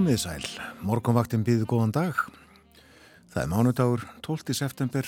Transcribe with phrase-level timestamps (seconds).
[0.00, 0.44] Komið sæl,
[0.80, 2.20] morgunvaktin býðu góðan dag.
[3.34, 4.54] Það er mánudagur 12.
[4.56, 5.04] september,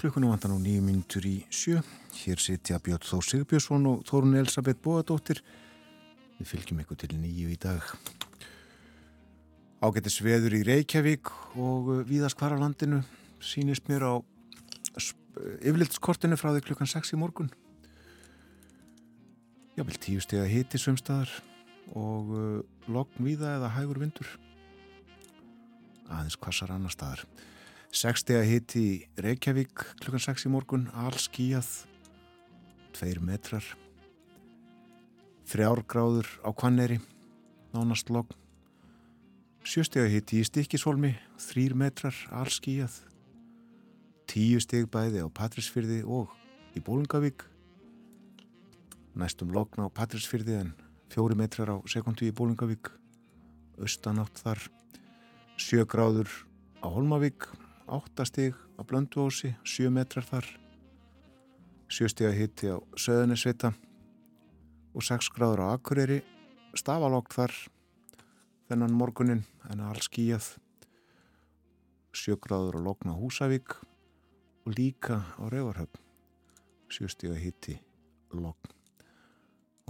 [0.00, 1.82] klukkunum vantar nú nýju mínutur í sjö.
[2.22, 5.44] Hér sitja Björn Þór Sigbjörnsson og Þórun Elisabeth Bóadóttir.
[6.40, 7.84] Við fylgjum ykkur til nýju í dag.
[9.84, 13.04] Ágættis veður í Reykjavík og víðast hvar á landinu
[13.36, 14.14] sínist mér á
[15.60, 17.52] yfirlitskortinu frá því klukkan 6 í morgun.
[19.76, 21.42] Jável tíu steg að hiti sömstaðar
[21.92, 24.28] og uh, logn víða eða hægur vindur.
[26.08, 27.24] Aðeins kvassar annar staðar.
[27.94, 31.68] 60 að hitti í Reykjavík klukkan 6 í morgun all skíjað
[32.96, 33.64] 2 metrar.
[35.52, 36.98] 3 gráður á Kvanneri
[37.74, 38.34] nánast logn.
[39.64, 42.98] 7 að hitti í Stikisholmi 3 metrar all skíjað
[44.28, 46.32] 10 steg bæði á Patrísfyrði og
[46.76, 47.44] í Bólungavík
[49.14, 50.72] næstum logn á Patrísfyrði en
[51.14, 52.88] fjóri metrar á sekundu í Bólingavík
[53.78, 54.58] austanátt þar
[55.62, 56.26] sjö gráður
[56.82, 57.46] á Holmavík
[57.86, 60.48] áttastig á Blönduósi sjö metrar þar
[61.86, 63.70] sjöstig að hitti á Söðunisvita
[64.90, 66.18] og sex gráður á Akureyri
[66.74, 67.54] stafalókt þar
[68.66, 70.56] þennan morgunin en alls skíjað
[72.10, 73.78] sjö gráður á Lókna Húsavík
[74.66, 76.02] og líka á Rauvarhöfn
[76.90, 77.78] sjöstig að hitti
[78.34, 78.74] Lókn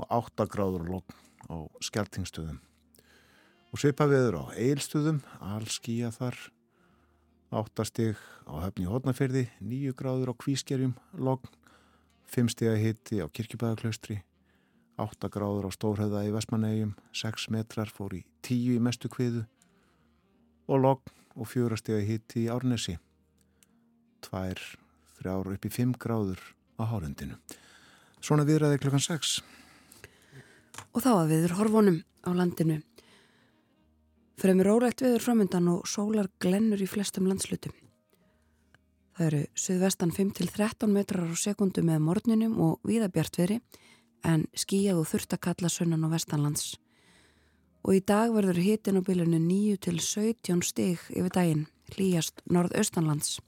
[0.01, 1.17] og 8 gráður logg
[1.51, 2.61] á skjartingstöðum
[3.71, 6.39] og svipa viður á eilstöðum allskíja þar
[7.55, 11.47] 8 stig á höfni hodnafyrði 9 gráður á kvískerjum logg
[12.35, 14.21] 5 stig að hitti á kirkjubæðaklaustri
[15.01, 19.43] 8 gráður á stórhauða í Vestmannegjum 6 metrar fór í 10 í mestu kviðu
[20.71, 22.95] og logg og 4 stig að hitti í Árnesi.
[24.23, 24.55] 2
[25.19, 26.41] þrjáru upp í 5 gráður
[26.79, 27.37] á hálendinu
[28.25, 29.41] Svona viðræði klukkan 6
[30.95, 32.81] Og þá að viður horfunum á landinu.
[34.41, 37.75] Fremur órekt viður framöndan og sólar glennur í flestum landslutum.
[39.15, 43.61] Það eru suðvestan 5-13 metrar á sekundu með morninum og víðabjartveri
[44.27, 46.75] en skíjað og þurftakalla sunnan og vestanlands.
[47.85, 53.39] Og í dag verður hitin á bylunu 9-17 stig yfir daginn, hlýjast norðaustanlands.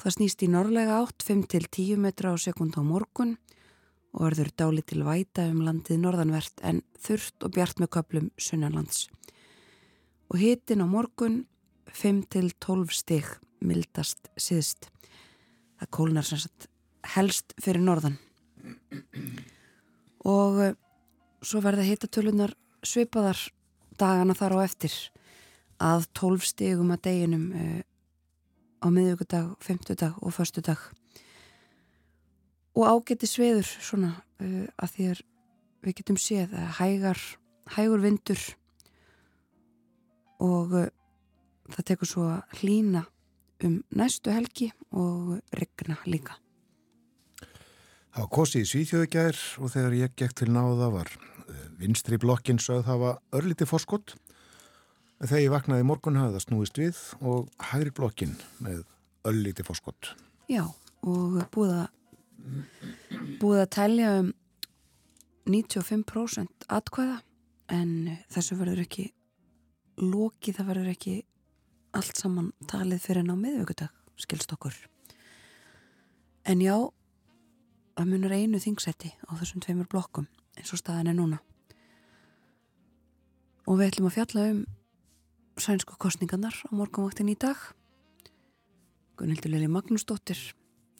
[0.00, 3.59] Það snýst í norðlega átt 5-10 metra á sekund á morgun og
[4.16, 9.06] verður dáli til væta um landið norðanvert en þurft og bjart með köplum sunnanlands.
[10.30, 11.44] Og hitin á morgun
[11.90, 13.28] 5-12 stig
[13.60, 14.88] mildast síðst.
[15.80, 16.68] Það kólnar sem sagt
[17.14, 18.18] helst fyrir norðan.
[20.26, 20.74] Og uh,
[21.42, 22.54] svo verða hitatölunar
[22.84, 23.38] svipaðar
[24.00, 24.94] dagana þar á eftir
[25.80, 27.80] að 12 stigum að deginum uh,
[28.80, 30.90] á miðugudag, femtudag og förstudag
[32.80, 35.22] og ágæti sveður svona uh, að því að
[35.84, 37.22] við getum séð að hægar,
[37.76, 38.44] hægur vindur
[40.40, 40.86] og uh,
[41.70, 43.04] það tekur svo að hlína
[43.66, 46.38] um næstu helgi og regna líka.
[48.10, 52.62] Það var kosið í Svíþjóðugjær og þegar ég gekk til náða var uh, vinstri blokkin
[52.62, 54.16] sögð það var örlíti fórskott
[55.20, 58.86] þegar ég vaknaði morgun hafði það snúist við og hægri blokkin með
[59.28, 60.14] örlíti fórskott.
[60.48, 60.64] Já
[61.06, 61.88] og búið að
[63.40, 64.30] búið að tælja um
[65.50, 67.18] 95% atkvæða
[67.74, 67.92] en
[68.30, 69.08] þessu verður ekki
[70.00, 71.16] loki, það verður ekki
[71.96, 74.76] allt saman talið fyrir ná miðvöggudag, skilst okkur.
[76.46, 76.76] En já
[77.96, 81.40] það munur einu þingsæti á þessum tveimur blokkum eins og staðan er núna.
[83.68, 84.62] Og við ætlum að fjalla um
[85.60, 87.58] sænsku kostningarnar á morgunvaktin í dag.
[89.20, 90.40] Gunnildur Lili Magnúsdóttir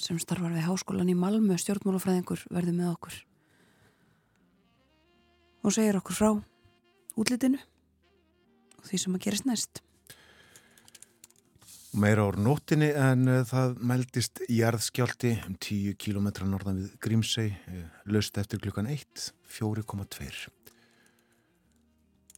[0.00, 3.18] sem starfar við háskólan í Malmö stjórnmálafræðingur verði með okkur.
[5.60, 6.30] Og segir okkur frá
[7.20, 7.60] útlitinu
[8.80, 9.82] og því sem að gerist næst.
[11.90, 17.80] Meira ár nóttinni en uh, það meldist jarðskjálti um 10 km norðan við Grímsei uh,
[18.06, 20.30] löst eftir klukkan 1 4,2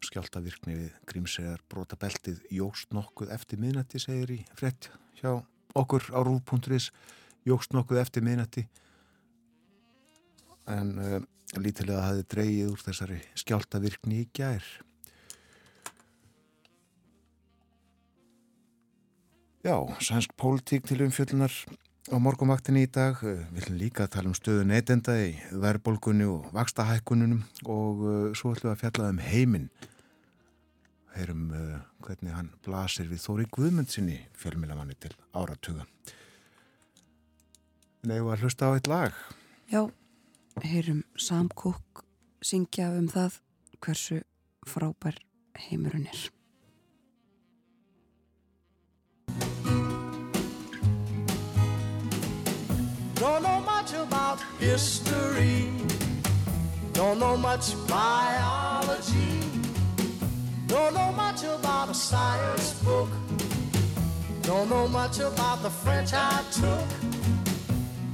[0.03, 4.88] Skjáltavirkni við Grímseiðar brota beltið jóst nokkuð eftir miðnætti segir í frett
[5.20, 5.37] hjá
[5.76, 6.88] okkur á rúf.is
[7.49, 8.67] jógst nokkuð eftir minnati
[10.71, 11.19] en uh,
[11.59, 14.65] lítilega hafi dreyið úr þessari skjáltavirkni í gær.
[19.62, 21.55] Já, sænsk pólitík til umfjöllunar
[22.11, 23.21] á morgumvaktinni í dag.
[23.23, 28.73] Við viljum líka tala um stöðu neytenda í verðbólgunni og vakstahækkununum og uh, svo ætlum
[28.73, 29.69] við að fjalla um heiminn.
[31.12, 35.87] Heyrum uh, hvernig hann blasir við Þóri Guðmundsinni fjölmilamanni til áratuga.
[38.02, 39.19] Nei, við varum að hlusta á eitt lag.
[39.70, 39.82] Já,
[40.66, 42.02] heyrum Sam Cooke
[42.43, 43.37] syngja um það
[43.78, 44.16] hversu
[44.66, 45.20] frábær
[45.69, 46.22] heimurinn er.
[53.22, 55.70] Don't know much about history.
[56.93, 59.38] Don't know much biology.
[60.66, 63.10] Don't know much about a science book.
[64.43, 67.02] Don't know much about the French I took.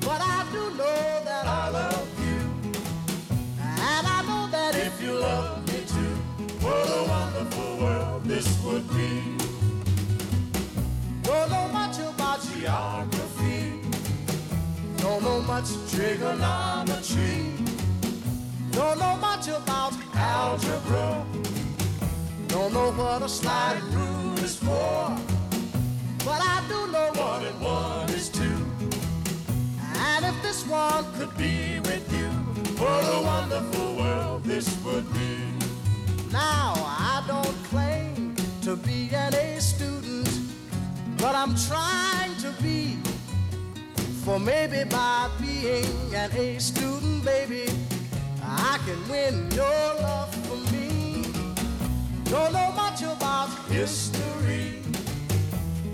[0.08, 2.40] But I do know that I love you.
[3.60, 6.14] And I know that if you love me too,
[6.64, 9.36] what a wonderful world this would be.
[11.24, 13.82] Don't know much about geography.
[14.96, 17.52] Don't know much trigonometry.
[18.70, 21.22] Don't know much about algebra.
[22.46, 25.18] Don't know what a slide rule is for.
[26.24, 28.08] But I do know one and one
[41.40, 42.96] I'm trying to be.
[44.24, 47.70] For maybe by being an A student, baby,
[48.42, 51.22] I can win your love for me.
[52.24, 54.82] Don't know much about history.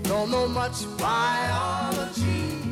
[0.01, 2.71] Don't know much biology.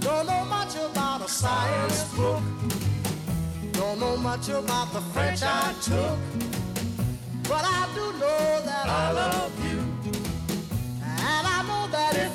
[0.00, 2.42] Don't know much about a science book.
[3.74, 6.18] Don't know much about the French I took.
[7.44, 9.79] But I do know that I love you.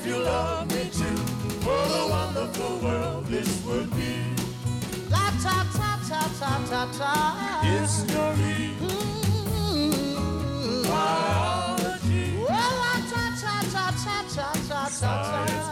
[0.06, 1.18] If you love me too,
[1.66, 4.14] what a wonderful world this would be.
[5.10, 7.14] La ta ta ta ta ta ta.
[7.64, 8.76] History.
[8.86, 10.04] Mm-hmm.
[10.84, 12.26] Biology.
[12.38, 15.65] Well, la ta ta ta ta ta ta ta.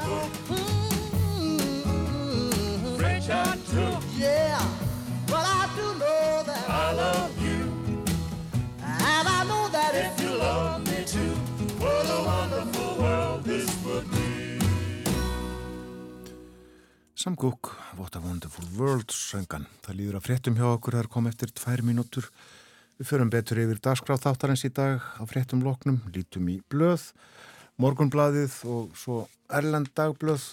[17.23, 19.63] Sam Cooke, What a Wonderful World, söngan.
[19.85, 22.25] Það líður að fréttum hjá okkur, það er komið eftir tvær mínútur.
[22.99, 27.05] Við förum betur yfir dagskráð þáttarins í dag á fréttum loknum, lítum í blöð,
[27.79, 30.49] morgunbladið og svo Erlend dagblöð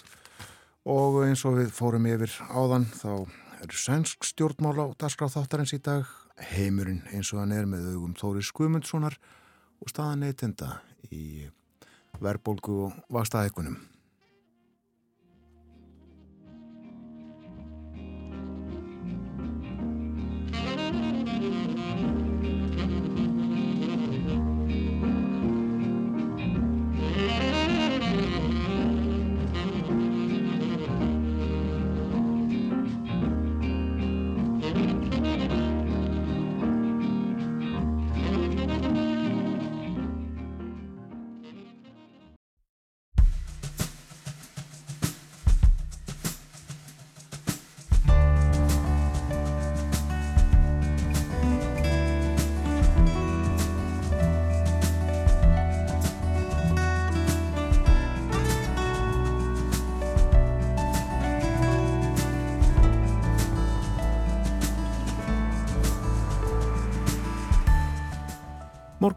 [0.95, 3.27] og eins og við fórum yfir áðan þá
[3.67, 6.07] eru sænsk stjórnmál á dagskráð þáttarins í dag,
[6.55, 9.19] heimurinn eins og hann er með augum Þóri Skumundssonar
[9.83, 10.77] og staðan neytenda
[11.11, 11.49] í
[12.23, 13.81] verbolgu og vakstaðeikunum.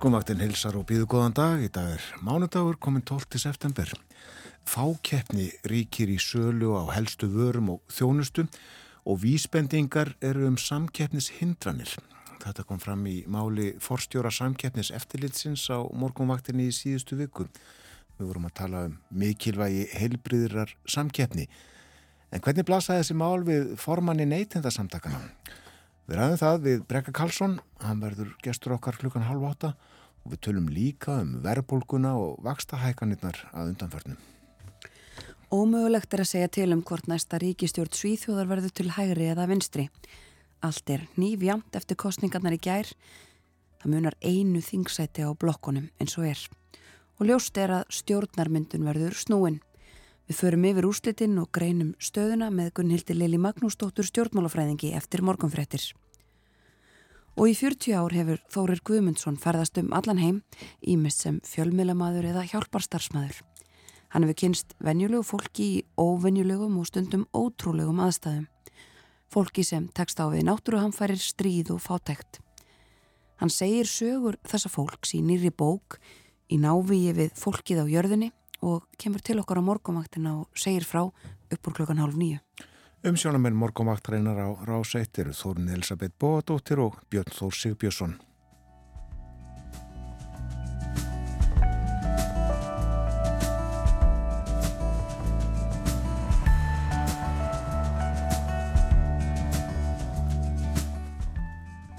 [0.04, 1.62] Morgumvaktin hilsar og býðu góðan dag.
[1.64, 3.38] Í dag er mánudagur komin 12.
[3.40, 3.88] september.
[4.68, 8.44] Fákeppni ríkir í sölu á helstu vörum og þjónustu
[9.08, 11.94] og vísbendingar eru um samkeppnishindranir.
[12.42, 17.48] Þetta kom fram í máli forstjóra samkeppnis eftirlitsins á morgumvaktinni í síðustu viku.
[18.18, 21.48] Við vorum að tala um mikilvægi heilbriðrar samkeppni.
[22.28, 25.24] En hvernig blasaði þessi mál við formanni neytendasamtakana?
[26.04, 29.72] Við ræðum það við Brekka Karlsson, hann verður gestur okkar klukkan halv átta
[30.24, 34.20] og við tölum líka um verðbólguna og vakstahækanirnar að undanförnum.
[35.52, 39.84] Ómögulegt er að segja til um hvort næsta ríkistjórn Svíþjóðar verður til hægri eða vinstri.
[40.64, 42.88] Allt er nýfjamt eftir kostningarnar í gær.
[43.78, 46.40] Það munar einu þingsæti á blokkonum eins og er.
[47.20, 49.60] Og ljóst er að stjórnarmyndun verður snúin.
[50.24, 55.92] Við förum yfir úslitinn og greinum stöðuna með Gunnhildi Lili Magnúsdóttur stjórnmálafræðingi eftir morgunfrettir.
[57.34, 60.36] Og í 40 ár hefur Þórir Guðmundsson ferðast um allan heim,
[60.86, 63.40] ímest sem fjölmilamaður eða hjálparstarfsmaður.
[64.14, 68.44] Hann hefur kynst venjulegu fólki í óvenjulegum og stundum ótrúlegum aðstæðum.
[69.34, 72.38] Fólki sem tekst á við náttúruhamfærir stríð og fátækt.
[73.42, 75.98] Hann segir sögur þessa fólks í nýri bók,
[76.46, 78.30] í návíi við fólkið á jörðinni
[78.62, 82.38] og kemur til okkar á morgumaktina og segir frá upp úr klokkan hálf nýju.
[83.04, 88.14] Umsjónamenn morgumvaktrænar á Ráseitt eru Þórun Elisabeth Bóadóttir og Björn Þór Sigbjörnsson.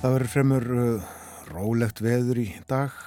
[0.02, 1.14] Það verður fremur uh,
[1.54, 2.98] rólegt veður í dag.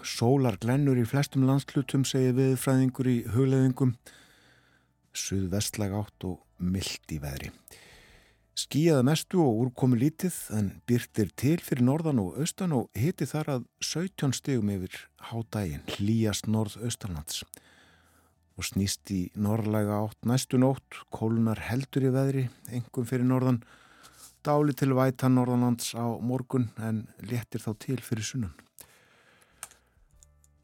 [0.00, 3.92] Sólar glennur í flestum landslutum segir viðfræðingur í hugleðingum.
[5.16, 7.50] Suðvestlag átt og myllt í veðri.
[8.58, 13.52] Skíjaða mestu og úrkomi lítið en byrtir til fyrir norðan og austan og hiti þar
[13.56, 14.98] að 17 stegum yfir
[15.30, 17.44] hádægin hlýjast norð-austanlands.
[18.60, 23.62] Og snýst í norrlæga átt næstu nótt, kólunar heldur í veðri, engum fyrir norðan
[24.42, 28.54] Dáli til væta norðanlands á morgun en léttir þá til fyrir sunnan.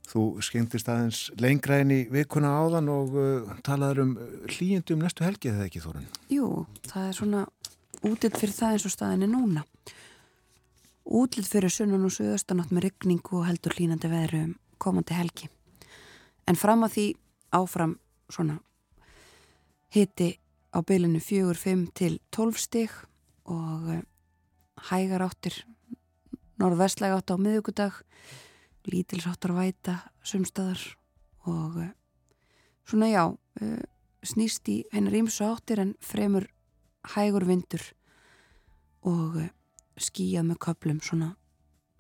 [0.09, 4.15] Þú skemmtist aðeins lengra inn í vikuna áðan og uh, talaður um
[4.49, 6.07] hlýjendum næstu helgi eða ekki Þorun?
[6.33, 7.43] Jú, það er svona
[8.09, 9.65] útitt fyrir það eins og staðinni núna.
[11.09, 15.49] Útlitt fyrir sunnan og suðastanátt með ryggning og heldur hlýnandi veðru um komandi helgi.
[16.49, 17.07] En fram að því
[17.59, 17.97] áfram
[18.33, 18.59] svona
[19.93, 20.35] hiti
[20.73, 22.93] á bylinu 4-5 til 12 stig
[23.49, 24.05] og eh,
[24.91, 25.65] hægar áttir
[26.61, 28.03] norðvestlega átt á miðugudag
[28.92, 30.80] lítilsáttar væta sumstaðar
[31.49, 31.95] og eh,
[32.88, 33.25] svona já
[33.61, 33.83] eh,
[34.26, 36.49] snýst í hennar ímsu áttir en fremur
[37.14, 37.83] hægur vindur
[39.07, 39.38] og
[39.99, 41.33] skýjað með köplum svona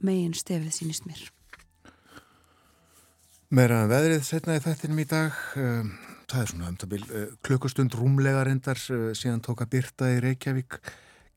[0.02, 1.20] megin stefið sínist mér.
[3.50, 5.36] Meira veðrið setna í þættinum í dag
[6.28, 10.82] það er svona um byrj klukkustund rúmlega reyndar síðan tóka Birta í Reykjavík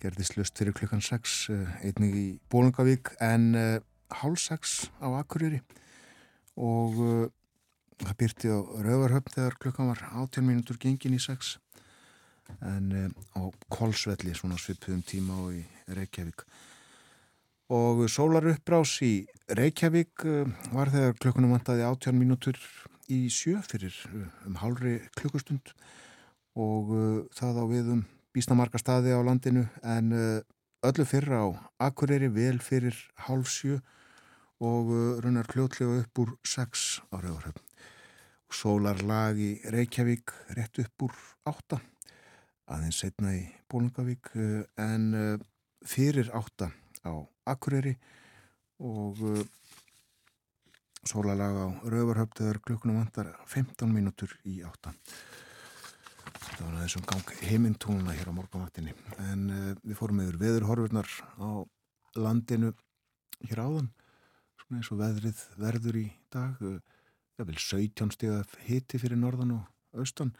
[0.01, 3.53] gerðist löst fyrir klukkan 6 eh, einnig í Bólungavík en
[4.11, 5.61] uh, 6 á Akureyri
[6.59, 7.25] og uh,
[8.01, 11.55] það byrti á Rauvarhöfn þegar klukkan var 18 mínútur gengin í 6
[12.67, 13.07] en uh,
[13.39, 13.41] á
[13.71, 16.45] Kolsvelli svona svipuðum tíma og í Reykjavík.
[17.71, 20.25] Og sólar uppbrás í Reykjavík
[20.75, 22.57] var þegar klukkunum vantaði 18 mínútur
[23.07, 23.95] í sjö fyrir
[24.43, 25.71] um hálfri klukkustund.
[26.59, 26.91] Og
[27.31, 28.01] það á við um
[28.35, 29.65] býsta marga staði á landinu.
[29.83, 30.41] En eh,
[30.87, 31.47] öllu fyrra á
[31.89, 32.95] Akureyri vel fyrir
[33.27, 33.79] hálf sjö
[34.61, 37.65] og eh, runnar kljótlega upp úr 6 á Rauðarhöfn.
[38.51, 41.17] Sólarlag í Reykjavík rétt upp úr
[41.49, 41.79] 8
[42.71, 45.39] aðeins setna í Bólungavík eh, en
[45.87, 46.69] fyrir 8
[47.07, 47.13] á
[47.49, 47.95] Akureyri
[48.81, 49.17] og
[51.07, 54.93] sólarlag á Rauðarhöfn þegar klukkunum vantar 15 mínútur í 8
[56.41, 58.93] þetta var þessum gang heimintúnuna hér á morgunvaktinni
[59.29, 61.09] en uh, við fórum yfir veðurhorfurnar
[61.41, 61.49] á
[62.19, 62.73] landinu
[63.47, 63.89] hér áðan
[64.77, 70.33] eins og veðrið verður í dag það vil 17 stíða hiti fyrir norðan og austan.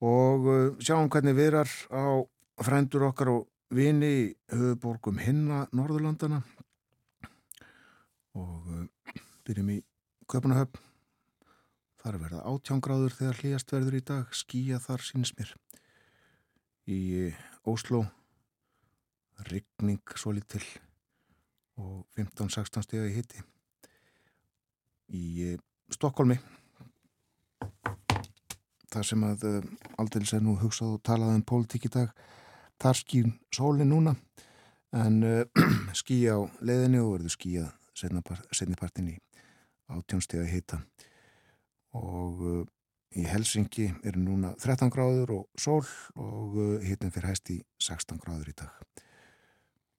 [0.00, 2.24] Og uh, sjáum hvernig viðrar á
[2.64, 6.40] frændur okkar og vini höfuborgum hinna Norðurlandana
[8.36, 8.86] og
[9.46, 9.80] byrjum í
[10.30, 10.90] Köpunahöfn
[12.00, 15.50] Þar verða átjángráður þegar hlýjast verður í dag, skýja þar síns mér.
[16.88, 17.00] Í
[17.68, 18.06] Óslo,
[19.50, 20.64] ryggning svo litil
[21.80, 23.42] og 15-16 steg í hitti.
[25.10, 25.56] Í
[25.90, 26.36] Stokkólmi,
[28.90, 29.56] þar sem að uh,
[29.98, 32.12] aldrei sér nú hugsað og talað um pólitík í dag,
[32.80, 34.14] þar skýn sólinn núna
[34.96, 37.72] en uh, skýja á leðinu og verður skýjað
[38.56, 39.16] setnipartin í
[39.90, 40.80] átjónstega hitta
[41.98, 42.62] og uh,
[43.18, 45.82] í Helsingi er núna 13 gráður og sól
[46.14, 48.89] og uh, hittin fyrir hæst í 16 gráður í dag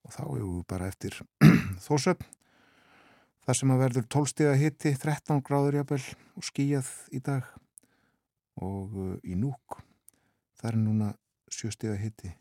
[0.02, 1.18] og þá erum við bara eftir
[1.86, 2.26] þósöp
[3.46, 6.02] þar sem að verður 12 steg að hitti 13 gráður jafnvel
[6.38, 7.48] og skíjað í dag
[8.62, 9.80] og uh, í núk
[10.60, 11.10] það er núna
[11.52, 12.36] 7 steg að hitti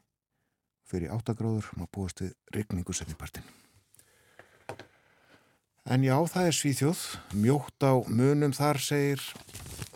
[0.91, 3.47] fyrir 8 gráður maður búast við regningu setnipartin
[5.89, 6.99] En já, það er svíþjóð,
[7.41, 9.23] mjótt á munum þar, segir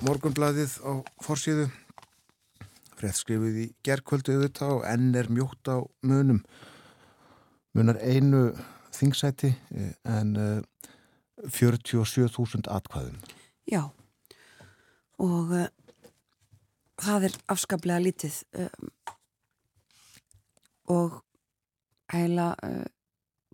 [0.02, 1.68] morgunbladið á forsíðu.
[2.98, 6.42] Frett skrifið í gerðkvöldu auðvitað og enn er mjótt á munum.
[7.76, 8.48] Munar einu
[8.96, 9.50] þingsæti
[10.08, 10.38] en
[11.44, 13.18] 47.000 atkvæðum.
[13.68, 13.82] Já,
[15.20, 15.68] og uh,
[17.02, 18.92] það er afskaplega lítið um,
[20.96, 21.20] og
[22.14, 22.86] heila uh,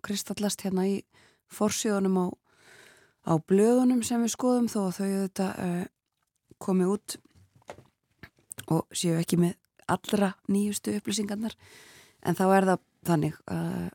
[0.04, 1.00] kristallast hérna í
[1.52, 2.26] forsíðunum á,
[3.28, 5.82] á blöðunum sem við skoðum þó að þau þetta uh,
[6.62, 7.18] komi út
[8.70, 9.58] og séu ekki með
[9.90, 11.56] allra nýjustu upplýsingarnar
[12.22, 13.90] en þá er það þannig að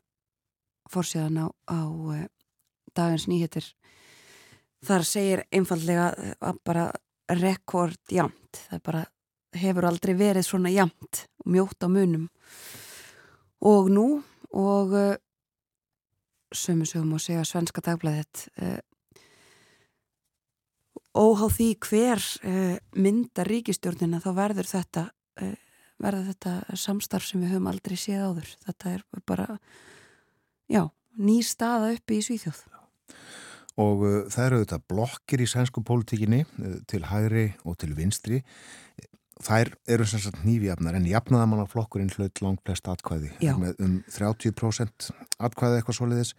[0.92, 2.24] forsíðan á, á uh,
[2.96, 3.66] dagins nýhetir
[4.86, 6.88] þar segir einfallega að bara
[7.28, 8.60] rekord jamt.
[8.70, 9.04] Það bara
[9.58, 12.28] hefur aldrei verið svona jamt og mjótt á munum.
[13.58, 14.06] Og nú
[14.54, 14.94] og
[16.54, 18.46] sömu sögum og segja svenska dagblæðið
[21.18, 22.22] óhá því hver
[22.96, 25.04] myndar ríkistjórnina þá verður þetta
[25.98, 28.50] verður þetta samstarf sem við höfum aldrei séð áður.
[28.66, 29.46] Þetta er bara
[30.68, 30.84] já,
[31.18, 32.64] ný staða uppi í Svíþjóð.
[33.78, 38.42] Og uh, það eru þetta blokkir í sænsku pólitíkinni uh, til hægri og til vinstri.
[39.38, 43.52] Þær eru sem sagt nýfjafnar en jafnaðamannaflokkurinn hlaut langt flest atkvæði Já.
[43.54, 45.12] með um 30%
[45.46, 46.32] atkvæði eitthvað svoleiðis.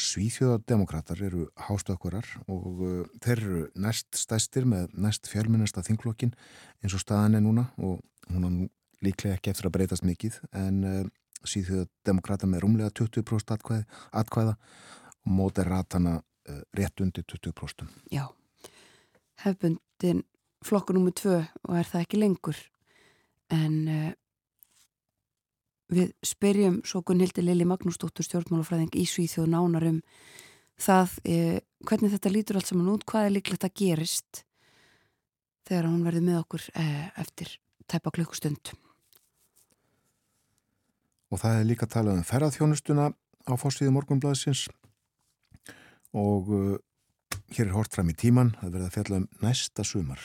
[0.00, 6.34] Svíþjóðademokrater eru hástökkurar og uh, þeir eru næst stæstir með næst fjölminnasta þinglokkin
[6.82, 8.58] eins og staðan er núna og hún er
[9.04, 11.04] líklega ekki eftir að breytast mikið en uh,
[11.48, 13.84] Svíþjóðademokrater með rúmlega 20% atkvæði,
[14.20, 14.56] atkvæða
[15.24, 17.86] og móteratana uh, rétt undir 20%.
[18.12, 18.26] Já,
[19.44, 20.24] hefbundin
[20.64, 22.60] flokkur nummið tvö og er það ekki lengur.
[23.56, 24.10] En uh,
[25.90, 30.04] við spyrjum svo Gunnhildi Lili Magnúsdóttur stjórnmálafræðing í Svíþjóð nánar um
[30.80, 31.56] það uh,
[31.88, 34.44] hvernig þetta lítur allt saman út, hvað er líklegt að gerist
[35.68, 36.62] þegar hún verður með okkur
[37.20, 37.52] eftir
[37.86, 38.72] tæpa klukkustund
[41.30, 44.66] Og það er líka að tala um ferðarþjónustuna á fórstíðu morgunblæðsins
[46.10, 46.74] og uh,
[47.54, 50.24] hér er hort fram í tíman að verða að fjalla um næsta sumar.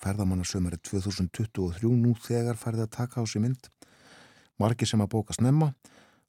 [0.00, 3.68] Ferðamannasumar er 2023 nú þegar færði að taka á sig mynd.
[4.60, 5.74] Margi sem að bóka snemma.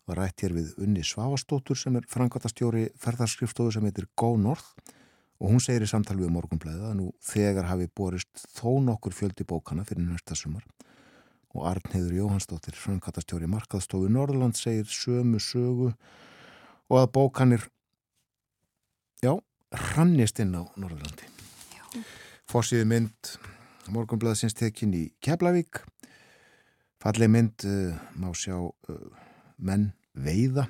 [0.10, 4.74] Var rætt hér við Unni Svavastóttur sem er frangvatastjóri ferðarskrifstofu sem heitir Go North.
[5.40, 9.48] Og hún segir í samtal við morgunblæða að nú þegar hafi borist þó nokkur fjöldi
[9.48, 10.68] bókana fyrir næsta sumar
[11.52, 15.92] og Arnheður Jóhannsdóttir, frangvatastjóri markaðstofu Norðurland segir sömu sögu
[16.92, 17.66] og að bókanir
[19.24, 19.36] já,
[19.72, 21.28] hrannist inn á Norðurlandi.
[22.52, 23.34] Fossiði mynd
[23.92, 25.84] morgunblæðsins tekin í Keflavík.
[27.02, 28.98] Falleg mynd uh, má sjá uh,
[29.58, 30.68] menn veiða.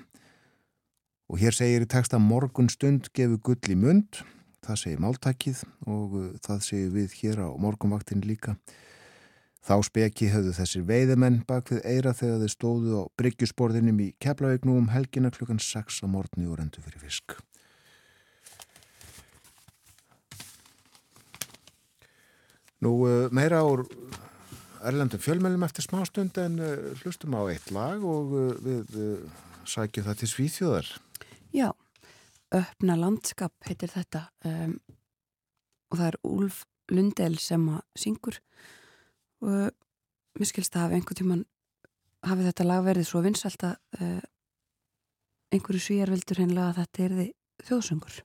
[1.31, 4.21] Og hér segir í texta morgun stund gefur gull í mund.
[4.61, 8.57] Það segir máltakið og uh, það segir við hér á morgunvaktin líka
[9.61, 14.73] Þá speki höfðu þessir veiðimenn bak við eira þegar þeir stóðu á bryggjusborðinum í Keflavíknú
[14.79, 17.35] um helgina klukkan 6 á morgni og rendu fyrir fisk.
[22.81, 23.85] Nú uh, meira úr
[24.81, 28.97] erlendum fjölmjölum eftir smástund en uh, hlustum á eitt lag og uh, við
[29.69, 30.93] sækjum það til Svíþjóðar.
[31.53, 31.69] Já,
[32.49, 34.79] öppna landskap heitir þetta um,
[35.93, 38.80] og það er Úlf Lundel sem að syngur og
[39.41, 41.45] mér skilst að hafa einhvern tíman
[42.27, 44.21] hafi þetta lag verið svo vinsalt að uh,
[45.51, 47.15] einhverju svíjar vildur hennilega að þetta er
[47.67, 48.19] þjóðsöngur.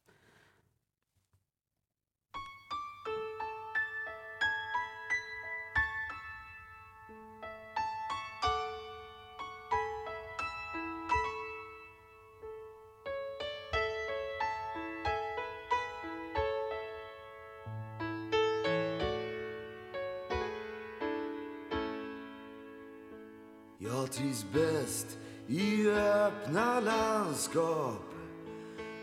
[26.46, 28.02] Öppna landskap.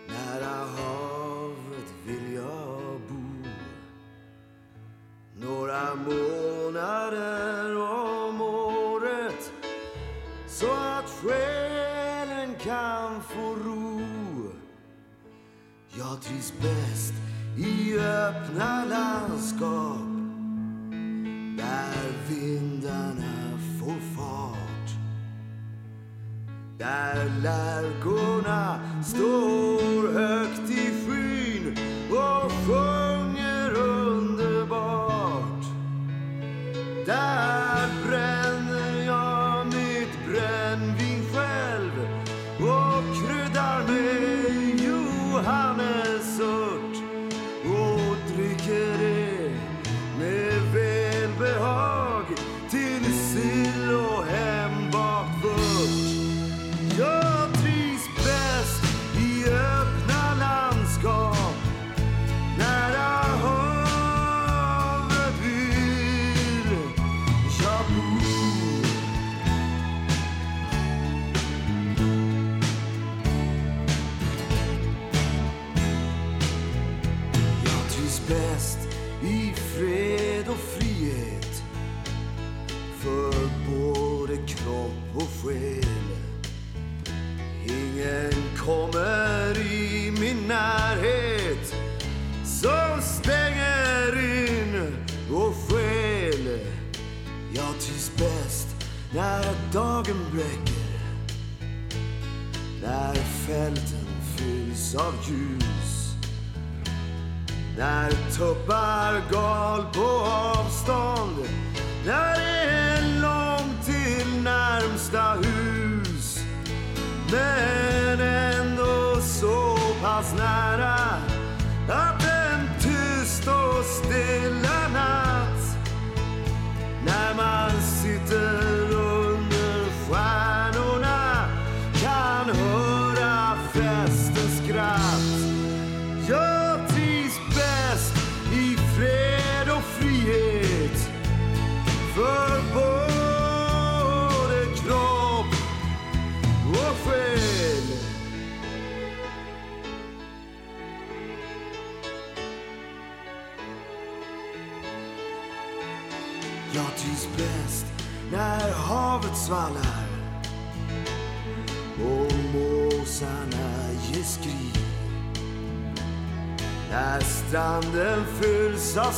[0.08, 3.50] Nära havet vill jag bo.
[5.36, 9.52] Några månader om året
[10.48, 14.02] Så att själen kan få ro.
[15.98, 17.14] Jag trivs bäst
[17.58, 20.00] i öppna landskap.
[21.58, 22.73] Där vind
[26.78, 29.93] Där lärkorna står.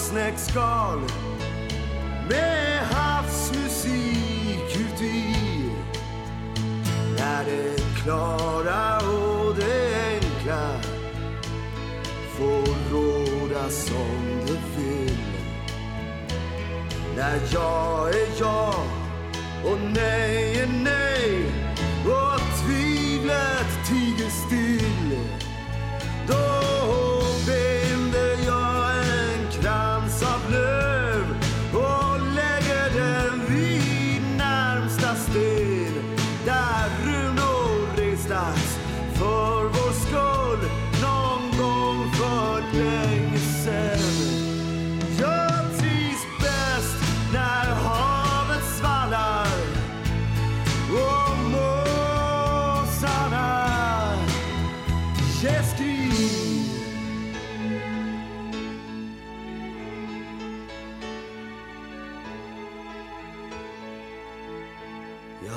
[0.06, 0.45] snacks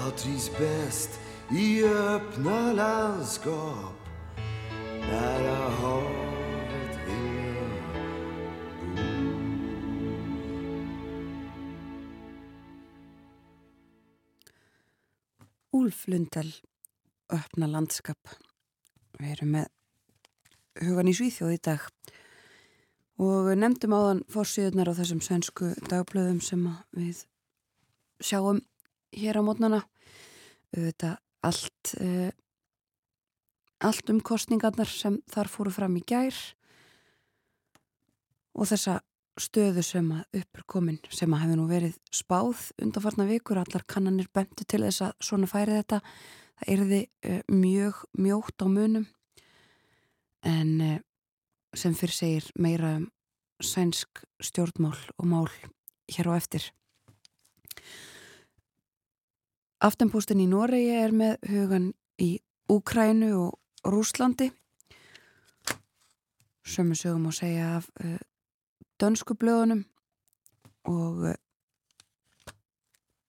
[0.09, 4.09] Jag trivs bäst i öppna landskap
[5.01, 7.83] nära havet vill jag
[15.71, 16.55] Úlf Lundell
[17.33, 18.29] öppna landskap.
[19.19, 19.67] Við erum með
[20.81, 21.85] hugan í Svíþjóð í dag.
[23.21, 26.65] Og nefndum áðan fórsíðunar á þessum svensku dagblöðum sem
[26.97, 27.27] við
[28.25, 28.65] sjáum
[29.13, 29.85] hér á mótnana
[30.77, 31.17] auðvitað
[31.49, 32.31] allt uh,
[33.79, 36.35] allt um kostningarnar sem þar fóru fram í gær
[38.59, 38.99] og þessa
[39.39, 44.31] stöðu sem að uppur komin sem að hefði nú verið spáð undanfarna vikur, allar kannanir
[44.35, 46.01] bentu til þess að svona færi þetta.
[46.59, 49.07] Það erði uh, mjög mjótt á munum.
[50.43, 50.99] En uh,
[51.77, 53.07] sem fyrir segir meira um
[53.63, 55.49] sænsk stjórnmál og mál
[56.11, 56.71] hér á eftir
[59.79, 62.33] Aftenpústin í Noregi er með hugan í
[62.69, 64.49] Úkrænu og Rúslandi
[66.69, 68.17] sömu sögum að segja af uh,
[69.01, 69.85] dönsku blöðunum
[70.91, 71.37] og uh,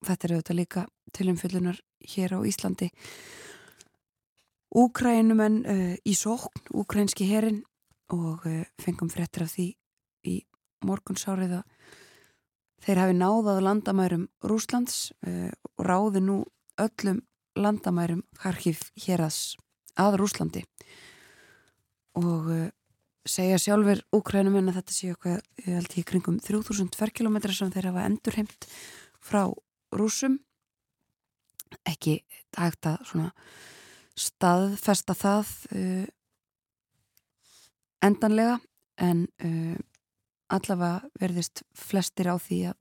[0.07, 1.79] þetta er auðvitað líka tilumfyllunar
[2.15, 2.89] hér á Íslandi.
[4.73, 7.61] Úkrænumenn uh, í sókn, úkrænski herin
[8.09, 8.41] og
[8.81, 9.69] fengum fréttir af því
[10.25, 10.39] í
[10.81, 11.97] morgunsárið að
[12.85, 16.41] þeir hafi náðað landamærum Rúslands uh, og ráði nú
[16.79, 17.23] öllum
[17.59, 19.57] landamærum Harkif héras
[19.99, 20.63] að Rúslandi
[22.19, 22.67] og uh,
[23.29, 27.91] segja sjálfur úkrænumenn að þetta séu eitthvað, ég held ég, kringum 3000 ferkilometra sem þeir
[27.91, 28.69] hafa endurheimt
[29.23, 29.43] frá
[29.95, 30.39] rúsum
[31.87, 32.21] ekki
[32.57, 33.33] hægt að svona
[34.19, 36.07] staðfesta það uh,
[38.05, 38.57] endanlega
[38.99, 39.77] en uh,
[40.49, 42.77] allavega verðist flestir á því að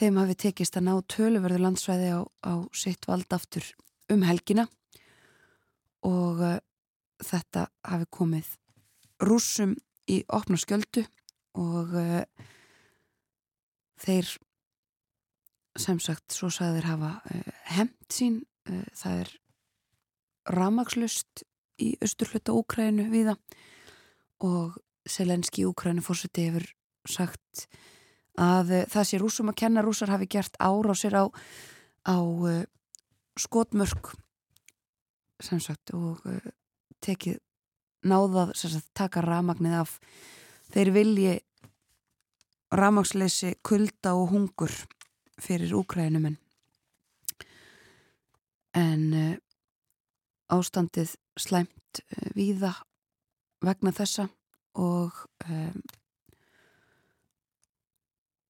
[0.00, 3.66] þeim hafi tekist að ná töluverðu landsvæði á, á sitt vald aftur
[4.10, 4.66] um helgina
[6.06, 6.56] og uh,
[7.20, 8.54] þetta hafi komið
[9.20, 9.74] rúsum
[10.10, 11.04] í opna skjöldu
[11.60, 12.22] og uh,
[14.00, 14.30] þeir
[15.78, 18.40] sem sagt svo sagðir hafa uh, hemt sín
[18.70, 19.34] uh, það er
[20.50, 21.44] ramagslust
[21.80, 23.36] í austurhluta Úkrænu viða
[24.44, 26.66] og Selenski Úkrænu fórseti hefur
[27.08, 27.66] sagt
[28.40, 31.24] að uh, það sé rúsum að kenna rúsar hafi gert ára á sér á,
[32.06, 32.64] á uh,
[33.40, 34.12] skotmörk
[35.40, 36.50] sem sagt og uh,
[37.00, 37.40] tekið
[38.06, 39.96] náðað sagt, taka ramagnið af.
[40.72, 41.32] Þeir vilji
[42.72, 44.72] ramagsleysi kulda og hungur
[45.40, 46.38] fyrir Úkrænumenn
[48.76, 49.32] en uh,
[50.50, 52.02] ástandið slæmt
[52.36, 52.74] víða
[53.64, 54.28] vegna þessa
[54.78, 55.80] og um,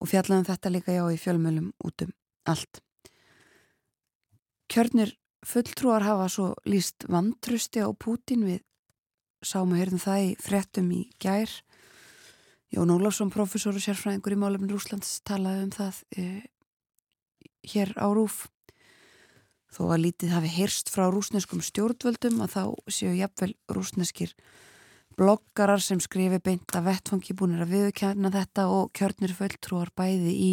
[0.00, 2.12] og fjallaðum þetta líka já í fjölmjölum út um
[2.48, 2.80] allt.
[4.70, 5.12] Kjörnir
[5.46, 8.62] fulltrúar hafa svo líst vantrusti á Pútin við
[9.44, 11.52] sáum að heyrðum það í frettum í gær.
[12.70, 16.42] Jón Ólafsson, professor og sérfræðingur í málefni Rúslands talaði um það uh,
[17.66, 18.44] hér á Rúf
[19.70, 24.34] þó að lítið hafi heyrst frá rúsneskum stjórnvöldum að þá séu jafnvel rúsneskir
[25.20, 30.52] bloggarar sem skrifi beint að vettfangi búinir að viðkjörna þetta og kjörnir fulltrúar bæði í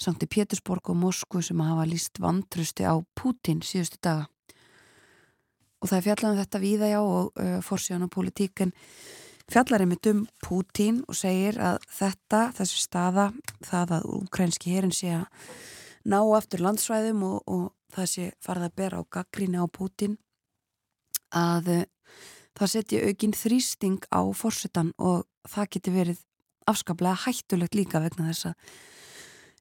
[0.00, 4.26] Sankti Pétursborg og Moskvu sem hafa líst vantrusti á Pútin síðustu daga.
[5.80, 8.74] Og það er fjallaðum þetta víða já og uh, fórsíðan og politíken
[9.50, 13.28] fjallar einmitt um Pútin og segir að þetta, þessi staða
[13.66, 15.54] það að ukrainski herin sé að
[16.10, 20.18] ná aftur landsvæðum og, og það sé farið að bera á gaggríni á Putin
[21.30, 21.88] að uh,
[22.58, 26.22] það setji aukinn þrýsting á fórsetan og það geti verið
[26.70, 28.72] afskaplega hættulegt líka vegna þess að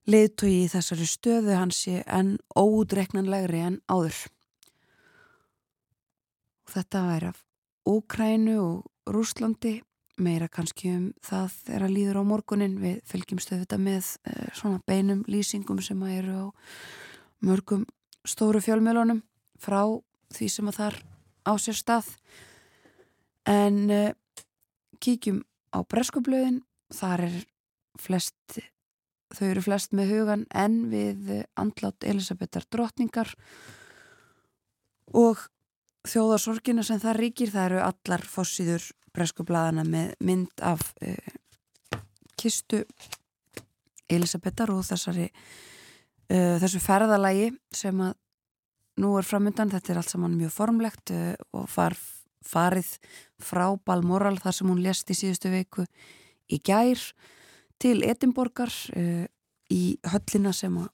[0.09, 4.17] leiðtói í þessari stöðu hans sé en ódreiknanlegri en áður.
[6.65, 7.45] Og þetta væri af
[7.89, 9.79] Úkrænu og Rúslandi
[10.19, 14.81] meira kannski um það er að líður á morgunin við fylgjumstu þetta með eh, svona
[14.87, 16.47] beinum lýsingum sem að eru á
[17.45, 17.85] mörgum
[18.27, 19.23] stóru fjölmjölunum
[19.59, 19.81] frá
[20.35, 20.99] því sem að þar
[21.47, 22.11] á sér stað
[23.49, 24.13] en eh,
[25.01, 26.61] kíkjum á breskublöðin
[26.93, 27.37] þar er
[27.99, 28.59] flest
[29.35, 33.35] þau eru flest með hugan en við andlátt Elisabetar drotningar
[35.13, 35.41] og
[36.07, 37.51] þjóðarsorgina sem það ríkir.
[37.53, 38.85] Það eru allar fossiður
[39.15, 41.99] breskublaðana með mynd af uh,
[42.39, 42.83] kistu
[44.09, 48.15] Elisabetar og þessari uh, þessu ferðalagi sem að
[48.99, 51.97] nú er framöndan, þetta er allt saman mjög formlegt uh, og far,
[52.45, 52.95] farið
[53.41, 55.85] frá Balmoral þar sem hún lést í síðustu veiku
[56.49, 57.01] í gær
[57.79, 59.25] til Edimborgar uh,
[59.69, 60.89] í höllina sem að,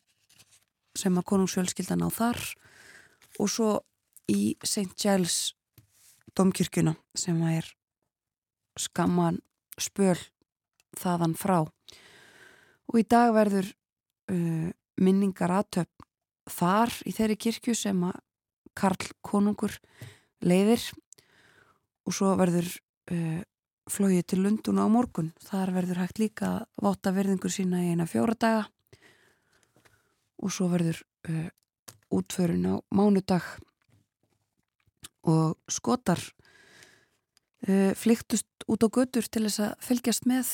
[0.97, 2.41] sem að konungsfjölskyldan á þar
[3.39, 3.69] og svo
[4.31, 4.91] í St.
[4.97, 5.55] Giles
[6.35, 7.71] domkirkuna sem að er
[8.79, 9.39] skamman
[9.79, 10.17] spöl
[10.99, 13.69] þaðan frá og í dag verður
[14.31, 14.69] uh,
[15.01, 15.91] minningar aðtöpp
[16.51, 18.21] þar í þeirri kirkju sem að
[18.75, 19.77] Karl konungur
[20.43, 20.83] leiðir
[22.05, 22.67] og svo verður
[23.11, 23.41] uh,
[23.89, 25.31] flóið til Lundun á morgun.
[25.45, 28.65] Þar verður hægt líka að váta verðingur sína í eina fjóra daga
[30.41, 31.49] og svo verður uh,
[32.13, 33.45] útförun á mánudag
[35.25, 36.21] og skotar
[37.67, 40.49] uh, flyktust út á götur til þess að fylgjast með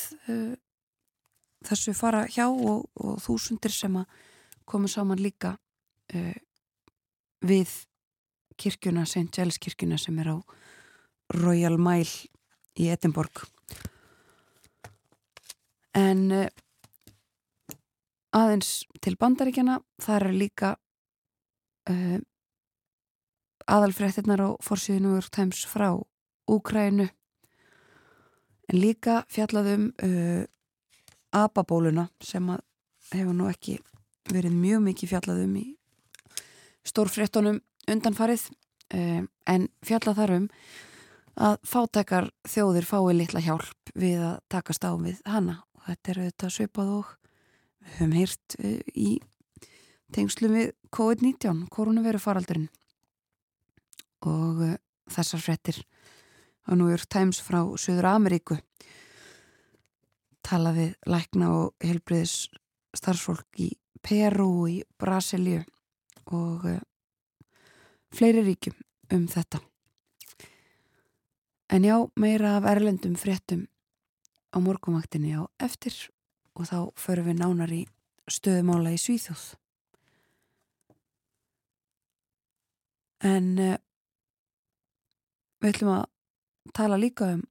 [1.64, 4.18] þessu fara hjá og, og þúsundir sem að
[4.68, 5.54] komu saman líka
[7.40, 7.72] við
[8.60, 9.30] kirkjuna, St.
[9.32, 10.36] Giles kirkjuna sem er á
[11.32, 12.28] Royal Mile
[12.80, 13.44] í Edinborg.
[15.96, 16.46] En uh,
[18.32, 20.70] aðeins til bandaríkjana þar er líka
[21.90, 22.20] uh,
[23.68, 25.92] aðalfrættirnar á fórsíðu New York Times frá
[26.50, 27.06] Úkrænu
[28.68, 30.44] en líka fjallaðum uh,
[31.32, 32.64] apabóluna sem að
[33.12, 33.78] hefur nú ekki
[34.32, 35.66] verið mjög mikið fjallaðum í
[36.88, 38.48] stórfréttonum undanfarið.
[38.92, 40.48] En fjallað þarum
[41.36, 45.62] að fátekar þjóðir fái litla hjálp við að takast á við hana.
[45.78, 47.12] Og þetta er auðvitað svipað og
[47.82, 49.10] við höfum heyrt eh, í
[50.12, 52.68] tengslum við COVID-19 koronaviru faraldurinn
[54.28, 54.74] og uh,
[55.10, 55.80] þessar frettir
[56.68, 58.58] á New York Times frá Suður Ameríku
[60.46, 62.52] tala við lækna og helbriðis
[62.94, 65.62] starfsfólk í Peru, í Brasilíu
[66.28, 66.80] og uh,
[68.14, 68.78] fleiri ríkjum
[69.16, 69.62] um þetta
[71.72, 73.64] En já, meira af erlendum fréttum
[74.52, 75.94] á morgumaktinni á eftir
[76.52, 77.82] og þá förum við nánar í
[78.28, 79.44] stöðumála í Svíþjóð.
[83.24, 83.78] En uh,
[85.64, 86.04] við ætlum að
[86.76, 87.42] tala líka um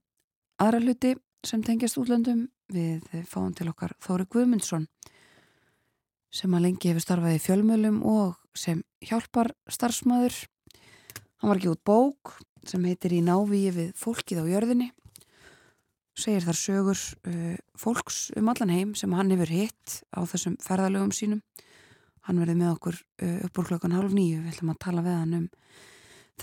[0.62, 2.46] aðra hluti sem tengjast útlöndum.
[2.72, 4.86] Við fáum til okkar Þóri Guðmundsson
[6.32, 10.38] sem að lengi hefur starfað í fjölmjölum og sem hjálpar starfsmæður.
[11.42, 12.36] Hann var ekki út bók
[12.70, 14.92] sem heitir Í návíi við fólkið á jörðinni.
[16.14, 21.10] Segir þar sögur uh, fólks um allan heim sem hann hefur hitt á þessum ferðalögum
[21.10, 21.40] sínum.
[22.28, 25.18] Hann verði með okkur uh, upp úr klokkan halv nýju, við ætlum að tala við
[25.18, 25.48] hann um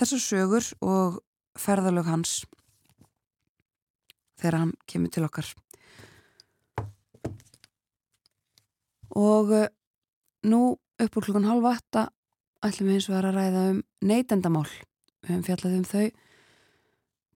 [0.02, 1.22] þessar sögur og
[1.56, 2.36] ferðalög hans
[4.44, 5.54] þegar hann kemur til okkar.
[9.16, 9.66] Og uh,
[10.44, 12.10] nú upp úr klokkan halv vatta
[12.68, 14.68] ætlum við eins og að ræða um neytendamál
[15.24, 16.06] við hefum fjallað um þau.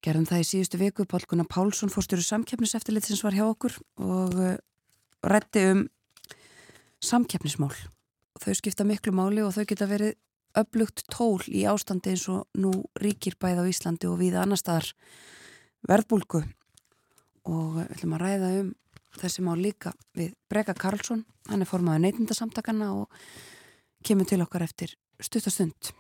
[0.04, 1.06] Gerðum það í síðustu viku.
[1.08, 4.58] Pálkuna Pálsson fórstjóru samkeppniseftillit sem var hjá okkur og uh,
[5.24, 5.86] rætti um
[7.04, 7.74] samkeppnismál.
[8.44, 10.18] Þau skipta miklu máli og þau geta verið
[10.60, 14.92] upplugt tól í ástandi eins og nú ríkir bæð á Íslandi og við annar staðar.
[15.88, 16.44] Verðbúlgu
[17.50, 18.70] og við ætlum að ræða um
[19.20, 21.26] þessi mál líka við Breka Karlsson.
[21.50, 23.24] Hann er formaður neytindasamtakana og
[24.04, 25.94] kemur til okkar eftir stuttastund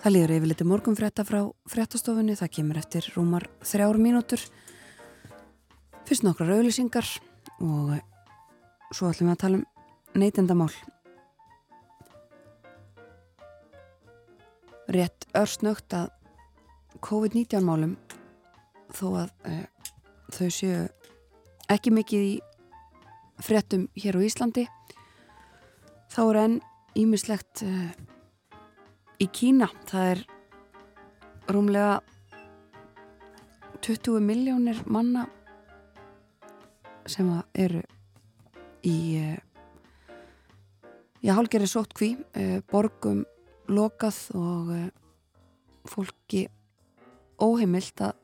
[0.00, 4.40] Það líður yfir liti morgun frétta frá fréttastofunni, það kemur eftir rúmar þrjár mínútur.
[6.08, 7.04] Fyrst nokkrar auðlýsingar
[7.60, 7.98] og
[8.96, 10.72] svo ætlum við að tala um neytendamál.
[14.88, 16.08] Rétt örsnögt að
[17.04, 17.92] COVID-19 málum
[18.96, 19.58] þó að e,
[20.32, 20.78] þau séu
[21.68, 22.32] ekki mikið í
[23.44, 24.64] fréttum hér á Íslandi
[26.10, 26.56] þá er enn
[26.98, 27.92] ímislegt e,
[29.20, 29.68] í Kína.
[29.88, 30.22] Það er
[31.50, 32.00] rúmlega
[33.84, 35.26] 20 miljónir manna
[37.08, 37.80] sem eru
[38.86, 38.96] í
[41.20, 42.14] já, hálgeri sótt kví
[42.70, 43.24] borgum
[43.70, 44.72] lokað og
[45.88, 46.46] fólki
[47.40, 48.16] óheimilt að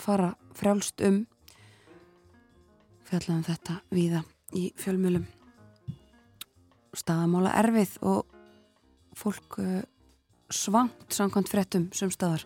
[0.00, 1.24] fara frjálst um.
[3.10, 5.26] Fjallaðum þetta viða í fjölmjölum
[6.96, 8.36] staðamála erfið og
[9.18, 9.58] fólk
[10.54, 12.44] svangt samkvæmt frettum sem staðar.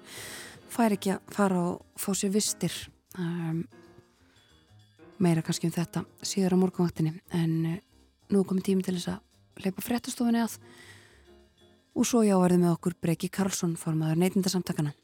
[0.72, 2.74] Fær ekki að fara og fá sér vistir
[3.18, 3.62] um,
[5.22, 7.14] meira kannski um þetta síður á morgunvaktinni.
[7.36, 7.78] En uh,
[8.32, 10.58] nú er komið tími til þess að leipa frettastofinni að.
[11.94, 14.96] Og svo já verðum við okkur Breki Karlsson formaður neytindasamtakana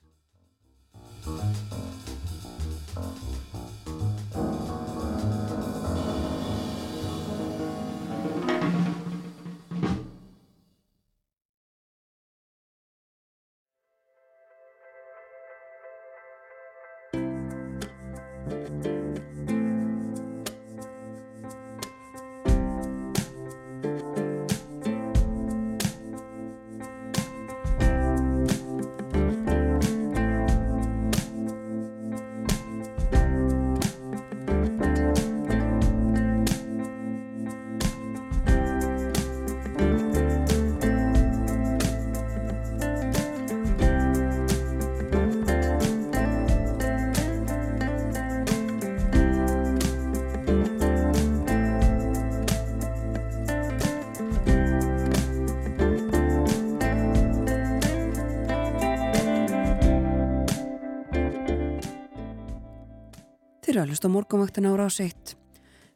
[63.71, 65.37] Eru að hlusta morgunvaktina á seitt.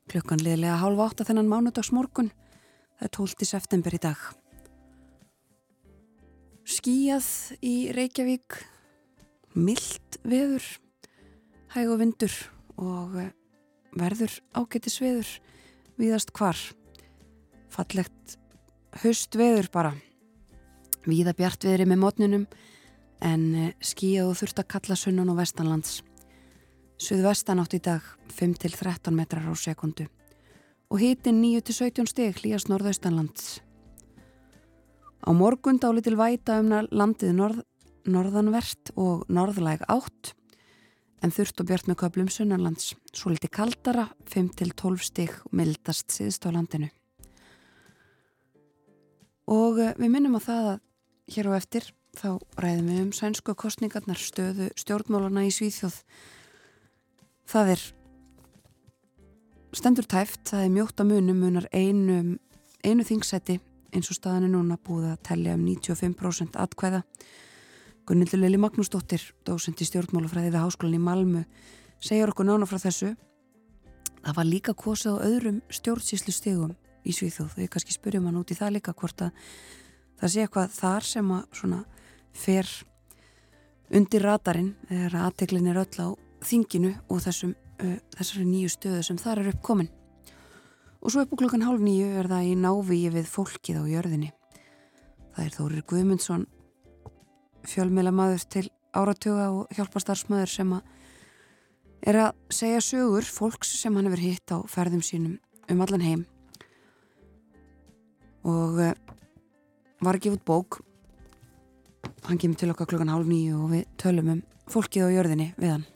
[0.07, 2.29] Klukkan liðlega hálf átta þennan mánudags morgun.
[3.01, 3.47] Það er 12.
[3.49, 4.21] september í dag.
[6.63, 7.27] Skíjað
[7.67, 8.61] í Reykjavík,
[9.59, 10.69] mildt veður,
[11.75, 12.39] hæg og vindur
[12.79, 13.35] og eh,
[13.99, 15.35] verður ágættis veður
[15.99, 16.63] viðast hvar.
[17.75, 18.39] Fallegt
[19.03, 19.97] höst veður bara.
[21.11, 22.49] Víða bjart veðri með mótnunum
[23.19, 26.05] en eh, skíjað og þurft að kalla sunnan og vestanlands.
[26.95, 28.05] Suðvestan átt í dag
[28.37, 30.07] 5-13 metrar á sekundu
[30.93, 33.59] og hitin 9-17 steg hlýjast norðaustanlands.
[35.27, 37.63] Á morgun dáli til væta um landið norð,
[38.07, 40.35] norðanvert og norðlæg átt
[41.25, 42.93] en þurft og bjart með köplum sunnanlands.
[43.11, 46.91] Svo liti kaldara 5-12 steg mildast síðst á landinu.
[49.51, 50.81] Og eh, við minnum á það að
[51.35, 52.29] hér á eftir þá
[52.61, 55.99] ræðum við um sænsku kostningarnar stöðu stjórnmálana í Svíþjóð
[57.51, 57.85] það er
[59.75, 62.37] stendur tæft, það er mjótt að munum munar einu,
[62.85, 63.59] einu þingsæti
[63.95, 67.03] eins og staðan er núna búið að tellja um 95% atkvæða.
[68.05, 71.45] Gunnildur Lili Magnúsdóttir dósend í stjórnmálafræði við háskólan í Malmu
[72.03, 73.15] segjar okkur nána frá þessu.
[74.25, 76.75] Það var líka kosið á öðrum stjórnsýslu stegum
[77.05, 77.55] í Svíþjóð.
[77.61, 79.47] Við kannski spyrjum hann út í það líka hvort að
[80.21, 81.81] það sé eitthvað þar sem að svona
[82.35, 82.71] fer
[83.95, 86.09] undir radarinn þegar aðteglin er öll á
[86.45, 89.91] þinginu og þessum, uh, þessari nýju stöðu sem þar er uppkomin.
[91.05, 94.31] Og svo upp á klokkan hálf nýju er það í návíi við fólkið á jörðinni.
[95.35, 96.47] Það er Þórir Guðmundsson,
[97.69, 100.93] fjölmjöla til áratöga og hjálparstarfsmaður sem að
[102.05, 105.39] er að segja sögur fólks sem hann hefur hitt á ferðum sínum
[105.73, 106.25] um allan heim
[108.45, 108.81] og
[110.05, 110.81] var gefa út bók
[112.29, 115.77] hann kemur til okkar klokkan hálf nýju og við tölum um fólkið á jörðinni við
[115.77, 115.87] hann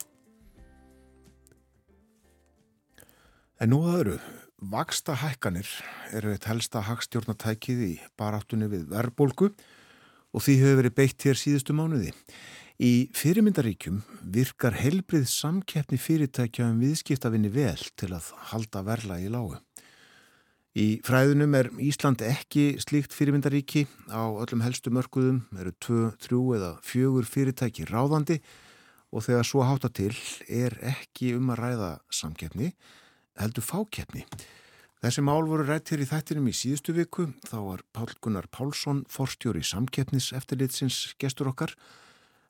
[3.59, 4.13] En nú það eru,
[4.71, 5.67] vaksta hækkanir
[6.15, 11.75] eru eitt helsta hagstjórnatækið í baráttunni við verðbólgu og því hefur verið beitt hér síðustu
[11.75, 12.13] mánuði.
[12.79, 13.97] Í fyrirmyndaríkjum
[14.31, 19.59] virkar helbrið samkeppni fyrirtækja um viðskiptafinni vel til að halda verla í lágu.
[20.79, 23.83] Í fræðunum er Ísland ekki slíkt fyrirmyndaríki.
[24.07, 28.39] Á öllum helstu mörguðum eru tvö, þrjú eða fjögur fyrirtæki ráðandi
[29.11, 30.13] og þegar svo hátta til
[30.47, 32.71] er ekki um að ræða samkeppni
[33.39, 34.25] heldur fákeppni.
[34.99, 37.29] Þessi mál voru rætt hér í þættinum í síðustu viku.
[37.47, 41.71] Þá var Pál Gunnar Pálsson, forstjóri samkeppnis eftirlitsins gestur okkar.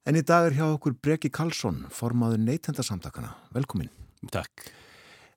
[0.09, 3.35] En í dag er hjá okkur Breki Karlsson, formaður neytendasamtakana.
[3.53, 3.91] Velkomin.
[4.33, 4.65] Takk.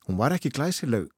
[0.08, 1.10] Hún var ekki glæsileg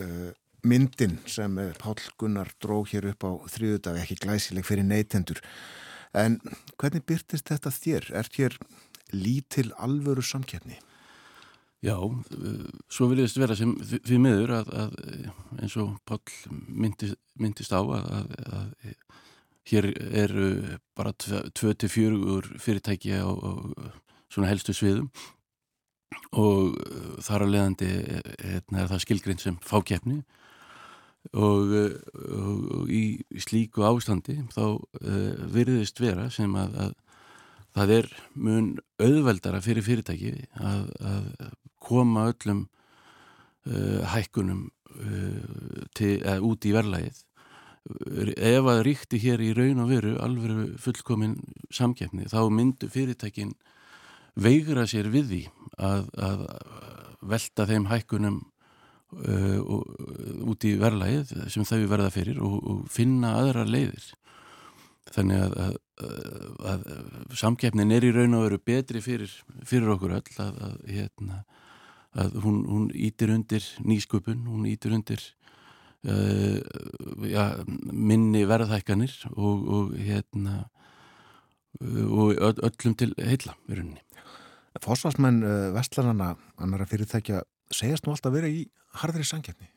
[0.00, 0.32] uh,
[0.64, 5.44] myndin sem uh, Pál Gunnar dró hér upp á þriðudag, ekki glæsileg fyrir neytendur.
[6.16, 6.40] En
[6.80, 8.12] hvernig byrtist þetta þér?
[8.16, 8.56] Er hér
[9.12, 10.80] lítil alvöru samkeppni?
[11.84, 14.96] Já, uh, svo viljaðist vera sem því miður að, að
[15.62, 16.18] eins og Pál
[16.50, 18.94] myndist, myndist á að, að, að
[19.68, 19.88] hér
[20.24, 20.48] eru
[20.98, 23.50] bara 2-4 fyrirtæki á, á
[24.32, 25.10] svona helstu sviðum
[26.34, 26.74] og
[27.22, 27.88] þar að leiðandi
[28.42, 30.22] hérna, er það skilgrind sem fákeppni
[31.36, 34.80] og, og, og í slíku ástandi þá
[35.52, 36.96] virðist vera sem að
[37.78, 38.72] það er mun
[39.02, 41.54] auðveldara fyrir fyrirtæki að, að
[41.88, 42.66] koma öllum
[43.68, 44.66] uh, hækkunum
[44.98, 47.24] uh, til, uh, út í verðlægið
[48.36, 51.38] ef að ríkti hér í raun og veru alveg fullkomin
[51.72, 53.54] samkeppni þá myndu fyrirtækin
[54.38, 55.40] veigra sér við því
[55.80, 56.44] að, að
[57.32, 58.38] velta þeim hækkunum
[59.26, 59.58] uh,
[60.48, 64.12] út í verðlægið sem þau verða fyrir og, og finna aðra leiðir.
[65.14, 66.84] Þannig að, að, að
[67.38, 69.32] samkeppnin er í raun og veru betri fyrir,
[69.66, 71.42] fyrir okkur öll að, hérna,
[72.18, 75.22] að hún, hún ítir undir nýsköpun, hún ítir undir
[76.06, 76.58] uh,
[77.28, 77.50] ja,
[77.92, 80.66] minni verðhækkanir og, og hérna
[81.78, 84.02] og öllum til heila í rauninni.
[84.82, 87.42] Fósfarsmenn uh, vestlarana annara fyrirtækja
[87.74, 88.64] segjast nú alltaf vera í
[89.02, 89.70] harðri sangjarni.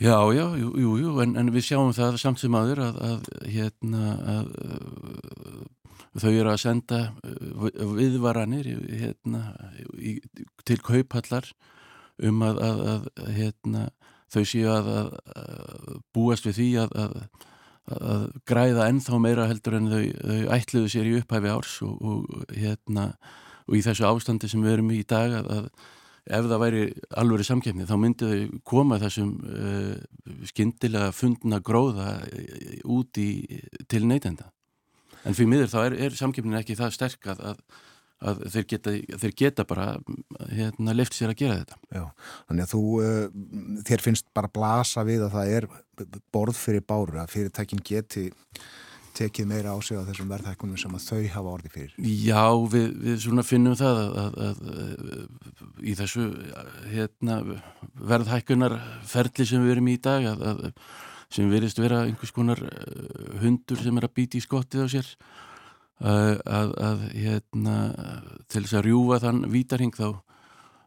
[0.00, 3.28] Já, já, jú, jú, jú en, en við sjáum það samt sem aður að, að
[3.52, 4.48] hérna að,
[6.18, 7.00] þau eru að senda
[7.98, 9.42] viðvaranir hérna,
[10.00, 10.16] í,
[10.66, 11.46] til kaupallar
[12.22, 13.86] um að, að hérna,
[14.32, 14.92] þau séu að
[16.16, 17.08] búast við því að
[17.92, 22.54] að græða ennþá meira heldur en þau, þau ætluðu sér í upphæfi árs og, og
[22.54, 23.08] hérna
[23.66, 25.66] og í þessu ástandi sem við erum í dag að, að
[26.30, 26.82] ef það væri
[27.18, 29.94] alveg samkefni þá myndi þau koma þessum uh,
[30.50, 32.18] skyndilega fundna gróða
[32.84, 33.30] út í
[33.90, 34.52] til neytenda.
[35.22, 37.80] En fyrir miður þá er, er samkefnin ekki það sterk að, að
[38.22, 39.86] að þeir geta, þeir geta bara
[40.52, 41.78] hérna, lift sér að gera þetta.
[41.90, 42.04] Já,
[42.48, 43.24] þannig að þú uh,
[43.88, 45.68] þér finnst bara blasa við að það er
[46.34, 48.28] borð fyrir báru að fyrirtækin geti
[49.18, 51.94] tekið meira á sig á þessum verðhækkunum sem að þau hafa orði fyrir?
[51.98, 56.26] Já, við, við svona finnum það að, að, að í þessu
[56.92, 57.38] hérna,
[58.12, 58.76] verðhækkunar
[59.08, 60.66] ferli sem við erum í dag að,
[61.32, 65.14] sem verist vera einhvers konar eh, hundur sem er að býti í skottið á sér
[66.02, 67.76] að, að hérna,
[68.50, 70.06] til þess að rjúfa þann vítarhing þá,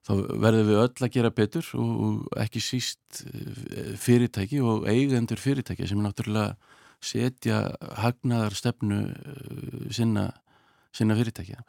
[0.05, 0.13] þá
[0.43, 5.87] verðum við öll að gera betur og, og ekki síst eh, fyrirtæki og eigendur fyrirtæki
[5.87, 6.74] sem er náttúrulega
[7.05, 7.59] setja
[8.01, 10.29] hagnaðar stefnu eh, sinna,
[10.95, 11.61] sinna fyrirtækja.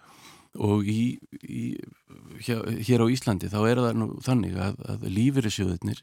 [0.65, 1.65] Og í, í,
[2.41, 6.01] hér á Íslandi þá er það nú þannig að, að lífyrirsjóðunir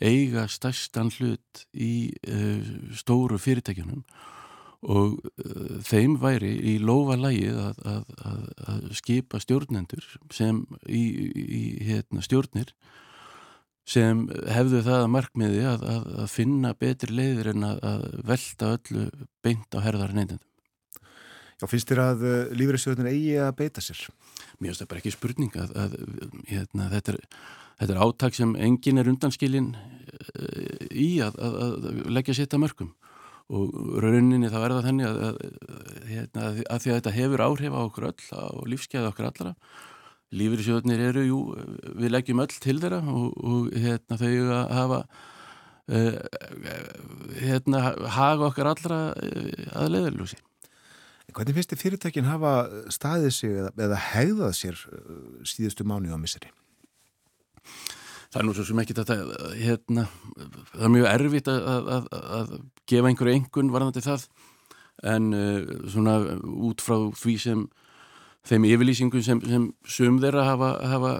[0.00, 2.62] eiga stærstan hlut í uh,
[2.96, 4.06] stóru fyrirtækjunum.
[4.88, 11.02] Og uh, þeim væri í lofa lægið að, að, að skipa stjórnendur sem í,
[11.42, 12.72] í hérna, stjórnir
[13.88, 19.08] sem hefðu það að markmiði að finna betri leiðir en að velta öllu
[19.42, 20.48] beint á herðar neyndendum.
[21.62, 24.00] Já, finnst þér að uh, lífriðsjóðin eigi að beita sér?
[24.58, 25.94] Mér finnst það bara ekki spurning að
[26.48, 27.20] hérna, þetta, er,
[27.78, 31.38] þetta er átak sem engin er undanskilin uh, í að
[32.10, 32.90] leggja sétta mörgum
[33.52, 33.72] og
[34.02, 35.40] rauninni þá er það þenni að, að,
[36.08, 39.54] hérna, að því að þetta hefur áhrif á okkur öll á lífskeiða okkur allara
[40.32, 41.40] lífyrirsjóðnir eru, jú,
[41.98, 45.00] við leggjum öll til þeirra og, og hérna, þau að hafa
[45.92, 46.16] uh,
[47.42, 47.82] hérna,
[48.16, 50.40] haga okkar allra uh, að leðalúsi
[51.32, 52.50] Hvernig finnst þið fyrirtækin hafa
[52.92, 54.80] staðið sig eða, eða hegðað sér
[55.48, 56.50] síðustu mánu á miseri?
[58.32, 59.16] Það er nú svo sem ekki þetta,
[59.56, 60.04] hérna,
[60.74, 62.52] það er mjög erfitt að, að, að
[62.90, 64.26] gefa einhverju engun varðandi það
[65.12, 66.18] en uh, svona
[66.68, 67.64] út frá því sem
[68.48, 71.12] þeim yfirlýsingum sem, sem sum þeirra hafa, hafa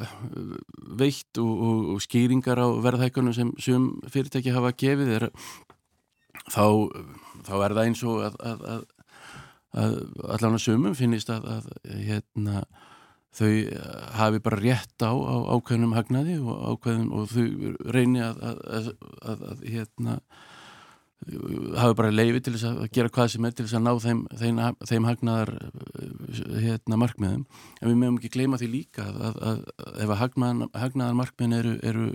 [0.98, 5.28] veitt og, og, og skýringar á verðhækkunum sem sum fyrirtæki hafa gefið er,
[6.50, 6.64] þá,
[7.46, 8.88] þá er það eins og að, að
[9.72, 12.66] allan að sumum finnist að hérna
[13.32, 13.52] þau
[14.18, 18.90] hafi bara rétt á, á ákveðnum hagnaði og ákveðnum og þau reyni að, að,
[19.22, 20.18] að, að hérna
[21.78, 24.22] hafi bara leiði til þess að gera hvað sem er til þess að ná þeim,
[24.40, 24.60] þeim,
[24.90, 25.52] þeim hagnaðar
[26.64, 27.44] hérna markmiðum.
[27.80, 29.62] En við meðum ekki gleyma því líka að
[30.02, 32.08] ef að hagnaðar, markmiðin eru, eru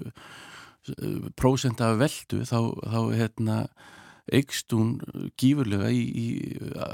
[1.39, 3.57] prósent af veldu þá, þá hérna
[4.27, 4.97] eikst hún
[5.39, 6.27] gífurlega í, í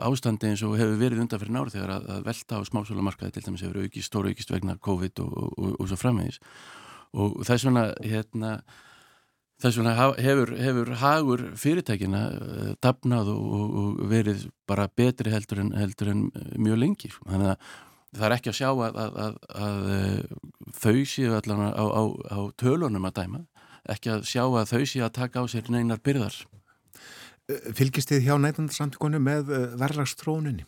[0.05, 3.45] ástandi eins og hefur verið undan fyrir nári þegar að, að velta á smásólamarkaði til
[3.47, 6.37] dæmis hefur aukist, stóru aukist vegna COVID og, og, og, og svo framvegis.
[7.17, 8.51] Og þess vegna hérna
[9.63, 16.11] þess vegna hefur, hefur hagur fyrirtækina uh, dapnað og verið bara betri heldur en, heldur
[16.13, 16.27] en
[16.59, 17.73] mjög lengi þannig að
[18.13, 19.37] það er ekki að sjá að, að, að,
[19.67, 20.41] að uh,
[20.83, 23.45] þau séu allan á, á, á tölunum að dæma.
[23.89, 26.37] Ekki að sjá að þau séu að taka á sér neinar byrðar.
[27.51, 30.67] Eh, fylgist þið hjá nætandarsamtíkonu með eh, verðlagstróninni?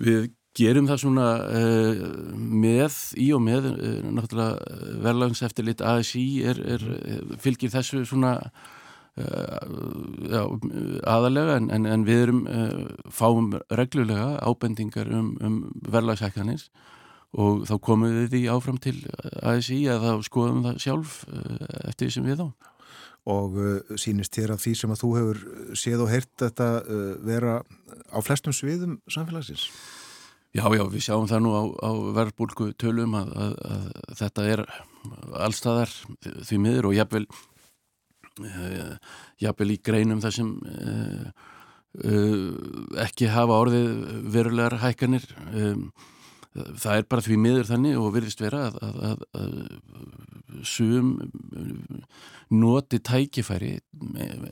[0.00, 2.02] Við gerum það svona uh,
[2.34, 6.84] með, í og með uh, náttúrulega verðlags eftir lit ASI er, er,
[7.40, 8.38] fylgir þessu svona
[9.20, 10.44] já,
[11.10, 12.38] aðalega en, en, en við erum
[13.12, 15.56] fáum reglulega ábendingar um, um
[15.92, 16.62] verðlagshækkanir
[17.34, 18.94] og þá komum við því áfram til
[19.42, 22.70] ASI að þá skoðum það sjálf eftir því sem við þá
[23.28, 25.40] og uh, sínist þér að því sem að þú hefur
[25.76, 27.58] séð og heyrt þetta uh, vera
[28.08, 29.68] á flestum sviðum samfélagsins?
[30.50, 34.62] Já, já, við sjáum það nú á, á verðbólku tölum að, að, að þetta er
[35.46, 35.92] allstaðar
[36.26, 37.22] því miður og jafnvel,
[38.42, 41.28] uh, jafnvel í greinum þar sem uh,
[42.02, 42.48] uh,
[43.06, 43.92] ekki hafa orðið
[44.34, 45.28] verulegar hækkanir.
[45.54, 45.86] Um,
[46.50, 49.60] það er bara því miður þannig og virðist vera að, að,
[50.66, 51.12] sum
[52.50, 53.76] noti tækifæri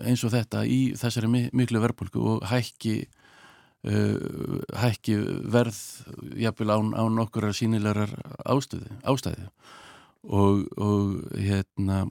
[0.06, 3.00] eins og þetta í þessari miklu verðbólku og hækki
[3.86, 5.18] uh, hækki
[5.52, 5.78] verð
[6.38, 8.14] jafnvel án, án okkur sínilegar
[8.44, 9.48] ástöði, ástæði
[10.28, 12.06] og, og hérna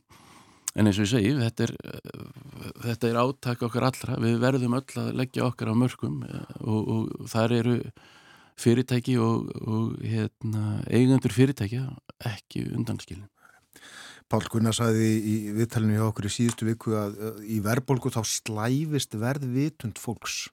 [0.78, 1.74] en eins og ég segi þetta er,
[2.84, 4.18] þetta er áttak okkar allra.
[4.22, 6.20] Við verðum öll að leggja okkar á mörgum
[6.62, 7.78] og, og þar eru
[8.58, 11.88] fyrirtæki og, og hérna, eigendur fyrirtækja
[12.30, 13.28] ekki undanskilin.
[14.28, 19.16] Pál Gunnar saði í viðtalinu hjá okkur í síðustu viku að í verðbólgu þá slæfist
[19.18, 20.48] verðvitund fólks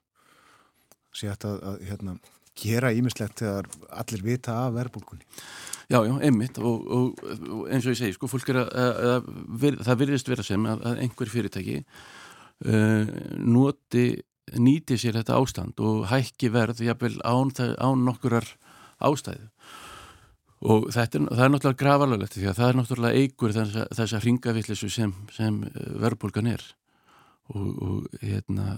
[1.15, 2.17] sé þetta að hérna,
[2.55, 5.25] gera ímislegt þegar allir vita af verðbólgunni.
[5.91, 6.57] Já, já, einmitt.
[6.57, 9.27] Og, og, og eins og ég segi, sko, fólk er að, að,
[9.65, 13.11] að það virðist vera sem að, að einhver fyrirtæki uh,
[13.43, 14.07] noti
[14.53, 17.51] nýti sér þetta ástand og hækki verð jafnvel án,
[17.81, 18.47] án nokkurar
[19.03, 19.49] ástæðu.
[20.65, 25.11] Og er, er náttúrulega gravalöglegt því að það er náttúrulega eigur þessa, þessa ringavillisu sem,
[25.35, 26.63] sem eh, verðbólgan er.
[27.53, 28.77] Og, og, hérna,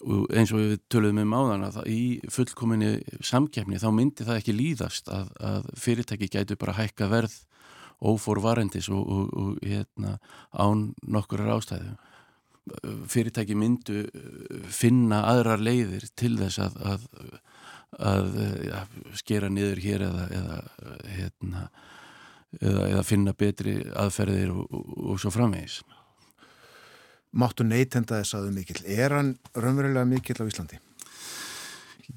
[0.00, 2.92] eins og við töluðum um áðan að í fullkominni
[3.24, 7.36] samkjæfni þá myndi það ekki líðast að, að fyrirtæki gætu bara hækka verð
[8.02, 10.16] óforvarendis og, og hérna,
[10.50, 11.92] án nokkurar ástæðu
[13.10, 17.06] fyrirtæki myndu uh, finna aðrar leiðir til þess að, að,
[17.98, 18.36] að
[18.68, 18.82] ja,
[19.18, 20.60] skera niður hér eða, eða,
[21.16, 21.64] hérna,
[22.60, 25.80] eða, eða finna betri aðferðir og, og, og svo framvegis.
[27.32, 28.82] Máttu neytenda þess aðu mikill.
[28.84, 30.80] Er hann raunverulega mikill á Íslandi?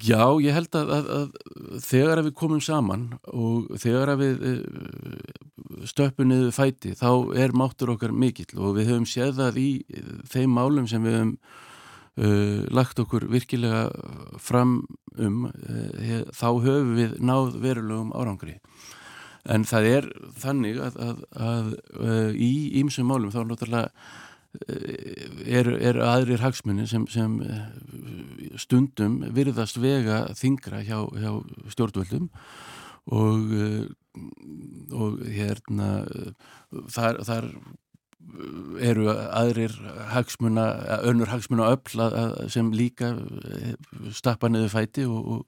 [0.04, 4.42] Já, ég held að, að, að þegar að við komum saman og þegar að við
[4.50, 5.36] eh,
[5.88, 9.70] stöpunuðu fæti þá er máttur okkar mikill og við höfum séð það í
[10.34, 11.32] þeim málum sem við höfum
[12.16, 13.88] uh, lagt okkur virkilega
[14.42, 14.82] fram
[15.16, 18.60] um uh, þá höfum við náð verulegum árangri.
[19.46, 20.12] En það er
[20.42, 22.52] þannig að, að uh, í
[22.82, 23.92] ímsum málum þá náttúrulega
[24.68, 27.64] er, er aðrir hagsmunni sem, sem eh,
[28.62, 31.32] stundum virðast vega þingra hjá, hjá
[31.74, 32.30] stjórnvöldum
[33.14, 33.88] og, eh,
[34.96, 35.90] og hérna
[36.92, 37.50] þar, þar
[38.82, 39.74] eru aðrir
[40.12, 40.66] hagsmuna,
[41.06, 43.74] önnur hagsmuna öll sem líka eh,
[44.12, 45.46] stappa niður fæti og,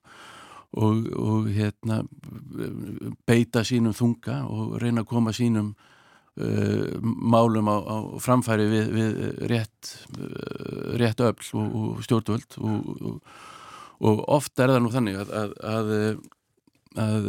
[0.78, 2.03] og, og hérna
[3.28, 5.74] beita sínum þunga og reyna að koma sínum
[6.38, 9.14] Uh, málum á, á framfæri við, við
[9.50, 9.88] rétt,
[10.22, 13.16] uh, rétt öll og, og stjórnvöld og,
[14.06, 15.90] og oft er það nú þannig að, að, að,
[17.02, 17.26] að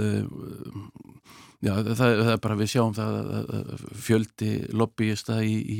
[1.65, 5.79] já, það, það er bara við sjáum það að fjöldi lobbyista í, í,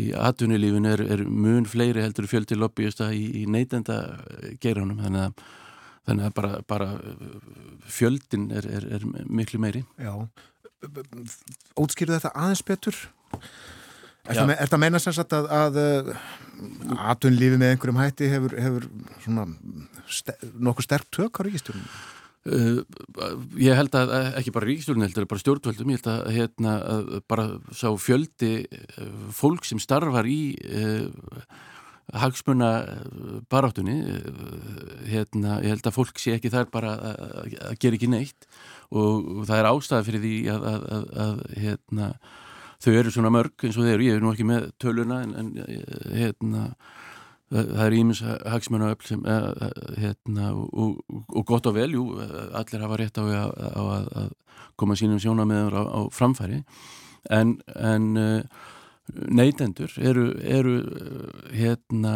[0.00, 4.00] í atvinnulífin er, er mun fleiri heldur fjöldi lobbyista í, í neytenda
[4.64, 5.44] geiranum þannig að
[6.08, 6.90] þannig bara, bara
[7.92, 9.84] fjöldin er, er, er miklu meiri.
[10.00, 10.28] Já
[11.80, 12.98] útskýrðu þetta aðeins betur?
[14.24, 16.26] Er það, er það meina sem sagt að, að uh,
[17.12, 18.86] atunlífi með einhverjum hætti hefur, hefur
[19.20, 19.44] svona
[20.08, 21.90] ster, nokkuð sterk tök á ríkistjórnum?
[22.44, 22.80] Uh,
[23.60, 27.46] ég held að ekki bara ríkistjórnum heldur, bara stjórnvöldum ég held að, hérna, að bara
[27.76, 28.54] sá fjöldi
[29.36, 30.40] fólk sem starfar í
[30.72, 31.08] uh,
[32.12, 32.70] hagsmuna
[33.50, 33.96] baráttunni
[35.08, 38.48] hérna, ég held að fólk sé ekki þar bara að gera ekki neitt
[38.92, 42.10] og það er ástæði fyrir því að, að, að, að hérna,
[42.84, 45.34] þau eru svona mörg eins og þeir eru, ég er nú ekki með töluna en,
[45.40, 45.50] en
[46.12, 46.66] hérna
[47.54, 49.24] það, er ímins hagsmennu öll sem
[50.00, 52.06] hérna og, og, og gott og vel, jú,
[52.52, 54.32] allir hafa rétt á, á, á að,
[54.80, 56.62] koma sínum sjónameður á, á framfæri.
[57.30, 58.08] En, en
[59.12, 60.76] neytendur eru, eru
[61.52, 62.14] hérna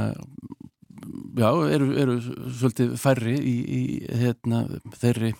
[1.39, 3.83] já, eru, eru svolítið færri í, í
[4.21, 4.65] hérna,
[4.99, 5.35] þeirri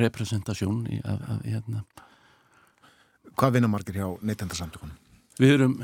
[0.00, 1.84] representasjón í, að, að, hérna.
[3.38, 4.96] Hvað vinna margir hjá neytendarsamtökunum?
[5.40, 5.76] Við erum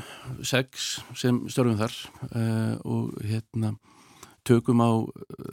[0.45, 1.93] sex sem stjórnum þar
[2.29, 3.73] uh, og hérna
[4.47, 4.91] tökum á,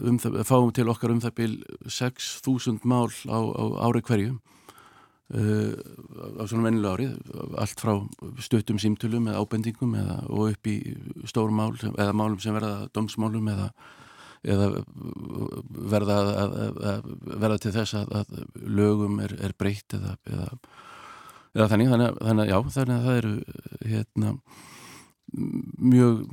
[0.07, 1.55] um það, fáum til okkar um það bíl
[1.91, 4.37] 6.000 mál á, á ári hverju
[5.35, 5.75] uh,
[6.41, 7.13] á svona vennilega árið
[7.61, 7.93] allt frá
[8.45, 10.77] stöttum símtölum eða ábendingum eða, og upp í
[11.31, 13.71] stórum mál eða málum sem verða domsmálum eða,
[14.45, 14.71] eða
[15.95, 16.57] verða, að,
[16.93, 20.17] að, verða til þess að, að lögum er, er breytt eða,
[21.55, 21.91] eða þannig.
[21.95, 23.35] Þannig, þannig, já, þannig að það eru
[23.85, 24.37] hérna
[25.35, 26.25] mjög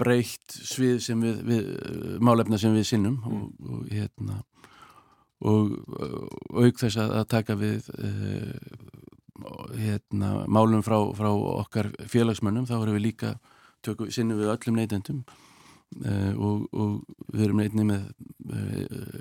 [0.00, 1.68] breytt svið sem við, við
[2.24, 4.40] málefna sem við sinnum og, og hérna
[5.40, 5.76] og
[6.52, 8.54] auk þess að, taka við uh,
[9.80, 13.34] hérna, málum frá, frá okkar félagsmönnum þá erum við líka
[13.84, 15.22] tökum, sinnum við öllum neytendum
[16.04, 18.10] uh, og, og við erum neytni með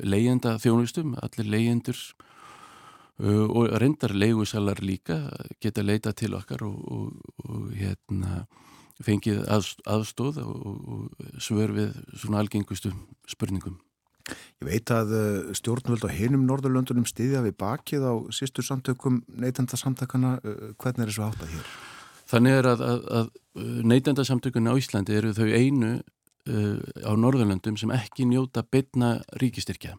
[0.03, 1.99] leyenda þjónustum, allir leyendur
[3.20, 5.17] og reyndar leigusalar líka
[5.59, 8.45] geta leita til okkar og, og, og hérna
[9.03, 12.93] fengið aðstóð og svör við svona algengustu
[13.28, 13.76] spurningum
[14.60, 20.34] Ég veit að eh, stjórnvöld á hinum Norðurlöndunum stiðja við bakið á sístur samtökum neytendasamtakana.
[20.43, 21.70] Eh, hvernig er þessu áttað hér?
[22.28, 23.30] Þannig er að, að, að
[23.88, 26.76] neytendasamtökunni á Íslandi eru þau einu uh,
[27.07, 29.95] á Norðurlöndum sem ekki njóta beitna ríkistyrkja.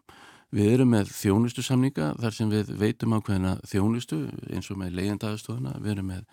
[0.55, 5.75] Við erum með þjónustu samninga þar sem við veitum ákveðina þjónustu eins og með leyendaðastofuna.
[5.81, 6.23] Við erum með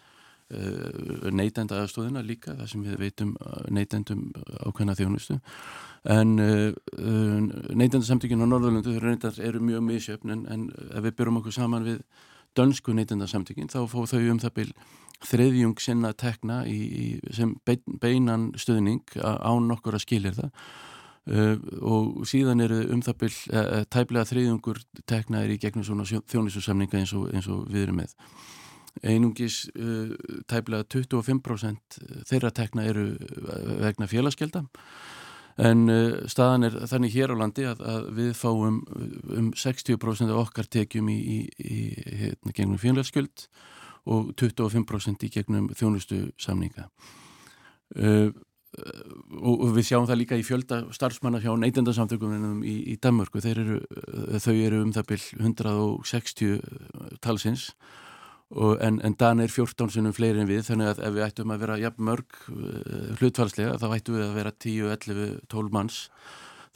[0.54, 3.36] uh, neytendaðastofuna líka þar sem við veitum
[3.70, 4.28] neytendum
[4.64, 5.38] ákveðina þjónustu.
[6.08, 6.72] En uh
[7.74, 8.94] neytendarsamtökinu á Norðurlundu
[9.42, 12.02] eru mjög misjöfn en, en ef við byrjum okkur saman við
[12.56, 14.68] dönsku neytendarsamtökin þá fóð þau um það byl
[15.28, 20.52] þriðjung sinna tekna í, sem beinan stuðning án nokkur að skilir það
[21.32, 26.06] uh, og síðan eru um það byl uh, tæplega þriðjungur tekna er í gegnum svona
[26.06, 28.14] þjónisussamninga eins, eins og við erum með
[29.02, 30.14] einungis uh,
[30.50, 34.66] tæplega 25% þeirra tekna eru uh, vegna félagskelda
[35.58, 38.76] En uh, staðan er þannig hér á landi að, að við fáum
[39.34, 41.78] um 60% af okkar tekjum í, í, í
[42.20, 43.48] hérna, gegnum fjónleirskjöld
[44.08, 46.86] og 25% í gegnum þjónustu samninga.
[47.98, 48.30] Uh,
[49.40, 53.42] og, við sjáum það líka í fjölda starfsmanna hjá neytendasamtökunum í, í Danmörku.
[53.42, 53.80] Eru,
[54.38, 58.04] þau eru um það byll 160 talsins Og,
[58.48, 61.64] en, en Dan er 14 sinum fleiri en við þannig að ef við ættum að
[61.64, 65.98] vera jafn mörg uh, hlutfalslega þá ættum við að vera 10, 11, 12 manns.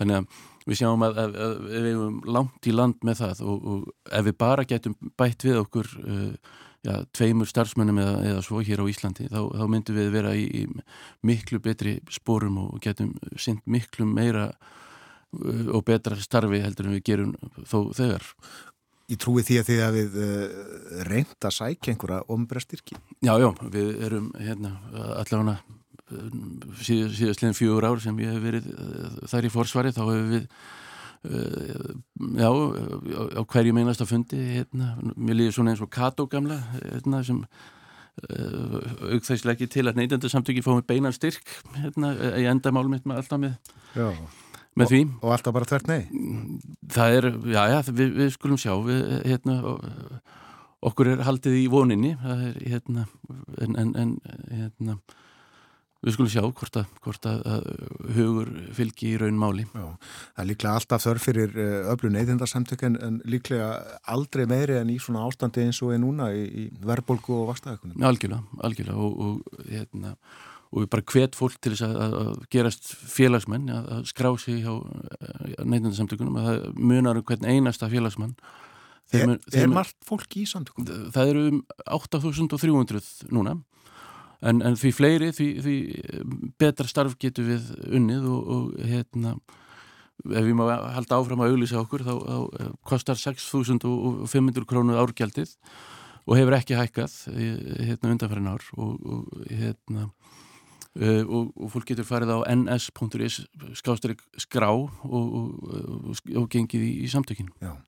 [0.00, 3.64] Þannig að við sjáum að, að, að við hefum langt í land með það og,
[3.72, 6.52] og ef við bara getum bætt við okkur uh,
[6.86, 10.44] já, tveimur starfsmönnum eða, eða svo hér á Íslandi þá, þá myndum við vera í,
[10.62, 16.98] í miklu betri spórum og getum synd miklu meira uh, og betra starfi heldur en
[16.98, 18.28] við gerum þó þegar
[19.12, 20.44] Ég trúi því að þið hafið uh,
[21.08, 22.96] reynd að sækja einhverja ombræstyrki.
[23.20, 24.76] Já, já, við erum hérna
[25.18, 25.58] allavega
[26.80, 30.46] síð, síðastleginn fjögur ár sem ég hef verið uh, þar í forsvari, þá hefur við
[31.28, 31.92] uh,
[32.40, 32.48] já,
[33.36, 37.44] á hverju meinast að fundi, hérna, mér líður svona eins og Kato gamla, hérna, sem
[38.12, 41.48] aukþægslega ekki til að neyndandi samtöki fóðum beinan styrk,
[41.78, 43.72] hérna, í endamálum mitt með alltaf með.
[43.96, 44.10] Já
[44.78, 45.00] með og, því.
[45.20, 46.00] Og alltaf bara þvert nei?
[46.92, 49.58] Það er, já, já, við, við skulum sjá, við, hérna,
[50.82, 53.08] okkur er haldið í voninni, það er, hérna,
[53.62, 54.14] en, en, en
[54.50, 54.96] hérna,
[56.02, 57.66] við skulum sjá hvort að, hvort að
[58.16, 59.66] hugur fylgi í raun máli.
[59.70, 59.84] Já,
[60.32, 63.68] það er líklega alltaf þörf fyrir eh, öflun neyðindarsamtök en, en líklega
[64.10, 68.02] aldrei meiri en í svona ástandi eins og er núna í, í verbolgu og vakstaðakunum.
[68.08, 70.16] Algjörlega, algjörlega og, og hérna,
[70.72, 74.62] og við bara hvet fólk til þess að, að gerast félagsmenn, að, að skrá sig
[74.64, 78.36] hjá eh, neitundarsamtökunum að það munar um hvern einasta félagsmann
[79.12, 81.10] Er, mun, er margt fólk í samtökunum?
[81.12, 81.58] Það eru um
[81.98, 83.58] 8300 núna
[84.40, 85.74] en, en því fleiri því, því
[86.60, 89.34] betra starf getur við unnið og, og hérna
[90.22, 90.64] ef við má
[90.96, 95.54] halda áfram að auglýsa okkur þá, þá kostar 6.500 krónu árgjaldið
[96.22, 100.08] og hefur ekki hækkað hérna undanfærin ár og, og hérna
[100.93, 103.38] Uh, og, og fólk getur farið á ns.is
[104.45, 107.55] skrá og, og, og gengið í, í samtökinu.
[107.64, 107.78] Já.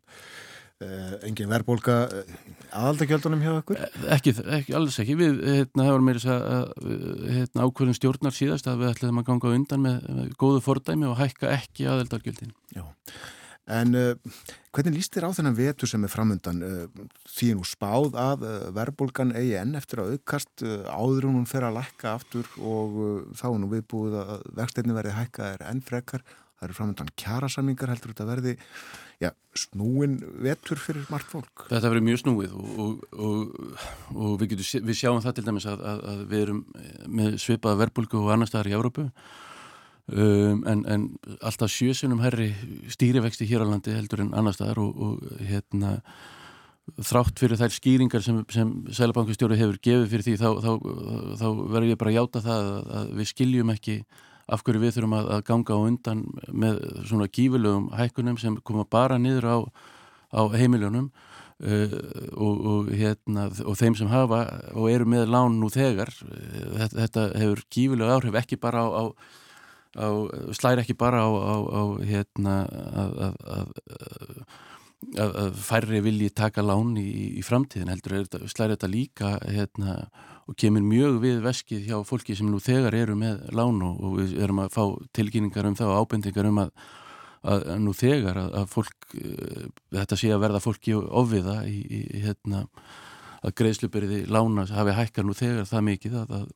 [0.82, 2.32] Uh, engin verðbólka uh,
[2.80, 3.82] aðaldagjöldunum hjá okkur?
[4.16, 5.14] Ekki, ekki, alls ekki.
[5.20, 9.28] Við, hérna, það var meira að, að hérna, ákveðin stjórnar síðast að við ætlum að
[9.28, 12.56] ganga undan með, með góðu fordæmi og hækka ekki aðaldagjöldin.
[12.72, 12.82] Já,
[13.70, 14.38] en uh,
[14.74, 16.62] hvernig líst þér á þennan vetur sem er framundan?
[17.30, 18.46] Því nú spáð að
[18.76, 22.98] verðbólgan eigi enn eftir að aukast áður hún fer að lækka aftur og
[23.38, 26.24] þá er nú viðbúið að vexteinni verði hækka er enn frekar.
[26.54, 28.52] Það eru framundan kjærasamningar heldur þetta verði
[29.22, 31.66] já, snúin vetur fyrir margt fólk.
[31.70, 33.80] Þetta verður mjög snúið og, og, og,
[34.14, 36.62] og við, getum, við sjáum það til dæmis að, að, að við erum
[37.20, 39.08] með svipaða verbulgu og annar staðar í Európu
[40.12, 41.08] um, en, en
[41.40, 42.52] alltaf sjösunum herri
[42.92, 45.98] stýrivexti hér á landi heldur en annar staðar og hérna
[47.00, 50.72] þrátt fyrir þær skýringar sem, sem Sælabankastjóri hefur gefið fyrir því þá, þá,
[51.40, 53.96] þá verður ég bara að játa það að, að við skiljum ekki
[54.44, 58.84] af hverju við þurfum að, að ganga á undan með svona gífurlegum hækkunum sem koma
[58.84, 59.56] bara niður á,
[60.36, 61.96] á heimiljónum uh,
[62.36, 64.42] og, og, hérna, og þeim sem hafa
[64.74, 68.88] og eru með lán nú þegar uh, þetta, þetta hefur gífurlega áhrif ekki bara á,
[68.92, 69.04] á,
[69.94, 70.08] á
[70.56, 73.18] slæri ekki bara á hérna að,
[73.58, 74.46] að
[75.20, 79.96] að færri vilji taka lán í, í framtíðin heldur slæri þetta líka hérna
[80.48, 84.36] og kemur mjög við veskið hjá fólki sem nú þegar eru með lánu og við
[84.44, 84.82] erum að fá
[85.16, 86.72] tilkynningar um það og ábendingar um að,
[87.42, 89.64] að, að nú þegar að, að fólk, uh,
[90.00, 92.64] þetta sé að verða fólki ofviða í, í hérna
[93.44, 96.46] að greiðsluberiði lána hafi hækkar nú þegar það mikið að, að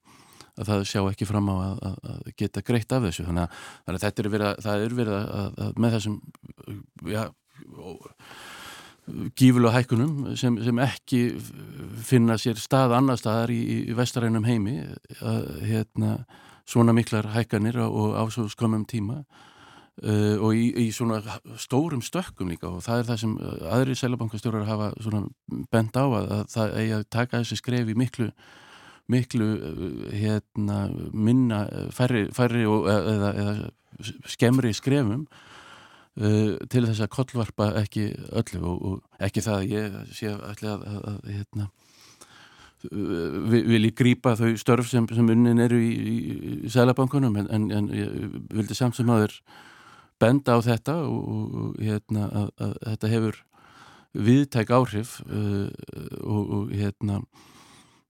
[0.66, 3.26] það sjá ekki fram á að geta greitt af þessu.
[3.28, 6.20] Þannig að þetta er verið að, það er verið að með þessum
[7.08, 7.24] já,
[9.38, 11.20] gífulega hækkunum sem, sem ekki
[12.04, 14.80] finna sér stað annar staðar í, í vestarænum heimi
[15.20, 16.16] að, hérna,
[16.68, 21.22] svona miklar hækkanir og á svo skömmum tíma uh, og í, í svona
[21.60, 22.68] stórum stökkum líka.
[22.68, 23.36] Og það er það sem
[23.78, 24.92] aðri sælabankastjórar hafa
[25.72, 28.30] bent á að, að það eigi að taka þessi skref í miklu
[29.08, 29.48] miklu
[30.12, 31.64] hérna, minna
[31.96, 33.68] færri, færri og, eða, eða
[34.28, 35.24] skemmri skrefum
[36.20, 40.70] uh, til þess að kollvarpa ekki öllu og, og ekki það að ég sé allir
[40.74, 41.68] að, að, að hérna,
[42.90, 46.16] uh, vil ég grýpa þau störf sem, sem unnin eru í, í,
[46.68, 49.34] í sælabankunum en, en, en ég vildi samt sem aður
[50.18, 53.44] benda á þetta og, og hérna, að, að þetta hefur
[54.18, 55.68] viðtæk áhrif uh,
[56.24, 57.22] og, og hérna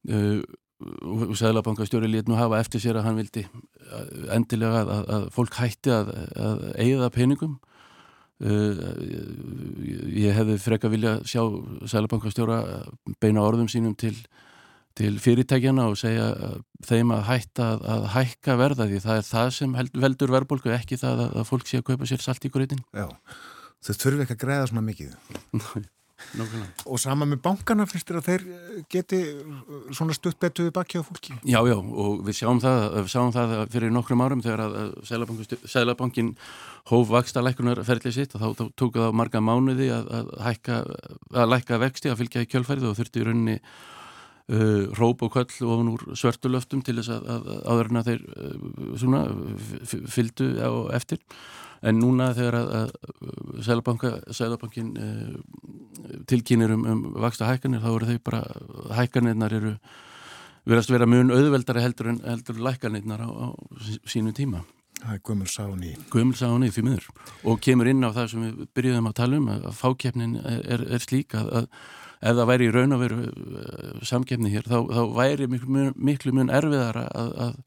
[0.08, 0.40] uh,
[0.78, 4.04] og Sæðlabankastjóri lét nú hafa eftir sér að hann vildi uh,
[4.36, 7.56] endilega að, að fólk hætti að, að eigða peningum.
[8.38, 8.78] Uh,
[10.14, 11.42] ég hefði freka vilja sjá
[11.90, 12.60] Sælabankastjóra
[13.18, 14.14] beina orðum sínum til,
[14.98, 16.30] til fyrirtækjana og segja
[16.86, 20.74] þeim að hætta að, að hækka verða því það er það sem held, veldur verðbólku
[20.78, 23.10] ekki það að, að fólk sé að kaupa sér salt í greitin Já,
[23.82, 25.16] þau þurfi ekki að greiða svona mikið
[26.38, 26.68] Nógulega.
[26.90, 28.44] Og sama með bankana finnst þér að þeir
[28.92, 29.20] geti
[29.96, 31.36] svona stutt betuði baki á fólki?
[31.46, 34.74] Já, já, og við sjáum það, við sjáum það fyrir nokkrum árum þegar að
[35.68, 36.32] Sælabankin
[36.90, 40.80] hóf vaksta lækunar ferðlið sitt og þá, þá tók það marga mánuði að, að, hækka,
[41.34, 45.70] að lækka vexti að fylgja í kjölfærið og þurfti í rauninni uh, róp og köll
[45.74, 48.52] ofn úr svörtulöftum til þess að, að áðurna þeir uh,
[49.00, 49.24] svona
[49.86, 51.22] fylgdu á eftir
[51.82, 52.92] en núna þegar að
[53.64, 55.36] Sælabankin uh,
[56.30, 58.42] tilkynir um, um vaksta hækkanir þá eru þau bara,
[58.98, 59.76] hækkanirnar eru
[60.68, 63.46] verðast vera mjög auðveldari heldur en heldur lækkanirnar á, á
[64.08, 64.64] sínu tíma.
[64.98, 67.06] Það er Guðmur Sáni Guðmur Sáni því miður.
[67.46, 71.04] Og kemur inn á það sem við byrjuðum að tala um að fákeppnin er, er
[71.04, 71.68] slík að, að
[72.18, 76.34] ef það væri í raun og veru uh, samkeppni hér þá, þá væri miklu, miklu
[76.34, 77.60] mun erfiðara að, að,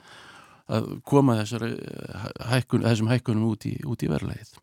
[0.72, 1.72] að koma þessari
[2.52, 4.54] hækkun, þessum hækkunum út í, í verðlegið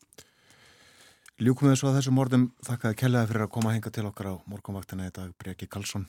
[1.39, 2.45] Ljúkum við svo að þessum orðum.
[2.67, 6.09] Þakkaði kellaði fyrir að koma að henga til okkar á morgunvaktina í dag Breki Karlsson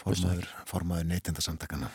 [0.00, 1.90] formaður, formaður neytindasamtakana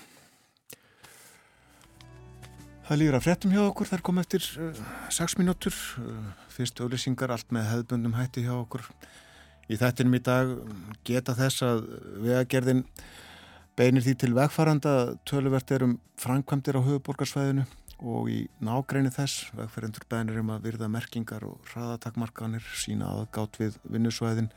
[2.86, 7.32] Það líður að frettum hjá okkur, þar kom eftir 6 uh, mínútur, uh, fyrst auðlýsingar
[7.34, 8.84] allt með hefðbundum hætti hjá okkur.
[9.66, 10.52] Í þettinum í dag
[11.08, 11.82] geta þess að
[12.22, 12.84] vegagerðin
[13.76, 14.92] beinir því til vegfaranda
[15.28, 17.66] töluvert er um framkvæmdir á höfuborgarsvæðinu
[18.00, 23.78] og í nágreinu þess vegferendur beinir um að virða merkingar og hraðatakmarkanir sína aðgátt við
[23.92, 24.50] vinnusvæðin.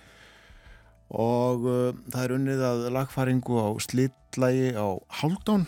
[1.09, 4.87] Og uh, það er unnið að lagfaringu á slitlægi á
[5.21, 5.67] Haldón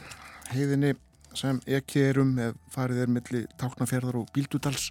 [0.51, 0.94] heiðinni
[1.34, 4.90] sem ekki erum ef farið er milli táknafjörðar og bíldudals.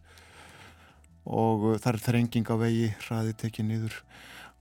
[1.29, 4.01] Og uh, það er þrenging á vegi, hraði tekið niður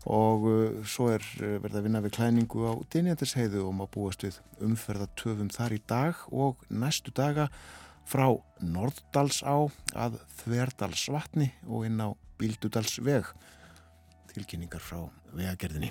[0.09, 4.25] og uh, svo er uh, verið að vinna við klæningu á Dinjandisheiðu og maður búast
[4.25, 7.49] við umferðatöfum þar í dag og næstu daga
[8.09, 8.27] frá
[8.65, 12.09] Norddals á að Þverdalsvatni og inn á
[12.41, 13.29] Bíldudalsveg.
[14.33, 15.91] tilkynningar frá vegagerðinni.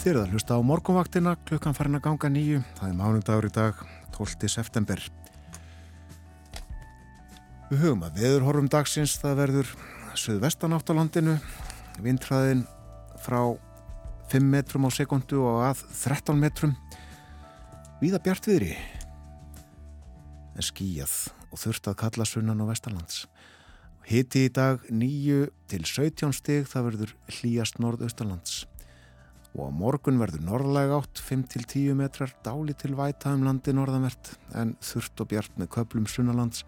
[0.00, 3.52] Þið eruð að hlusta á morgunvaktina, klukkan farin að ganga nýju, það er mánudagur í
[3.52, 3.82] dag,
[4.14, 4.48] 12.
[4.48, 5.02] september.
[7.68, 9.74] Við hugum að veðurhorfum dagsins, það verður
[10.16, 11.34] söðvestan átt á landinu,
[12.00, 12.64] vindræðin
[13.20, 13.42] frá
[14.32, 16.72] 5 metrum á sekundu og að 13 metrum,
[18.00, 18.72] viða bjart viðri,
[20.56, 21.18] en skíjað
[21.50, 23.26] og þurft að kalla sunnan á vestalands.
[24.08, 28.62] Hiti í dag 9 til 17 stig, það verður hlýjast norðaustalands
[29.56, 34.76] og á morgun verður norðlæg átt 5-10 metrar dáli til væta um landi norðanvert en
[34.84, 36.62] þurft og bjart með köplum sunnalands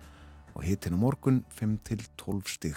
[0.56, 2.76] og hitin á morgun 5-12 stig.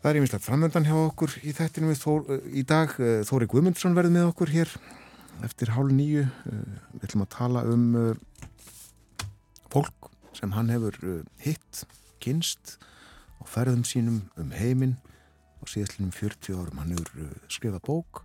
[0.00, 2.94] Það er ímislegt framöndan hjá okkur í þættinu við Þór, í dag.
[3.28, 4.70] Þóri Guðmundsson verður með okkur hér
[5.44, 6.24] eftir hálf nýju.
[6.94, 7.84] Við ætlum að tala um
[9.68, 10.08] fólk
[10.38, 10.96] sem hann hefur
[11.42, 11.84] hitt,
[12.22, 12.78] kynst
[13.42, 14.96] og ferðum sínum um heiminn
[15.60, 16.80] og síðastlinum 40 árum.
[16.80, 18.22] Hann hefur uh, skrifað bók.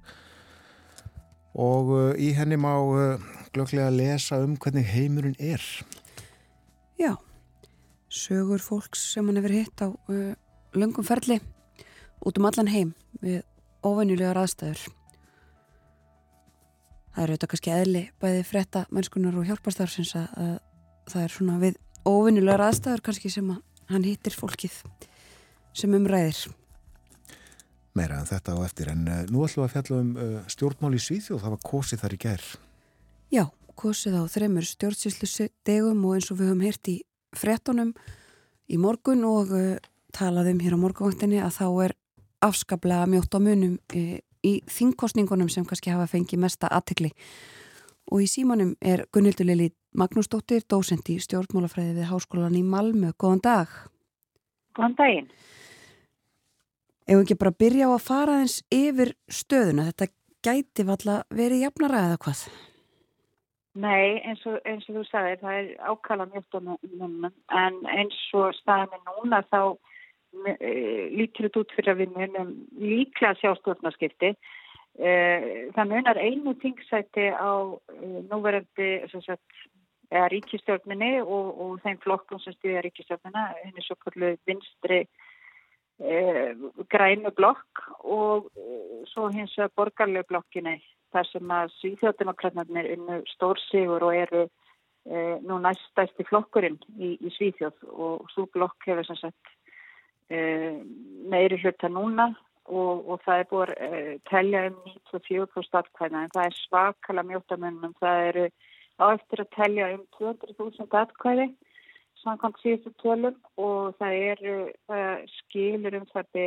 [1.55, 3.21] Og uh, í henni má uh,
[3.55, 5.63] glögglega lesa um hvernig heimurinn er.
[6.99, 7.15] Já,
[8.09, 9.91] sögur fólks sem hann hefur hitt á
[10.75, 11.39] löngum ferli
[12.25, 13.43] út um allan heim við
[13.86, 14.88] ofenjulegar aðstæður.
[17.15, 20.55] Það er auðvitað kannski eðli bæði frétta mennskunar og hjálparstarfsins að, að
[21.13, 23.61] það er svona við ofenjulegar aðstæður kannski sem að
[23.93, 24.75] hann hittir fólkið
[25.75, 26.41] sem umræðir
[27.97, 30.93] meira en þetta á eftir en uh, nú ætlum við að fjalla um uh, stjórnmál
[30.97, 32.45] í Svíþjóð, það var kosið þar í gær
[33.33, 33.43] Já,
[33.79, 36.97] kosið á þreymur stjórnsýslu degum og eins og við höfum heyrt í
[37.35, 37.93] frettunum
[38.71, 39.75] í morgun og uh,
[40.15, 41.97] talaðum hér á morgunvaktinni að þá er
[42.45, 43.79] afskaplega mjótt á munum
[44.45, 47.09] í þingkostningunum sem kannski hafa fengið mesta aðtekli
[48.11, 53.13] og í símanum er Gunnildur Lili Magnúsdóttir, dósend í stjórnmálafræði við Háskólan í Malmö.
[53.15, 53.75] Góðan dag.
[54.75, 55.29] Góðan daginn.
[57.06, 60.08] Ef ekki bara byrja á að fara eins yfir stöðuna, þetta
[60.45, 62.39] gæti valla verið jafnara eða hvað?
[63.76, 68.56] Nei, eins og, eins og þú sagðir, það er ákala mjög munum, en eins og
[68.58, 69.60] staðinni núna þá
[70.56, 70.72] e,
[71.12, 74.32] lítur þetta út fyrir að við munum líklega sjá stjórnarskipti.
[74.95, 75.12] E,
[75.76, 77.51] það munar einu tingsæti á
[77.99, 85.03] e, núverandi eða ríkistjórninni og, og þeim flokkum sem stýðja ríkistjórnina, henni svo kallu vinstri
[85.97, 90.77] grænu blokk og eh, svo hins vegar borgarlegu blokkinni
[91.15, 97.85] þar sem að Svíþjóðdemokratnarnir unnu stórsigur og eru e, nú næstæsti flokkurinn í, í Svíþjóð.
[97.93, 99.53] Og svo blokk hefur sem sagt
[100.27, 100.39] e,
[101.31, 102.33] meiri hluta núna
[102.65, 104.81] og, og það er búin að e, telja um
[105.13, 108.49] 94% atkvæða en það er svakala mjóttamönnum, það eru
[108.99, 111.47] á eftir að telja um 200.000 atkvæði
[112.26, 114.57] samkvæmt síðustu tölum og það eru
[114.89, 116.39] það skilur um það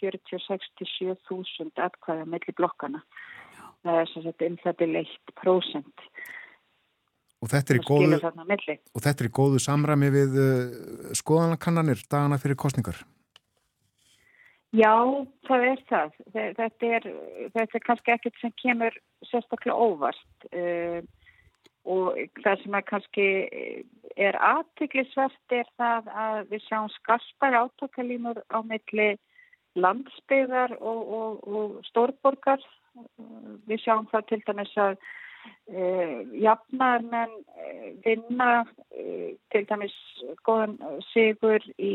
[0.00, 3.02] 46-7 þúsund atkvæða melli blokkana.
[3.84, 6.06] Það er sem sagt um það beil 1%.
[7.44, 13.02] Og þetta, góðu, og þetta er í góðu samræmi við uh, skoðanakannanir dagana fyrir kostningar?
[14.74, 14.94] Já,
[15.46, 16.14] það er það.
[16.32, 17.08] Þetta er,
[17.52, 18.96] þetta er kannski ekkert sem kemur
[19.28, 20.48] sérstaklega óvart.
[20.48, 21.04] Uh,
[21.84, 23.26] og það sem er kannski
[24.16, 29.10] er aðtiklisvert er það að við sjáum skarpar átakalínur á milli
[29.74, 32.62] landsbyðar og, og, og stórborgar.
[33.66, 34.98] Við sjáum það til dæmis að
[35.64, 39.94] Uh, jafnar menn uh, vinna uh, til dæmis
[40.44, 40.76] góðan
[41.10, 41.94] sigur í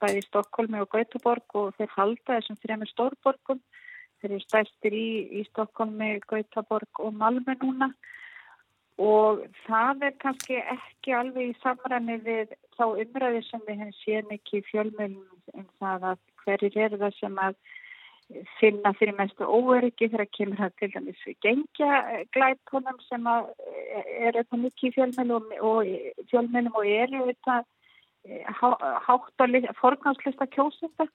[0.00, 3.60] bæði Stokkólmi og Gautaborg og þeir halda þessum þrejum stórborgum.
[4.20, 5.08] Þeir eru stæstir í,
[5.40, 7.90] í Stokkólmi, Gautaborg og Malmö núna
[9.02, 14.30] og það er kannski ekki alveg í samræmi við þá umræði sem við hefum séð
[14.30, 17.58] mikið fjölmjölum um það að hverjir eru það sem að
[18.58, 22.00] finna fyrir mestu óöryggi þegar kemur það til dæmis gengja
[22.34, 25.92] glæpunum sem er eitthvað mikið í fjölmjölum og,
[26.32, 27.62] fjölmjölum og eru þetta
[28.56, 31.06] hátt að forganslista kjósunda.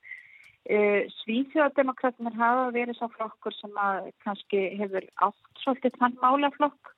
[1.17, 6.93] Svíþjóðademokraternar hafa verið svo flokkur sem að kannski hefur átt svolítið þann málaflokk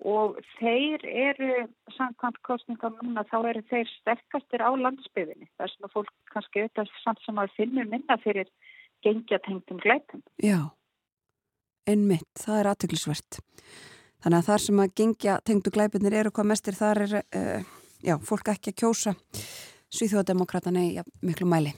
[0.00, 1.66] og þeir eru
[1.96, 6.94] samkvæmt kostningar núna þá eru þeir sterkastir á landsbyðinni þar sem að fólk kannski auðvitað
[7.04, 8.50] samt sem að finnur minna fyrir
[9.02, 10.22] gengja tengtum glæpum.
[10.42, 10.72] Já,
[11.86, 13.40] einmitt, það er aðtöklusvert.
[14.22, 17.70] Þannig að þar sem að gengja tengdu glæpinir eru hvað mestir, þar er uh,
[18.02, 19.16] já, fólk ekki að kjósa
[19.92, 21.74] Svíþjóðademokratana í ja, miklu mæli.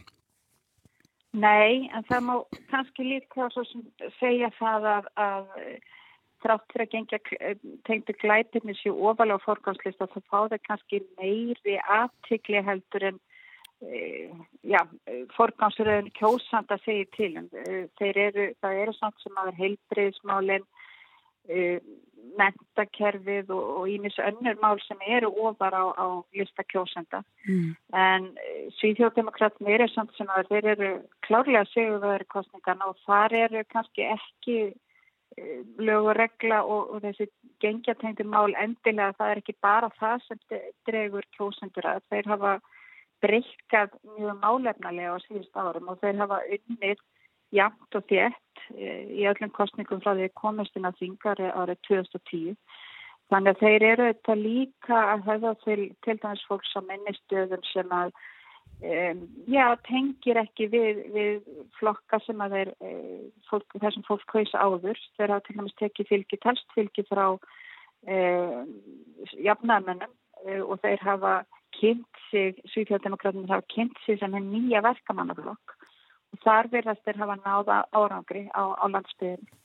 [1.34, 2.34] Nei, en það má
[2.70, 3.48] kannski líka
[4.20, 5.48] segja það að, að
[6.44, 7.20] þrátt fyrir að gengja
[7.88, 13.22] tengdu glæpinir séu ofalega á forganslista þá fá það kannski meiri aðtikli heldur en
[13.92, 14.30] Eh,
[14.62, 14.80] já,
[15.36, 20.64] forgámsröðun kjósanda segir til eh, þeir eru, það eru samt sem að heilbreyðismálinn
[21.50, 21.82] eh,
[22.38, 27.74] mentakerfið og ímis önnur mál sem eru ofar á, á lista kjósanda mm.
[27.92, 28.30] en
[28.78, 30.90] Svíðjóðdemokratin eru samt sem að þeir eru
[31.26, 34.58] klárlega segjuðaður kostningan og þar eru kannski ekki
[35.78, 37.28] lög og regla og, og þessi
[37.62, 40.40] gengjategndir mál endilega það er ekki bara það sem
[40.88, 42.54] dregur kjósendur að þeir hafa
[43.24, 47.02] breykkað mjög málefnalega á síðust árum og þeir hafa unnið
[47.54, 52.56] jæmt og þétt eh, í öllum kostningum frá því komistinn að þingari árið 2010.
[53.32, 57.94] Þannig að þeir eru þetta líka að höfða til til dæmis fólks á minnistöðum sem
[57.96, 58.12] að
[58.84, 62.72] um, já, tengir ekki við, við flokka sem að þeir,
[63.50, 65.00] fólk, þessum fólk kausa áður.
[65.18, 68.76] Þeir hafa til dæmis tekið fylgi, telstfylgi frá um,
[69.40, 70.12] jafnarmennum
[70.68, 71.34] og þeir hafa
[71.80, 75.76] kynnt sig, Svíþjóðdemokrátum hafa kynnt sig sem er nýja verkamannaflokk
[76.34, 79.60] og þar verðast þeir hafa náða árangri á, á landsbygðinu.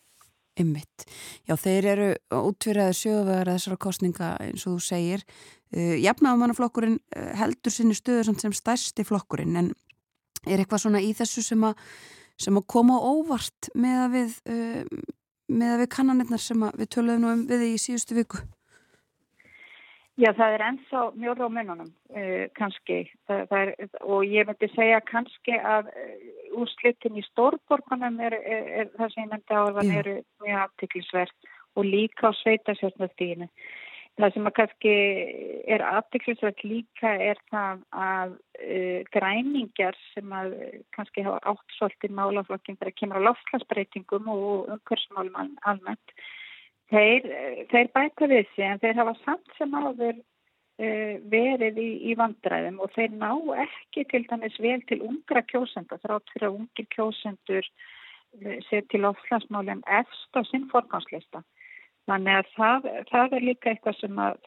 [0.59, 1.05] Ymmitt.
[1.47, 5.23] Já, þeir eru útfyrir að sjöfara þessara kostninga eins og þú segir.
[5.69, 9.73] Uh, Jafnáðumannaflokkurinn uh, heldur sinni stöðu sem stærsti flokkurinn en
[10.47, 11.81] er eitthvað svona í þessu sem að,
[12.39, 14.37] sem að koma óvart með að við,
[15.51, 18.39] með að við kannanirnar sem við töluðum um við í síðustu viku?
[20.19, 24.71] Já, það er ennþá mjög á mununum uh, kannski það, það er, og ég myndi
[24.73, 25.91] segja kannski að
[26.57, 30.15] úrslitin í stórborgunum er, er, er það sem ég myndi á að það eru
[30.47, 33.47] mjög aftiklisvert og líka á sveitasjálfnastíðinu.
[34.19, 34.93] Það sem að kannski
[35.71, 40.57] er aftiklisvert líka er það að uh, græningjar sem að
[40.95, 46.19] kannski hafa átt svolítið málaflokkin þegar kemur á loftlagsbreytingum og umhversmálum almennt
[46.89, 47.25] Þeir,
[47.69, 52.79] þeir bæta við sig en þeir hafa samt sem áður uh, verið í, í vandræðum
[52.81, 53.29] og þeir ná
[53.65, 59.05] ekki til dæmis vel til ungra kjósenda þrátt fyrir að ungir kjósendur uh, sé til
[59.05, 61.43] oflasmálinn efst á sinn forganslista.
[62.09, 64.37] Þannig að það, það er líka eitthvað sem að,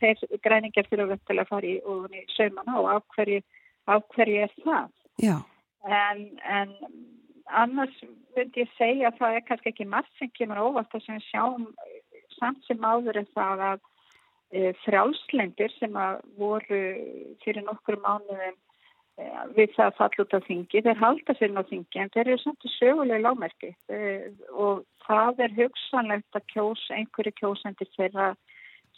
[0.00, 3.42] þeir græningar fyrir að fara í og sögman á af hverju,
[3.86, 4.88] af hverju er það.
[5.22, 5.36] Já.
[5.86, 6.72] En, en
[7.46, 7.94] annars
[8.36, 11.28] myndi ég segja að það er kannski ekki margt sem kemur óvart það sem við
[11.30, 11.68] sjáum
[12.36, 13.84] samt sem áður er það að
[14.50, 16.82] e, frjálslendir sem að voru
[17.44, 18.58] fyrir nokkur mánuðum
[19.56, 22.42] við það að falla út á þingi þeir halda sér ná þingi en þeir eru
[22.42, 23.72] samt í söguleg lágmerki.
[23.88, 24.00] E,
[24.52, 28.28] og það er hugsanlegt að kjós, einhverju kjósendir þeirra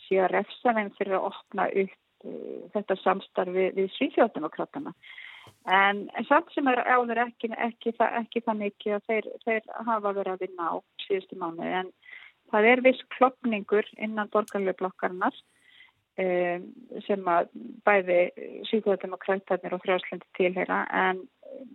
[0.06, 2.34] sé að refsa þeim fyrir að opna upp e,
[2.74, 4.94] þetta samstarfi við Svíþjóðdemokratana
[5.68, 10.14] En, en samt sem er áður ekki, ekki, ekki það mikið að þeir, þeir hafa
[10.16, 11.90] verið að vinna á síðustu mánu en
[12.52, 15.46] það er viss klopningur innan borgarleifblokkarnar um,
[17.06, 17.50] sem að
[17.86, 18.20] bæði
[18.70, 21.68] síðan og frjáslendi tilheyra en um,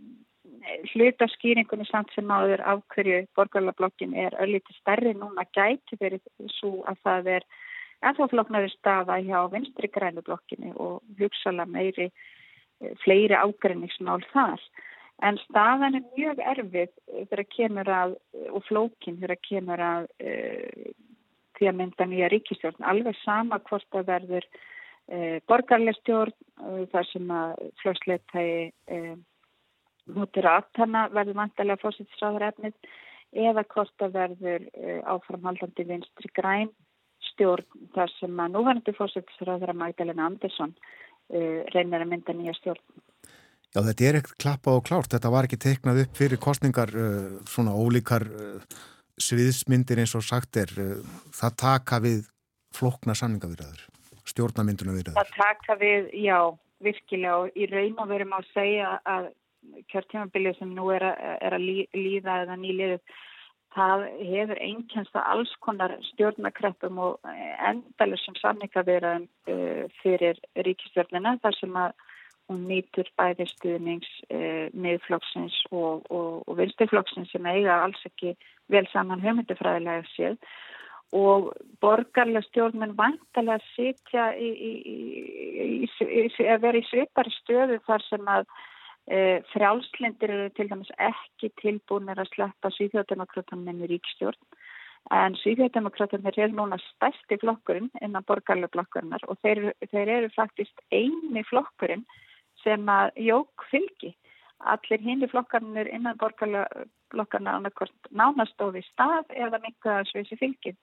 [0.93, 6.23] hluta skýringunni samt sem áður af hverju borgarleifblokkin er öllítið stærri núna gæti verið
[6.59, 7.47] svo að það er
[8.03, 12.09] ennþá floknaður staða hjá vinstri grænublokkinu og hugsalega meiri
[13.03, 14.59] fleiri ágrenningsmál þar.
[15.23, 16.91] En staðan er mjög erfið
[17.29, 18.15] þegar kemur að,
[18.51, 20.91] og flókin þegar kemur að uh,
[21.63, 22.87] því að mynda nýja ríkistjórn.
[22.91, 28.57] Alveg sama hvort það verður uh, borgarlega stjórn, uh, þar sem að flóksleitægi
[30.13, 32.73] mútir aðtana verður vantarlega fósittisráður efnið,
[33.39, 34.65] eða hvort það verður
[35.13, 36.73] áframhaldandi vinstri græn
[37.29, 40.75] stjórn þar sem að núverðandi fórsættisraðara Magdalena Andersson
[41.31, 42.83] reynir að mynda nýja stjórn.
[43.71, 45.13] Já, þetta er ekkert klappað og klárt.
[45.15, 46.91] Þetta var ekki teiknað upp fyrir kostningar
[47.47, 48.27] svona ólíkar
[49.21, 50.71] sviðsmyndir eins og sagt er.
[51.33, 52.25] Það taka við
[52.73, 53.85] flokna sanningavirðaður,
[54.29, 55.19] stjórnamynduna virðaður.
[55.19, 56.39] Það taka við, já,
[56.83, 59.29] virkilega og í raun og verum á að segja að
[59.91, 63.13] kjörtímabilið sem nú er að, er að líða eða nýliðið
[63.73, 67.31] það hefur einkennst að alls konar stjórnakreppum og
[67.69, 71.95] endalusum samningavirðan uh, fyrir ríkistjórnina þar sem að
[72.51, 78.35] hún nýtur bæði stuðnings uh, miðflokksins og, og, og vinstiflokksins sem eiga alls ekki
[78.71, 80.37] vel saman höfmyndufræðilega séð
[81.13, 81.51] og
[81.83, 84.71] borgarlega stjórnmenn vantalega sitja í, í,
[85.87, 88.47] í, að vera í svipari stöðu þar sem að
[89.11, 94.37] E, frjálslindir eru til dæmis ekki tilbúinir að sleppa Svíþjóðdemokrátanum í ríkstjórn
[95.11, 101.43] en Svíþjóðdemokrátanum er núna stærsti flokkurinn innan borgarlega blokkarinnar og þeir, þeir eru faktist eini
[101.49, 102.05] flokkurinn
[102.63, 104.13] sem að jók fylgi.
[104.73, 107.59] Allir hindi flokkarnir innan borgarlega blokkarna
[108.09, 110.77] nánastóði stað eða mingaða svisi fylgin.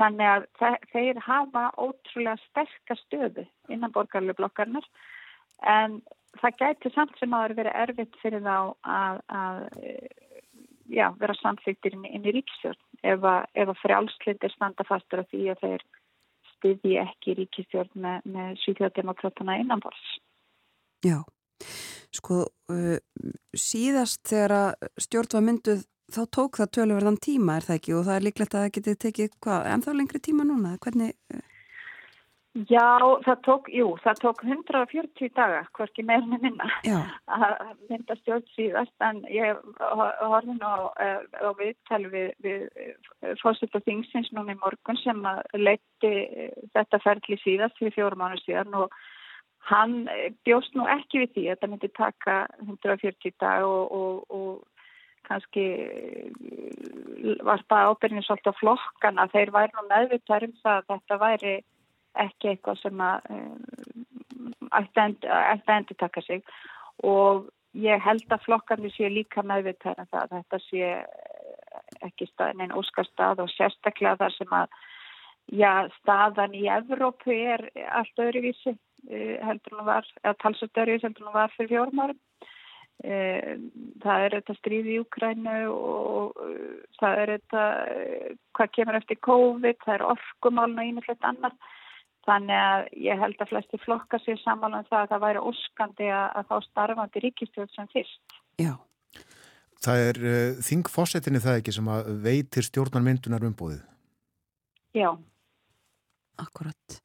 [0.00, 4.88] Þannig að þeir hafa ótrúlega sterkast stöðu innan borgarlega blokkarinnar
[5.70, 6.00] en
[6.40, 9.60] það gæti samt sem að vera erfitt fyrir þá að, að
[10.90, 15.62] já, vera samþýttir inn, í ríkistjórn ef að, að frjálslindir standa fastur af því að
[15.62, 15.86] þeir
[16.54, 20.04] stiði ekki ríkistjórn með, með svíþjóðdemokratana innanbors.
[21.04, 21.18] Já,
[22.14, 22.98] sko uh,
[23.56, 25.82] síðast þegar að stjórn var mynduð
[26.14, 27.96] þá tók það tölurverðan tíma er það ekki?
[27.96, 31.16] Og það er líklegt að það geti tekið hvað, ennþá lengri tíma núna, hvernig...
[31.32, 31.42] Uh,
[32.54, 36.68] Já, það tók, jú, það tók 140 daga, hvorki meirinu minna
[37.34, 40.86] að mynda stjórn síðast en ég horfði nú á,
[41.34, 45.26] á viðtali við, við fósitt og þingsins núna í morgun sem
[45.58, 46.12] leitti
[46.76, 48.94] þetta ferli síðast fyrir fjórum mánu síðan og
[49.68, 50.04] hann
[50.44, 52.36] bjóst nú ekki við því að það myndi taka
[52.66, 54.74] 140 daga og, og, og
[55.24, 55.64] kannski
[57.48, 61.20] var bara ábyrginu svolítið á flokkan að þeir væri nú meðvitað um það að þetta
[61.22, 61.54] væri
[62.24, 66.44] ekki eitthvað sem að um, ætti að endur taka sig.
[67.02, 70.90] Og ég held að flokkarnir sé líka meðvitaðan það að þetta sé
[72.04, 74.76] ekki stað, neina óskastað og sérstaklega þar sem að
[75.52, 78.76] já, staðan í Evrópu er allt öðruvísi
[79.10, 82.20] heldur nú var, eða öðruvísi heldur nú var fyrir fjórum árum
[83.04, 83.54] uh,
[84.04, 87.64] það er þetta stríð í Ukrænu og uh, það er þetta
[88.56, 91.58] hvað kemur eftir COVID, það er orkumálun og einhvert annar
[92.24, 96.06] Þannig að ég held að flesti flokka sér samála um það að það væri óskandi
[96.08, 98.36] að, að þá starfandi ríkistjóð sem fyrst.
[98.60, 98.72] Já.
[99.84, 103.82] Það er uh, eh, þingfossetinni það ekki sem að veitir stjórnarmyndunar umbóðið?
[104.96, 105.10] Já.
[106.40, 107.00] Akkurat.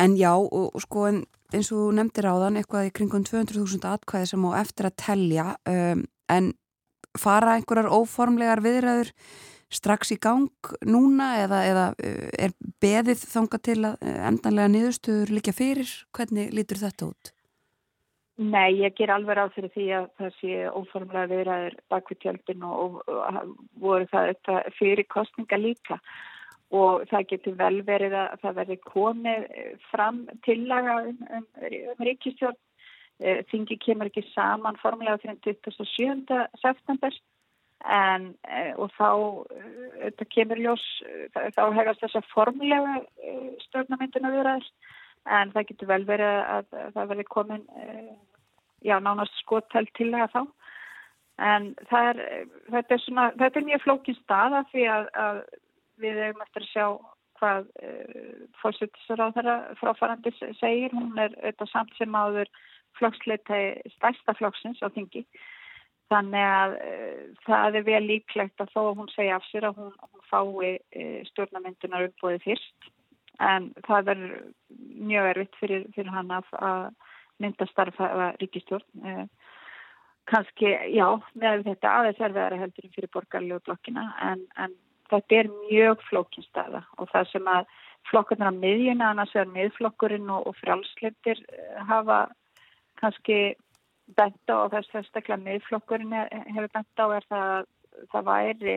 [0.00, 1.22] En já, og, og sko en,
[1.54, 5.48] eins og nefndir á þann eitthvað í kringum 200.000 atkvæði sem á eftir að tellja
[5.70, 6.52] um, en
[7.20, 9.12] fara einhverjar óformlegar viðræður
[9.74, 15.32] strax í gang núna eða, eða eh, er beðið þanga til að eh, endanlega niðurstöður
[15.34, 15.90] líka fyrir?
[16.14, 17.32] Hvernig lítur þetta út?
[18.34, 22.96] Nei, ég ger alveg ráð fyrir því að það sé óformlega viðræður bakvið tjöldin og,
[23.06, 24.32] og, og voru það
[24.78, 26.00] fyrir kostninga líka
[26.72, 29.44] og það getur vel verið að það verði komið
[29.90, 31.46] fram tillaga um, um,
[31.92, 32.60] um ríkistjórn.
[33.22, 36.40] Eh, þingi kemur ekki saman formulega fyrir 27.
[36.58, 37.14] september
[37.84, 39.08] En, eh, og þá
[39.52, 39.64] eh,
[40.06, 42.94] þetta kemur ljós eh, þá hefast þess að formulega
[43.66, 44.70] stjórnamyndina viðraðis
[45.28, 47.66] en það getur vel verið að, að það verði komin
[48.84, 50.40] já, nánast skotthælt til það þá
[51.44, 51.68] en
[52.00, 52.22] er
[52.72, 55.42] þetta er, svona, þetta er mjög flókin staða því að, að
[56.02, 56.86] við hefum eftir að sjá
[57.40, 62.50] hvað uh, fórsýttisar á þeirra fráfærandi segir, hún er þetta samt sem áður
[62.98, 63.60] flokksleita
[63.96, 65.24] stærsta flokksins á þingi.
[66.12, 69.80] Þannig að uh, það er vel líklegt að þó að hún segja af sér að
[69.82, 72.92] hún, hún fái uh, stjórnamyndunar uppbóði fyrst.
[73.42, 74.20] En það er
[74.78, 76.84] mjög erfitt fyrir, fyrir hann að, að
[77.42, 79.26] mynda starfa ríkistjórn.
[80.30, 84.04] Kanski, já, með þetta aðeins er verið heldur fyrir borgarlegu blokkina.
[84.22, 84.76] En, en
[85.10, 87.74] þetta er mjög flókinstaða og það sem að
[88.10, 91.40] flokkarnar á miðjuna, annars er miðflokkurinn og, og frálslendir
[91.88, 92.26] hafa
[93.00, 93.54] kannski
[94.16, 97.70] benda og þess fyrstaklega miðflokkurinn hefur benda á er það
[98.12, 98.76] það væri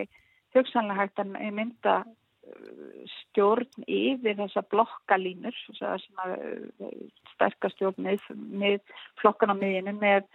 [0.56, 6.94] hugsanlega hægt að mynda uh, stjórn yfir þessa blokkalínur sem að uh,
[7.34, 8.80] sterkast stjórn með,
[9.22, 10.28] flokkan á miðinu með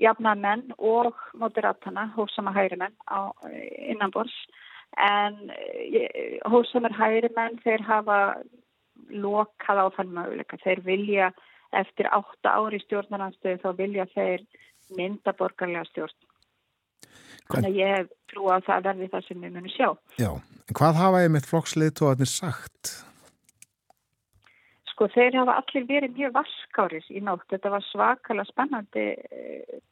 [0.00, 3.32] jafnamenn og moderatana, hófsama hægrimenn á
[3.90, 4.34] innanbors
[4.98, 5.36] en
[6.50, 8.18] hófsamar hægrimenn þeir hafa
[9.10, 10.58] lokað á þann möguleika.
[10.64, 11.30] Þeir vilja
[11.76, 14.42] eftir átta ári stjórnarnarstöðu þá vilja þeir
[14.98, 16.16] mynda borgarlega stjórn.
[17.50, 19.88] Þannig að ég trú að það verði það sem við munum sjá.
[20.20, 22.92] Já, en hvað hafa ég með flokksleitóðanir sagt?
[24.92, 27.46] Sko þeir hafa allir verið mjög vaskáris í nótt.
[27.50, 29.06] Þetta var svakalega spennandi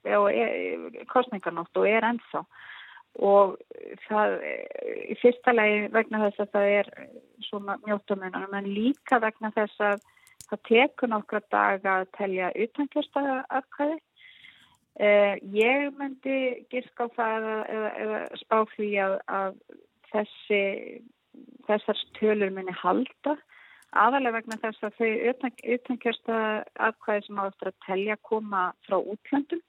[0.04, 2.44] e, kostningarnótt og er ennþá.
[3.18, 3.56] Og
[4.06, 4.36] það
[5.08, 6.90] í fyrsta lagi vegna þess að það er
[7.48, 10.04] svona mjóttumunum en líka vegna þess að
[10.48, 13.98] það tekur nokkra daga að telja utankjörstaða afkvæði
[14.98, 19.52] Eh, ég myndi giska á það eða, eða spá því að, að
[20.10, 20.62] þessi,
[21.68, 23.36] þessar stölur minni halda.
[23.94, 26.40] Aðalega vegna þess að þau utankjörsta
[26.88, 29.62] aðkvæði sem á eftir að telja koma frá útlöndum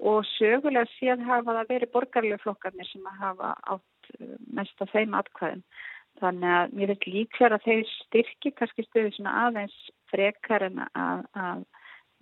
[0.00, 5.16] og sögulega síðan hafa það verið borgarlega flokkarnir sem hafa átt eh, mest af þeim
[5.18, 5.64] aðkvæðin.
[6.20, 9.76] Þannig að mér veit líklar að þeir styrki kannski stöðu svona aðeins
[10.10, 11.62] frekar en að, að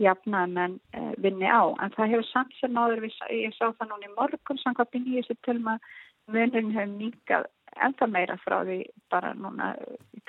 [0.03, 1.63] jafnaði menn eh, vinni á.
[1.83, 5.05] En það hefur samt sem náður, við, ég sá það núna í morgun samkvæmt í
[5.07, 5.97] nýjus til maður
[6.29, 7.49] munin hefur mingað
[7.85, 8.83] ennþa meira frá því
[9.13, 9.73] bara núna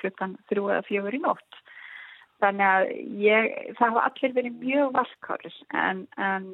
[0.00, 1.60] klukkan þrjú eða fjögur í nótt.
[2.40, 2.86] Þannig að
[3.20, 6.46] ég, það hafa allir verið mjög valkáris en, en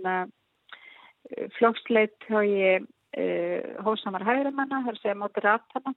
[2.26, 5.94] hjá ég uh, hósamar hægrumanna, að segja moderatana,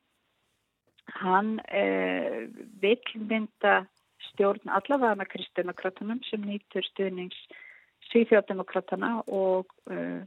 [1.20, 2.46] hann uh,
[2.82, 3.00] vil
[3.30, 3.82] mynda
[4.30, 7.40] stjórn allavega með kristdemokratunum sem nýtur stuðnings
[8.10, 10.22] síðjóðdemokratana og uh,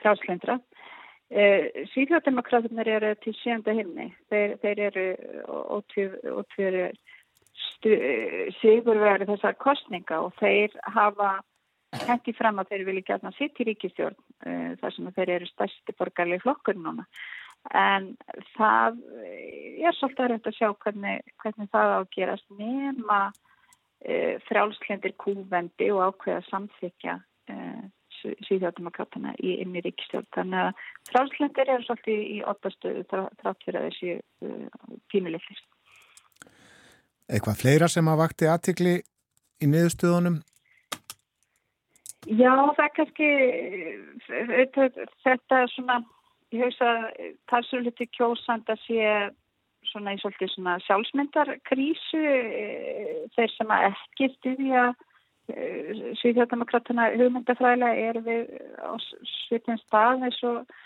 [0.00, 0.60] frálslendra.
[1.30, 4.10] Uh, síðjóðdemokratunir eru til sjönda himni.
[4.32, 5.06] Þeir, þeir eru
[5.76, 6.90] ótvíður
[8.60, 11.38] sigurverði þessar kostninga og þeir hafa
[11.90, 15.96] í fram að þeir vilja gætna sitt í ríkistjórn uh, þar sem þeir eru stærsti
[15.98, 17.06] borgarlega flokkur núna.
[17.76, 18.14] En
[18.56, 23.18] það er svolítið að reynda að sjá hvernig, hvernig það ágerast nema
[24.00, 27.18] e, frjálslendir kúvendi og ákveða samþykja
[27.52, 27.58] e,
[28.48, 30.80] síðjáttamakáttana í inn í ríkistjórn þannig að
[31.10, 34.16] frjálslendir eru svolítið í óttastöðu trátt fyrir að þessi
[35.12, 35.68] pínuleikist
[37.30, 38.96] Eitthvað fleira sem að vakti aðtikli
[39.62, 40.40] í niðurstöðunum?
[42.28, 43.28] Já, það er kannski
[45.24, 46.00] þetta svona
[46.52, 49.30] ég hugsa að talsvöldi kjósanda sé
[49.88, 52.66] svona í svolítið svona sjálfsmyndarkrísu e,
[53.36, 55.68] þeir sem að ekki styðja e,
[56.20, 58.52] Svíðjóðdemokratuna hugmyndafræðilega er við
[58.84, 58.92] á
[59.46, 60.76] svipin stað eins og,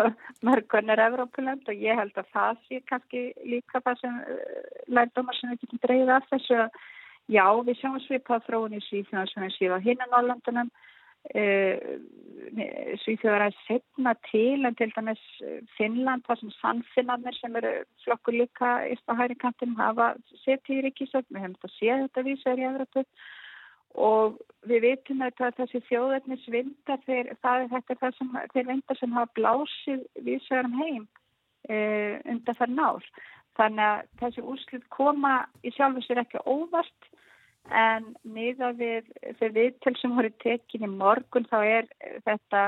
[0.00, 4.18] og mörgunir Evrópuland og ég held að það sé kannski líka það sem
[4.88, 6.82] lærdómar sem við getum dreyðið af þessu að
[7.30, 10.72] já við sjáum svipað þróun í Svíðjóðan sem við séum á hinnan állandunum
[11.32, 12.02] Uh,
[13.00, 17.70] Svíþjóðar að setna til en til dæmis eh, Finnland þar sem sannfinnarnir sem eru
[18.04, 20.10] flokkur líka í hægri kantinum hafa
[20.42, 23.04] setið í ríkisöld við hefum þetta séð þetta vísar í Evropu
[24.04, 24.36] og
[24.68, 29.34] við vitum að þessi þjóðarnis vindar það er þetta það sem, þeir vindar sem hafa
[29.40, 31.02] blásið vísarum heim
[31.70, 33.10] uh, undan þar nár
[33.56, 35.34] þannig að þessi úrslut koma
[35.64, 37.13] í sjálfu sér ekki óvart
[37.72, 39.08] en miða við
[39.38, 41.86] þau viðtöl sem voru tekin í morgun þá er
[42.26, 42.64] þetta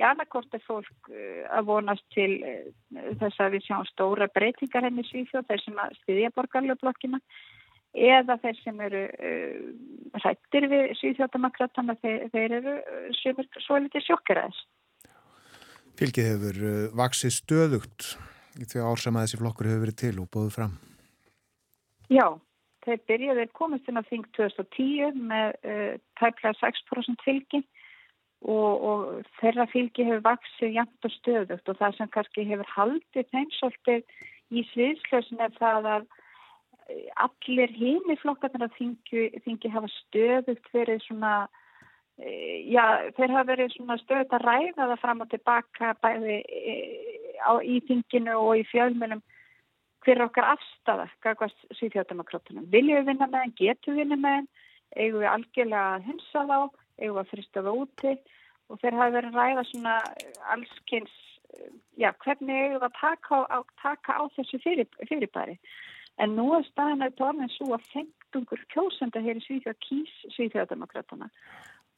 [0.00, 2.68] í annarkorta fólk eh, að vonast til eh,
[3.20, 7.20] þess að við sjáum stóra breytingar henni svíþjóð þeir sem að styðja borgarlöfblokkina
[7.92, 9.56] eða þeir sem eru uh,
[10.22, 14.62] hrættir við svíþjóðdemokratana þeir, þeir eru er svo litið sjokkeraðis
[16.00, 16.62] Fylgið hefur
[16.96, 18.06] vaksið stöðugt
[18.56, 20.72] í því ár sem að þessi flokkur hefur verið til og bóðið fram.
[22.08, 22.26] Já
[22.82, 27.62] Þeir byrjuði komist inn á þing 2010 með uh, tæplega 6% fylgi
[28.42, 29.04] og, og
[29.38, 34.18] þeirra fylgi hefur vaksið jæmt og stöðugt og það sem kannski hefur haldið þeim svolítið
[34.52, 36.06] í sviðslösin er það að
[36.90, 41.34] eh, allir hini flokkarnir að þingi, þingi hafa stöðugt verið svona,
[42.18, 42.84] uh, já
[43.18, 46.40] þeir hafa verið svona stöðugt að ræða það fram og tilbaka bæði
[47.46, 49.22] á, í þinginu og í fjölmjölum
[50.02, 52.68] hver er okkar afstafa gagvast síðhjóðdemokrátunum.
[52.72, 54.48] Viljum við vinna með henn, getum við vinna með henn,
[54.96, 56.58] eigum við algjörlega að hunsa þá,
[56.98, 58.14] eigum við að frista það úti?
[58.70, 59.96] Og þeir hafa verið að ræða svona
[60.54, 61.16] allskynns,
[62.00, 65.58] já, hvernig eigum við að taka á, taka á þessu fyrir, fyrirbæri.
[66.20, 70.16] En nú er staðin að það er svo að fengtungur kjósenda hér í Svíþjóð kýs
[70.34, 71.30] Svíþjóðdemokratuna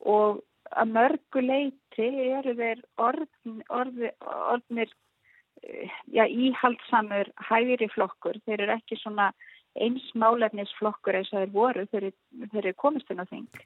[0.05, 4.95] og að mörgu leiti eru þeir orðnir orð, orð,
[6.13, 9.33] já, íhaldsamur hægri flokkur, þeir eru ekki svona
[9.75, 12.13] eins málefnisflokkur eins og þeir voru þeir
[12.61, 13.65] eru komist inn á þing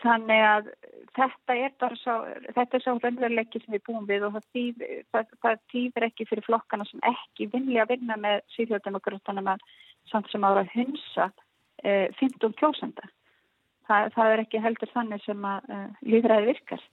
[0.00, 0.68] þannig að
[1.14, 2.14] þetta er bara svo,
[2.56, 6.26] þetta er svo raunveruleiki sem við búum við og það týðir, það, það týðir ekki
[6.30, 9.66] fyrir flokkana sem ekki að vinna með síðjóðdemokrátanum að
[10.10, 11.30] samt sem ára hunsa
[11.84, 13.08] eh, 15 kjósenda.
[13.88, 16.84] Það, það er ekki heldur þannig sem að eh, líðræði virkar.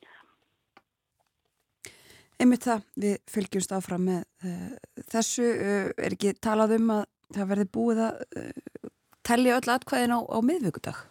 [2.41, 7.03] Einmitt það, við fylgjumst áfram með uh, þessu, uh, er ekki talað um að
[7.35, 8.87] það verði búið að uh,
[9.27, 11.01] tellja öll atkvæðin á, á miðvíkudag?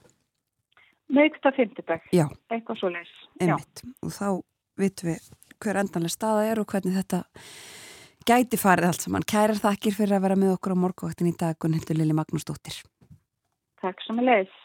[1.10, 2.24] Miðvíkudag, fymtudag, Já.
[2.50, 3.12] eitthvað svo leys.
[3.38, 4.26] Einmitt, og þá
[4.80, 5.30] vitum við
[5.60, 7.22] hver endanlega staða er og hvernig þetta
[8.26, 9.26] gæti farið allt saman.
[9.26, 12.80] Kærar þakkir fyrir að vera með okkur á morguvaktin í dag, Gunnhildur Lili Magnúsdóttir.
[13.80, 14.56] Takk sem að leys.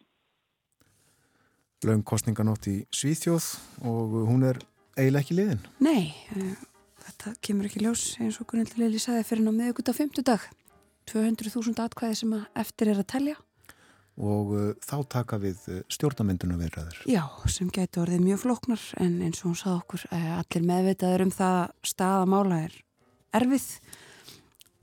[1.85, 3.51] Laum kostninganótt í Svíþjóð
[3.85, 4.59] og hún er
[4.95, 5.65] eiginlega ekki liðin.
[5.83, 6.53] Nei, uh,
[7.07, 10.47] þetta kemur ekki ljós eins og Gunnhildur Lili sagði fyrir ná miðvíkudag, fymtudag.
[11.11, 13.35] 200.000 atkvæði sem eftir er að telja.
[14.15, 17.01] Og uh, þá taka við uh, stjórnamynduna viðræður.
[17.11, 21.25] Já, sem gæti orðið mjög flóknar en eins og hún sagði okkur, uh, allir meðvitaður
[21.25, 22.77] um það að staðamála er
[23.35, 23.67] erfið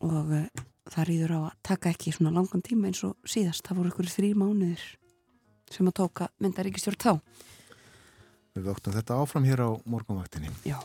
[0.04, 3.64] og uh, það rýður á að taka ekki svona langan tíma eins og síðast.
[3.64, 4.84] Það voru ykkur þrý mánuðir
[5.72, 7.12] sem að tóka myndaríkistjórn þá.
[8.52, 10.52] Við vöktum þetta áfram hér á morgunvaktinni.
[10.68, 10.78] Já.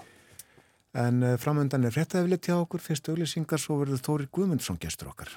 [0.97, 5.35] En uh, framöndan er réttaðifilið hjá okkur, fyrst auglýsingar, svo verður Þóri Guðmundsson gestur okkar.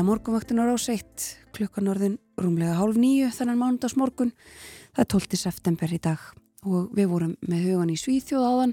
[0.00, 4.30] Þetta er morgunvaktin á ráseitt, klukkan orðin rúmlega hálf nýju þennan mánudags morgun.
[4.96, 5.36] Það er 12.
[5.36, 6.22] september í dag
[6.64, 8.72] og við vorum með hugan í Svíþjóð áðan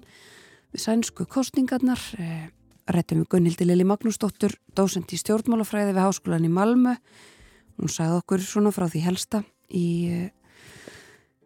[0.72, 2.48] við sænsku kostningarnar, eh,
[2.88, 6.96] rættum við Gunnhildi Lili Magnúsdóttur, dósend í stjórnmálafræði við Háskólan í Malmö.
[7.76, 10.30] Hún sagði okkur svona frá því helsta í eh,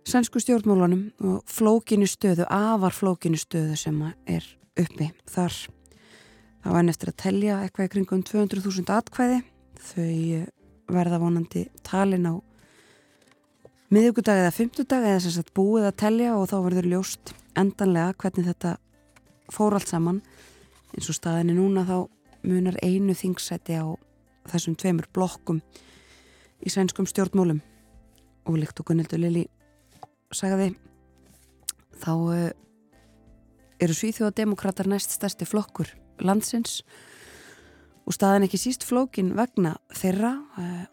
[0.05, 3.97] sænsku stjórnmálunum og flókinu stöðu, afar flókinu stöðu sem
[4.29, 4.45] er
[4.77, 5.57] uppi þar.
[6.61, 9.41] Það var enn eftir að telja eitthvað í kringum 200.000 atkvæði.
[9.81, 10.47] Þau eh,
[10.91, 12.33] verða vonandi talin á
[13.91, 18.47] miðugudag eða fymtudag eða sem sagt búið að telja og þá verður ljóst endanlega hvernig
[18.47, 18.75] þetta
[19.51, 20.21] fór allt saman.
[20.91, 21.97] eins og staðinni núna þá
[22.43, 23.85] munar einu þingsæti á
[24.51, 25.61] þessum tveimur blokkum
[26.61, 27.61] í sænskum stjórnmólum
[28.45, 29.45] og líkt og Gunnildur Lili
[30.33, 30.73] sagði
[32.01, 32.49] þá uh,
[33.79, 37.10] eru Svíþjóðademokrater næst stærsti flokkur landsins og
[38.09, 40.85] staðan ekki síst flókin vegna þeirra uh,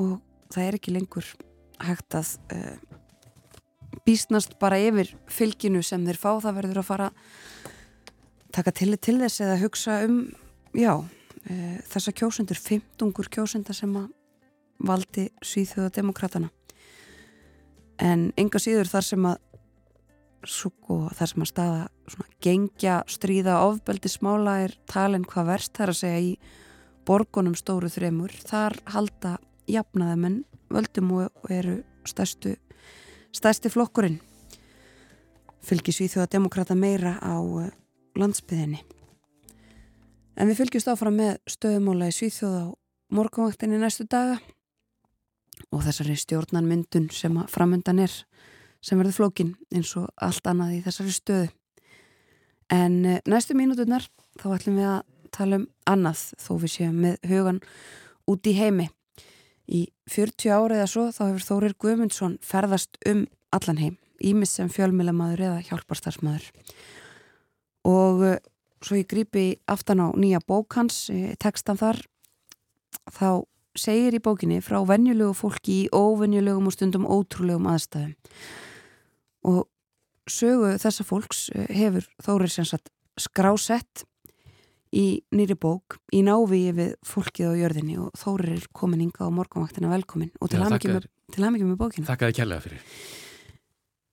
[0.00, 0.18] og
[0.50, 1.28] það er ekki lengur
[1.80, 2.74] hægt að uh,
[4.06, 6.30] býstnast bara yfir fylginu sem þeir fá.
[6.42, 7.10] Það verður að fara
[8.50, 10.22] taka til til þess eða hugsa um
[10.74, 14.10] já, uh, þessa kjósendur 15 kjósenda sem að
[14.80, 16.48] valdi Svíþjóðademokratana
[18.00, 19.40] en enga síður þar sem að
[20.48, 21.80] sko, þar sem að staða
[22.10, 26.32] svona, gengja, stríða, ofbeldi smála er talin hvað verst þar að segja í
[27.08, 28.34] borgunum stóru þremur.
[28.34, 29.36] Þar halda
[29.70, 32.56] jafnaðamenn völdum og eru stærstu
[33.36, 34.20] stærsti flokkurinn.
[35.62, 37.36] Fylgir Svíþjóðademokrata meira á
[38.18, 38.80] landsbyðinni
[40.40, 42.66] en við fylgjumst áfram með stöðumóla í Svíþjóð á
[43.12, 44.38] morgunvaktinni næstu daga
[45.70, 48.14] og þessari stjórnanmyndun sem framöndan er
[48.80, 51.50] sem verður flókin eins og allt annað í þessari stöðu.
[52.70, 54.06] En eh, næstu mínúturnar
[54.38, 55.00] þá ætlum við að
[55.34, 57.60] tala um annað þó við séum með hugan
[58.30, 58.88] út í heimi.
[59.70, 64.70] Í 40 árið eða svo þá hefur Þórir Guðmundsson ferðast um allan heim, ímis sem
[64.70, 66.48] fjölmilamaður eða hjálparstarfsmaður.
[67.90, 68.40] Og eh,
[68.84, 72.02] svo ég grípi aftan á nýja bók hans, eh, tekstan þar,
[73.10, 73.42] þá
[73.78, 78.14] segir í bókinni frá venjulegu fólki í óvenjulegum og stundum ótrúlegum aðstæðum.
[79.50, 79.66] Og
[80.28, 82.90] sögu þessa fólks eh, hefur Þórir sem sagt
[83.20, 84.04] skrásett
[84.96, 89.30] í nýri bók í návíi við fólkið á jörðinni og Þórir er komin inga á
[89.30, 91.08] morgunvaktina velkomin og til þakka með,
[91.78, 92.08] bókina.
[92.08, 92.84] Þakka þið kærlega fyrir.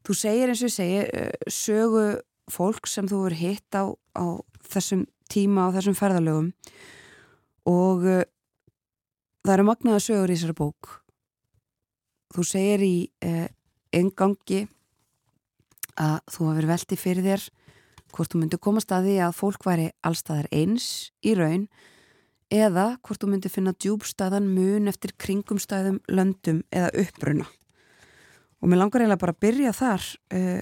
[0.08, 2.08] Þú segir eins og ég segi eh, sögu
[2.52, 4.26] fólk sem þú verið hitt á, á
[4.72, 6.52] þessum tíma og þessum ferðalögum
[7.68, 8.24] og uh,
[9.44, 10.92] það eru magnaða sögur í þessari bók.
[12.36, 12.96] Þú segir í
[13.28, 13.48] uh,
[13.96, 14.64] engangi
[15.98, 17.46] að þú hafi verið velti fyrir þér
[18.16, 20.88] hvort þú myndi komast að því að fólk væri allstaðar eins
[21.26, 21.68] í raun
[22.54, 27.48] eða hvort þú myndi finna djúbstæðan mun eftir kringumstæðum, löndum eða uppbruna.
[28.64, 30.62] Og mér langar eiginlega bara að byrja þar uh,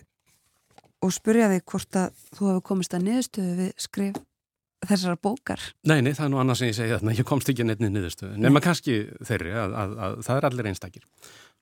[1.05, 4.23] og spyrja þig hvort að þú hafi komist að niðurstöðu við skrif
[4.85, 5.61] þessara bókar.
[5.87, 7.89] Nei, nei, það er nú annað sem ég segi þarna, ég komst ekki að nefni
[7.93, 11.07] niðurstöðu, nema kannski þeirri að, að, að það er allir einstakir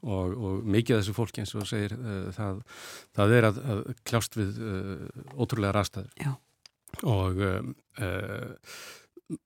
[0.04, 2.62] og, og mikið af þessu fólki eins og segir uh, það,
[3.18, 6.34] það er að, að kljást við uh, ótrúlega rastæður Já.
[7.04, 7.60] og uh,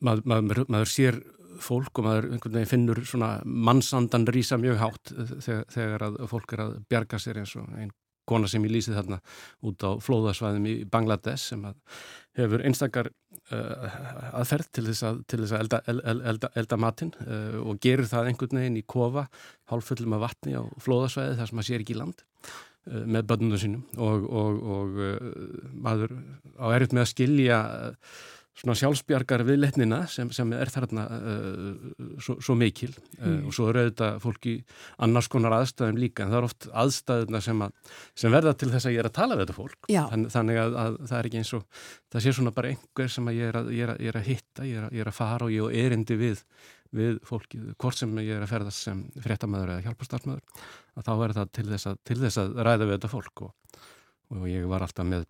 [0.02, 1.22] maður, maður, maður sér
[1.64, 6.54] fólk og maður einhvern veginn finnur svona mannsandan rýsa mjög hátt þegar, þegar að fólk
[6.54, 7.94] er að bjarga sér eins og einn
[8.28, 9.20] kona sem ég lýsið þarna
[9.68, 11.66] út á flóðasvæðum í Bangladesh sem
[12.38, 13.98] hefur einstakar uh,
[14.38, 17.82] aðferð til þess að, til þess að elda, el, el, elda, elda matinn uh, og
[17.84, 19.28] gerir það einhvern veginn í kofa
[19.72, 23.62] hálfullum af vatni á flóðasvæði þar sem maður sér ekki í land uh, með börnunum
[23.64, 23.86] sínum.
[23.98, 26.18] Og, og, og maður
[26.62, 27.62] á erfitt með að skilja
[28.58, 31.68] svona sjálfsbjargar viðletnina sem, sem er þarna uh,
[32.24, 32.90] svo, svo mikil
[33.20, 34.54] uh, og svo eru auðvitað fólki
[35.06, 38.90] annars konar aðstæðum líka en það er oft aðstæðuna sem, að, sem verða til þess
[38.90, 39.92] að ég er að tala við þetta fólk.
[39.92, 41.86] Þann, þannig að, að það er ekki eins og
[42.16, 44.28] það sé svona bara einhver sem ég er að, ég er að, ég er að
[44.32, 46.44] hitta, ég er, ég er að fara og ég er erindi við,
[46.98, 50.62] við fólki hvort sem ég er að ferðast sem fréttamaður eða hjálparstarfsmaður
[50.98, 53.82] að þá er það til þess, til þess að ræða við þetta fólk og,
[54.34, 55.28] og ég var alltaf með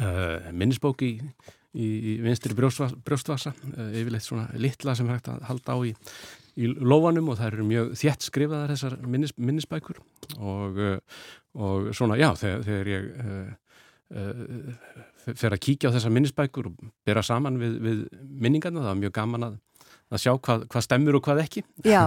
[0.00, 1.34] uh, minnisbóki í
[1.74, 3.52] í, í vinstri brjóstvasa
[3.90, 5.92] yfirleitt svona litla sem hægt að halda á í,
[6.56, 10.00] í lóanum og það eru mjög þjætt skrifaðar þessar minnis, minnisbækur.
[10.38, 10.80] Og,
[11.58, 13.52] og svona já þegar, þegar ég uh,
[15.34, 19.16] fer að kíkja á þessar minnisbækur og bera saman við, við minningarna það er mjög
[19.20, 19.62] gaman að,
[20.10, 21.64] að sjá hvað, hvað stemmur og hvað ekki.
[21.86, 22.04] Já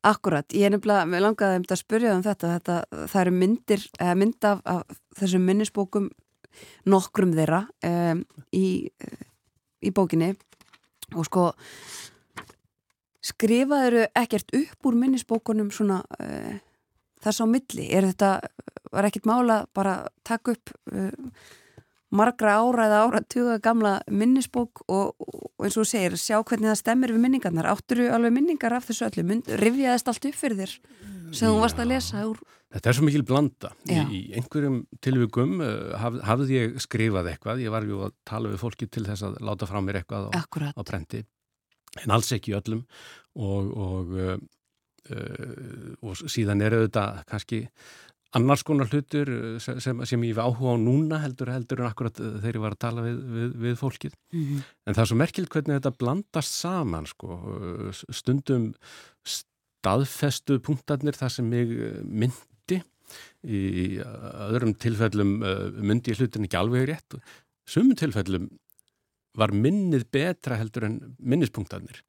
[0.00, 3.82] Akkurat, ég er nefnilega, mér langaði að spyrja um þetta, þetta það eru myndir,
[4.16, 6.06] mynd af, af þessum minnisbókum
[6.88, 8.24] nokkrum þeirra um,
[8.56, 8.90] í,
[9.80, 10.34] í bókinni.
[11.16, 11.50] Og sko
[13.24, 16.58] skrifaður ekkert upp úr minnisbókunum svona uh,
[17.20, 18.36] þess á milli, er þetta
[18.90, 21.10] var ekkert mála bara taka upp uh,
[22.10, 26.72] margra ára eða ára tuga gamla minnisbók og, og eins og þú segir, sjá hvernig
[26.72, 30.62] það stemmir við minningarnar, áttur þú alveg minningar af þessu öllu, rivjaðist allt upp fyrir
[30.64, 30.74] þér
[31.30, 32.40] sem þú varst að lesa úr
[32.70, 33.72] Þetta er svo mikil blanda.
[33.90, 38.52] Í, í einhverjum tilvíkum uh, haf, hafði ég skrifað eitthvað, ég var ju að tala
[38.52, 40.38] við fólki til þess að láta frá mér eitthvað á,
[40.78, 41.24] á brendi,
[42.04, 42.84] en alls ekki öllum
[43.34, 44.36] og, og, uh,
[45.10, 47.64] uh, og síðan eru þetta kannski
[48.38, 52.62] annars konar hlutur sem, sem ég áhuga á núna heldur heldur en akkurat þegar ég
[52.62, 54.14] var að tala við, við, við fólkið.
[54.30, 54.68] Mm -hmm.
[54.86, 57.40] En það er svo merkilt hvernig þetta blandast saman sko,
[58.14, 58.70] stundum
[59.26, 61.74] staðfestu punktarnir þar sem ég
[62.06, 62.38] mynd
[63.44, 65.36] í öðrum tilfellum
[65.80, 67.16] myndi ég hlutin ekki alveg rétt.
[67.68, 68.48] Sumum tilfellum
[69.38, 72.02] var minnið betra heldur en minnispunktarnir.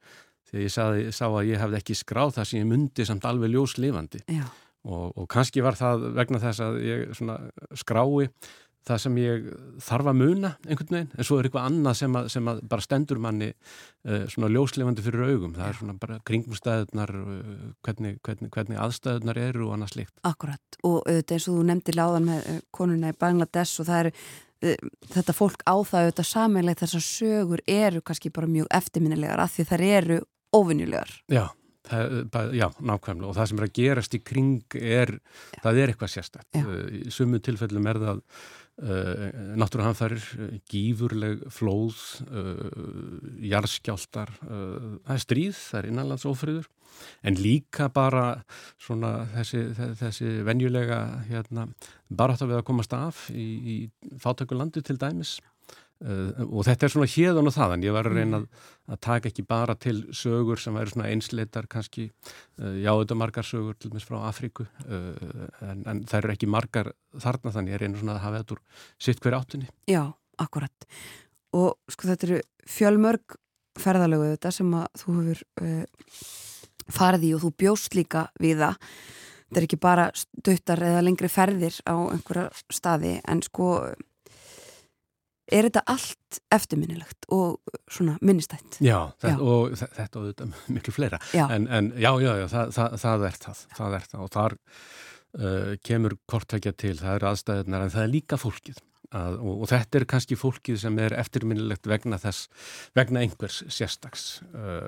[0.49, 3.53] Þegar ég saði, sá að ég hefði ekki skráð það sem ég myndi samt alveg
[3.53, 4.23] ljóslifandi.
[4.81, 7.11] Og, og kannski var það vegna þess að ég
[7.77, 8.27] skrái
[8.87, 9.47] það sem ég
[9.85, 12.85] þarf að muna einhvern veginn, en svo er eitthvað annað sem að, sem að bara
[12.85, 18.51] stendur manni uh, svona ljóslefandi fyrir augum, það er svona bara kringumstæðunar, uh, hvernig, hvernig,
[18.55, 22.49] hvernig aðstæðunar eru og annað slikt Akkurat, og auðvitað eins og þú nefndi láðan með
[22.55, 24.15] uh, konuna í Bangladesh og það eru
[25.09, 29.65] þetta fólk á það auðvitað samanlega þessar sögur eru kannski bara mjög eftirminnilegar af því
[29.71, 30.21] þær eru
[30.53, 31.47] ofinjulegar Já
[31.91, 33.27] Það, já, nákvæmlega.
[33.27, 35.61] Og það sem er að gerast í kring er, Já.
[35.63, 38.21] það er eitthvað sérstætt í sumu tilfellum er það
[38.81, 39.23] uh,
[39.61, 40.25] náttúruhanfærir,
[40.71, 41.97] gífurleg flóð,
[42.27, 42.67] uh,
[43.51, 46.69] jarðskjáltar, það er stríð, það er innanlandsófriður,
[47.25, 48.25] en líka bara
[48.81, 49.63] svona þessi,
[50.01, 50.99] þessi venjulega
[51.29, 51.69] hérna,
[52.09, 55.39] bara þetta við að komast af í, í fátökulandi til dæmis
[56.01, 57.85] Uh, og þetta er svona hérðan og þaðan.
[57.85, 58.47] Ég var að reyna að,
[58.89, 62.07] að taka ekki bara til sögur sem væri svona einsleitar kannski,
[62.57, 66.17] uh, já þetta er margar sögur til og meins frá Afríku uh, en, en það
[66.23, 66.91] eru ekki margar
[67.21, 68.63] þarna þannig ég reyna svona að hafa þetta úr
[69.07, 70.03] sitt hver áttunni Já,
[70.41, 70.89] akkurat
[71.57, 72.41] og sko þetta eru
[72.71, 73.37] fjölmörg
[73.81, 75.43] ferðalögu þetta sem að þú hefur
[76.91, 78.93] farið í og þú bjóst líka við það.
[79.51, 83.71] Þetta er ekki bara stuttar eða lengri ferðir á einhverja staði en sko
[85.51, 88.79] er þetta allt eftirminnilegt og svona minnistætt?
[88.83, 89.41] Já, þetta, já.
[89.41, 91.45] og þetta og þetta miklu fleira já.
[91.49, 94.57] En, en já, já, já, það, það, það er það, það er það og þar
[94.61, 98.79] uh, kemur kortækja til, það er aðstæðunar en það er líka fólkið
[99.11, 102.47] að, og, og þetta er kannski fólkið sem er eftirminnilegt vegna þess,
[102.97, 104.87] vegna einhvers sérstags uh,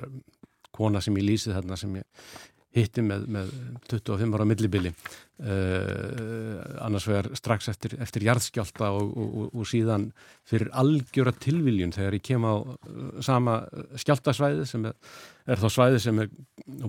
[0.74, 2.28] kona sem ég lýsið þarna sem ég
[2.74, 3.52] hitti með, með
[3.90, 4.92] 25 ára millibili.
[5.34, 10.04] Uh, annars vegar strax eftir, eftir jarðskjálta og, og, og síðan
[10.46, 12.76] fyrir algjöra tilviljun þegar ég kem á uh,
[13.18, 13.56] sama
[13.98, 14.94] skjáltasvæði sem er,
[15.50, 16.30] er þá svæði sem er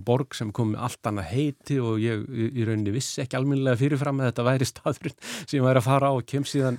[0.05, 4.21] borg sem kom með allt annað heiti og ég í rauninni vissi ekki alminlega fyrirfram
[4.21, 6.77] að þetta væri staðurinn sem ég væri að fara á og kem síðan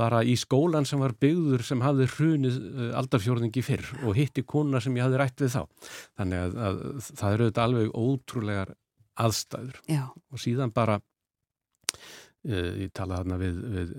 [0.00, 4.80] bara í skólan sem var byggður sem hafði hrunið uh, aldarfjörðingi fyrr og hitti kona
[4.82, 5.90] sem ég hafði rætt við þá.
[6.20, 8.74] Þannig að, að það eru þetta alveg ótrúlegar
[9.20, 10.02] aðstæður Já.
[10.10, 10.98] og síðan bara
[12.48, 13.92] uh, ég talaði þarna við, við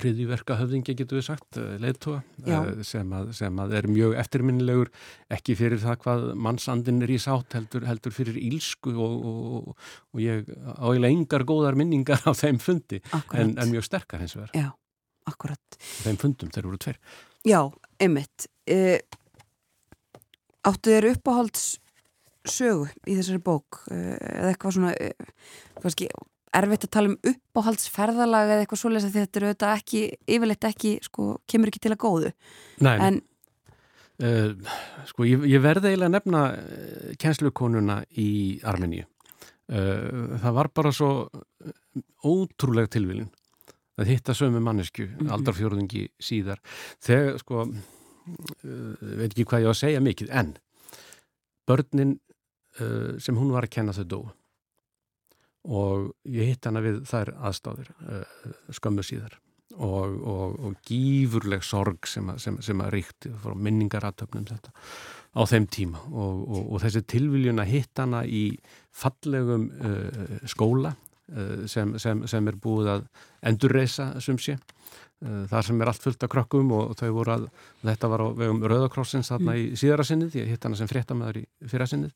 [0.00, 4.92] hriðiverka höfðingi getur við sagt, uh, leittóa uh, sem, sem að er mjög eftirminnilegur
[5.36, 10.22] ekki fyrir það hvað mannsandin er í sátt heldur, heldur fyrir ílsku og, og, og
[10.24, 10.48] ég
[10.78, 14.54] áilega yngar góðar minningar á þeim fundi en, en mjög sterkar hins vegar.
[14.56, 14.70] Já
[15.28, 15.78] akkurat.
[16.02, 16.98] Þeim fundum, þeir eru tver.
[17.48, 17.60] Já,
[18.02, 18.48] einmitt.
[18.66, 19.00] E,
[20.68, 21.64] áttu þeir uppáhalds
[22.48, 25.10] sögu í þessari bók e, eða eitthvað svona e,
[25.82, 26.08] kannski,
[26.52, 30.96] erfitt að tala um uppáhaldsferðalag eða eitthvað svoleiðis að þetta eru auðvitað ekki, yfirleitt ekki,
[31.06, 32.32] sko, kemur ekki til að góðu.
[32.82, 33.22] Nei, en
[34.22, 34.52] Uh,
[35.08, 36.40] sko ég, ég verði eiginlega að nefna
[37.18, 41.08] kjenslukonuna í Armeníu uh, það var bara svo
[42.22, 43.30] ótrúlega tilvílin
[44.02, 45.32] að hitta sömu mannesku mm -hmm.
[45.36, 46.60] aldarfjörðungi síðar.
[47.00, 50.56] Þegar sko uh, veit ekki hvað ég á að segja mikið en
[51.66, 52.18] börnin
[52.80, 54.20] uh, sem hún var að kenna þau dó.
[55.62, 59.38] Og ég hitt hana við þær aðstáðir uh, skömmu síðar.
[59.72, 64.68] Og, og, og gífurleg sorg sem að, sem, sem að ríkti frá minningaratöfnum þetta
[65.32, 66.02] á þeim tíma.
[66.12, 68.58] Og, og þessi tilviljun að hitt hana í
[68.92, 71.11] fallegum uh, skóla Eh,
[71.70, 73.06] sem, sem, sem er búið að
[73.48, 77.48] endurreisa sumsi eh, þar sem er allt fullt af krökkum og þau voru að,
[77.82, 81.44] þetta var á vegum Rauðakrossins þarna í síðara sinnið, ég hitt hana sem fréttamaður í
[81.72, 82.12] fyrra sinnið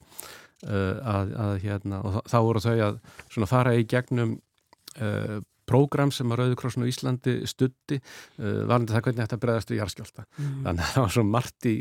[0.69, 6.13] eh, að, að hérna, og þá voru þau að svona fara í gegnum uh, prógram
[6.15, 10.55] sem að Rauðakrossinu í Íslandi stutti uh, varandi það hvernig þetta bregðast við jarðskjálta mm.
[10.69, 11.75] þannig að það var svona margt í,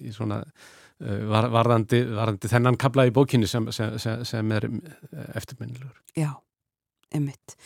[0.00, 1.20] í svona uh,
[1.52, 4.70] varðandi, varðandi þennan kabla í bókinni sem, sem, sem er
[5.36, 5.94] eftirminnilegur.
[6.16, 6.32] Já
[7.14, 7.56] emitt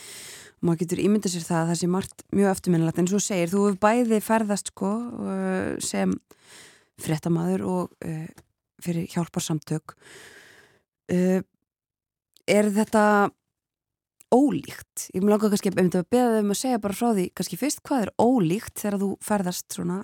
[0.60, 2.98] og maður getur ímyndið sér það að það sé margt mjög eftirminnilegt.
[3.00, 6.12] En svo segir þú hefur bæði ferðast sko uh, sem
[7.00, 8.26] fréttamaður og uh,
[8.84, 9.94] fyrir hjálparsamtök.
[11.08, 11.40] Uh,
[12.44, 13.04] er þetta
[14.30, 15.08] ólíkt?
[15.14, 17.82] Ég vil láka kannski að beða þau um að segja bara frá því kannski fyrst
[17.88, 20.02] hvað er ólíkt þegar þú ferðast svona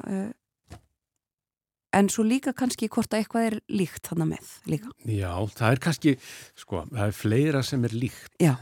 [1.97, 4.93] en svo líka kannski hvort að eitthvað er líkt þannig með líka.
[5.09, 6.15] Já, það er kannski,
[6.59, 8.61] sko, það er fleira sem er líkt uh,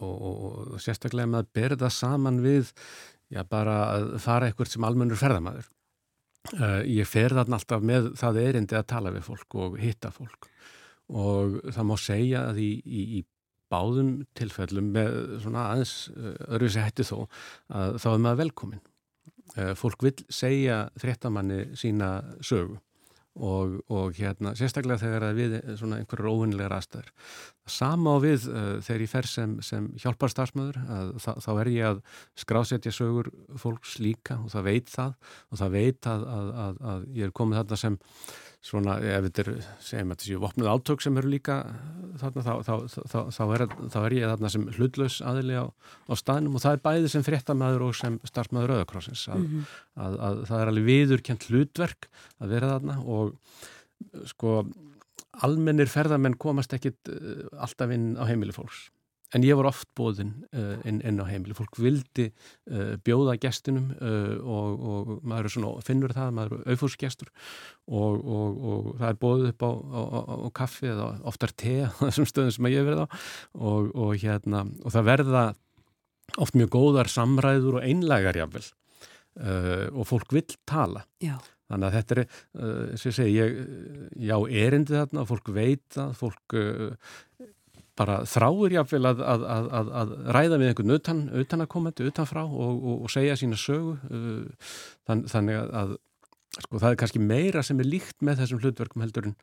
[0.00, 0.40] og, og,
[0.74, 2.72] og sérstaklega með að berða saman við,
[3.32, 5.70] já, bara að fara eitthvað sem almennur ferðamæður.
[6.56, 10.50] Uh, ég fer þarna alltaf með það erindi að tala við fólk og hitta fólk
[11.06, 13.20] og það má segja að í, í, í
[13.70, 17.16] báðum tilfellum með svona aðeins hætti þó
[17.70, 18.95] að þá er maður velkominn Eh,
[19.78, 22.10] fólk vil segja fréttamanni sína
[22.44, 22.80] sögu
[23.36, 27.10] og, og hérna, sérstaklega þegar það við svona einhverjur óvinnilegar aðstæður.
[27.68, 30.80] Sama á við uh, þegar ég fer sem, sem hjálpar starfsmöður,
[31.22, 32.02] þá, þá er ég að
[32.38, 35.14] skrásetja sögur fólks líka og það veit það
[35.50, 38.00] og það veit að, að, að, að ég er komið þarna sem
[38.66, 39.50] svona, ef þetta er,
[39.84, 41.58] segjum að þessi vopnuð átök sem eru líka
[42.20, 43.64] þarna, þá, þá, þá, þá er,
[44.00, 47.86] er ég þarna sem hlutlaus aðili á, á staðnum og það er bæði sem fréttamaður
[47.86, 49.78] og sem starfmaður Rauðakrossins að, mm -hmm.
[50.06, 52.10] að, að það er alveg viðurkent hlutverk
[52.42, 53.32] að vera þarna og
[54.32, 54.58] sko
[55.46, 58.88] almennir ferðamenn komast ekkit uh, alltaf inn á heimili fólks
[59.34, 61.56] en ég var oft bóðinn uh, inn, inn á heimili.
[61.56, 67.32] Fólk vildi uh, bjóða gestinum uh, og, og maður svona, finnur það, maður er auðfúrsgestur
[67.32, 71.76] og, og, og það er bóðið upp á, á, á, á kaffi eða oftar te
[71.86, 73.08] á þessum stöðum sem ég verði á
[73.56, 75.44] og hérna, og það verða
[76.42, 78.66] oft mjög góðar samræður og einlægar jáfnvel
[79.36, 81.02] og fólk vil tala.
[81.20, 81.36] Já.
[81.66, 82.20] Þannig að þetta er,
[82.60, 83.56] uh, sem ég segi, ég,
[84.28, 87.14] já, erindi þarna, fólk veit að fólk uh,
[87.96, 89.44] bara þráir jáfnvel að, að,
[89.78, 94.74] að, að ræða við einhvern utan, utanakomandi, utanfrá og, og, og segja sína sögu uh,
[95.08, 95.94] þann, þannig að
[96.58, 99.38] sko, það er kannski meira sem er líkt með þessum hlutverkum heldur en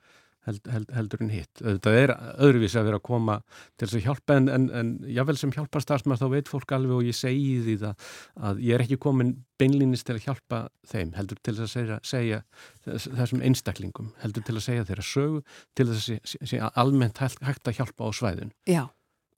[0.48, 1.62] held, held, heldur en hitt.
[1.62, 2.14] Það er
[2.44, 3.38] öðruvís að vera að koma
[3.78, 6.96] til þess að hjálpa en, en, en jável sem hjálpar starfsmæður þá veit fólk alveg
[6.98, 8.10] og ég segi því það
[8.50, 12.42] að ég er ekki komin beinlýnist til að hjálpa þeim heldur til að segja, segja
[12.88, 15.46] þessum einstaklingum, heldur til að segja þeirra sögu
[15.78, 18.54] til þess að segja almennt hægt að hjálpa á svæðin.
[18.70, 18.86] Já.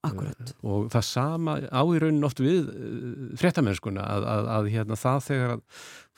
[0.05, 0.41] Akkurat.
[0.41, 3.05] Eh, og það sama á í raunin oft við eh,
[3.41, 5.63] fréttamennskuna að, að, að hérna, það þegar að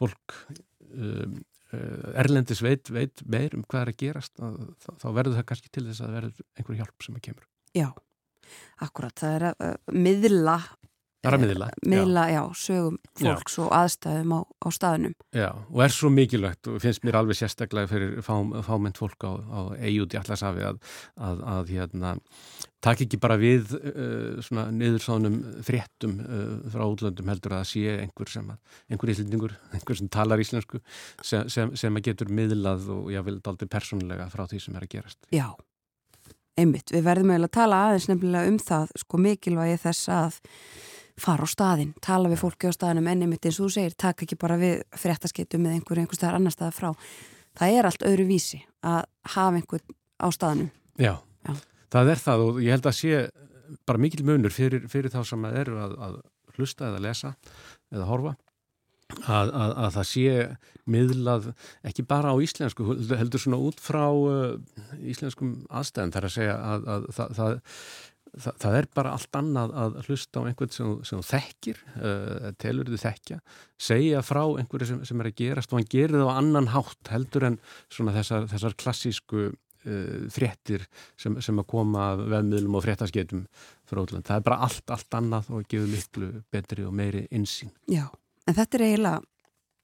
[0.02, 0.36] fólk
[0.92, 1.38] um,
[2.24, 5.86] erlendis veit, veit meir um hvað er að gerast að, þá verður það kannski til
[5.90, 7.48] þess að verður einhver hjálp sem að kemur.
[7.76, 7.88] Já,
[8.86, 10.60] akkurat, það er að miðla
[11.18, 12.58] Það er að miðla uh, Miðla, já, já.
[12.62, 13.62] sögum fólks já.
[13.64, 17.90] og aðstæðum á, á staðunum Já, og er svo mikilvægt og finnst mér alveg sérstaklega
[17.90, 18.36] fyrir fá,
[18.68, 20.80] fámynd fólk á, á eigúti allasafi að,
[21.18, 22.14] að, að hérna
[22.88, 27.96] takk ekki bara við uh, svona niðursánum fréttum uh, frá útlöndum heldur að það sé
[28.04, 30.82] einhver sem að, einhver íslendingur, einhver sem talar íslensku
[31.22, 34.88] sem, sem, sem að getur miðlað og ég vil aldrei persónulega frá því sem er
[34.88, 35.20] að gerast.
[35.36, 35.48] Já,
[36.60, 40.42] einmitt, við verðum eiginlega að tala aðeins nefnilega um það, sko mikilvægi þess að
[41.18, 44.28] fara á staðin, tala við fólki á staðinum en einmitt eins og þú segir, takk
[44.28, 46.92] ekki bara við fréttaskeitum með einhver einhver staðar annar staðar frá.
[47.58, 49.00] Það er allt öðru vísi að
[49.34, 49.82] hafa einhver
[50.22, 50.70] á staðinum.
[51.02, 51.16] Já.
[51.48, 51.56] Já
[51.94, 53.22] það er það og ég held að sé
[53.88, 56.20] bara mikil munur fyrir, fyrir þá sem eru að, að
[56.58, 57.34] hlusta eða lesa
[57.94, 58.36] eða horfa
[59.28, 60.34] að, að, að það sé
[60.88, 61.48] miðlað
[61.88, 64.58] ekki bara á íslensku heldur svona út frá uh,
[65.08, 67.58] íslenskum aðstæðum þar að segja að það, það
[68.38, 72.90] Þa, það er bara allt annað að hlusta á einhvern sem, sem þekkir, uh, telur
[72.92, 73.38] þið þekkja,
[73.82, 77.12] segja frá einhverju sem, sem er að gerast og hann gerir það á annan hátt
[77.14, 77.58] heldur en
[77.96, 79.48] þessar, þessar klassísku
[80.34, 80.86] fréttir
[81.20, 83.46] sem, sem að koma veðmiðlum og fréttaskeitum
[83.88, 84.28] frá útland.
[84.28, 87.72] Það er bara allt, allt annað og gefur miklu betri og meiri insýn.
[87.92, 88.06] Já,
[88.48, 89.22] en þetta er eiginlega,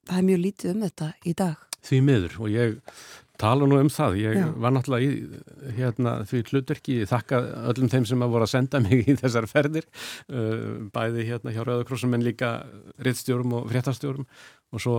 [0.09, 1.69] það er mjög lítið um þetta í dag.
[1.83, 2.75] Því miður og ég
[3.43, 4.17] tala nú um það.
[4.21, 4.47] Ég Já.
[4.63, 7.41] var náttúrulega í hérna, því hlutverki, ég þakka
[7.73, 9.87] öllum þeim sem að voru að senda mig í þessar ferðir,
[10.31, 12.53] uh, bæði hérna hjá Rauðakrossum en líka
[13.03, 14.27] rittstjórum og fréttastjórum
[14.73, 14.95] og svo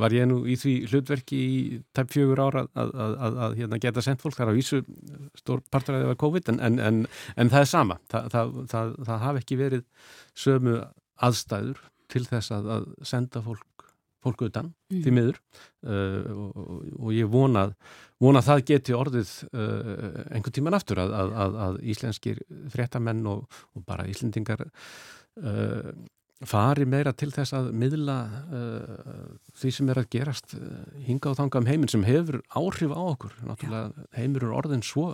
[0.00, 1.54] var ég nú í því hlutverki í
[1.96, 4.82] tæp fjögur ára að, að, að, að hérna, geta sendt fólk þar á vísu
[5.40, 7.00] stór partur að það var COVID en, en, en,
[7.40, 9.86] en það er sama, Þa, það, það, það hafi ekki verið
[10.44, 10.76] sömu
[11.24, 11.80] aðstæður
[12.12, 13.64] til þess að senda fólk
[14.24, 15.02] fólk utan, mm.
[15.04, 15.38] því miður
[15.86, 17.76] uh, og, og ég vonað
[18.22, 22.42] vonað það geti orðið uh, einhvern tíman aftur að, að, að íslenskir
[22.72, 25.94] fréttamenn og, og bara íslendingar uh,
[26.44, 28.14] fari meira til þess að miðla
[29.56, 30.50] því sem er að gerast
[31.06, 33.36] hinga á þanga um heiminn sem hefur áhrif á okkur.
[33.46, 35.06] Náttúrulega heimur er orðin svo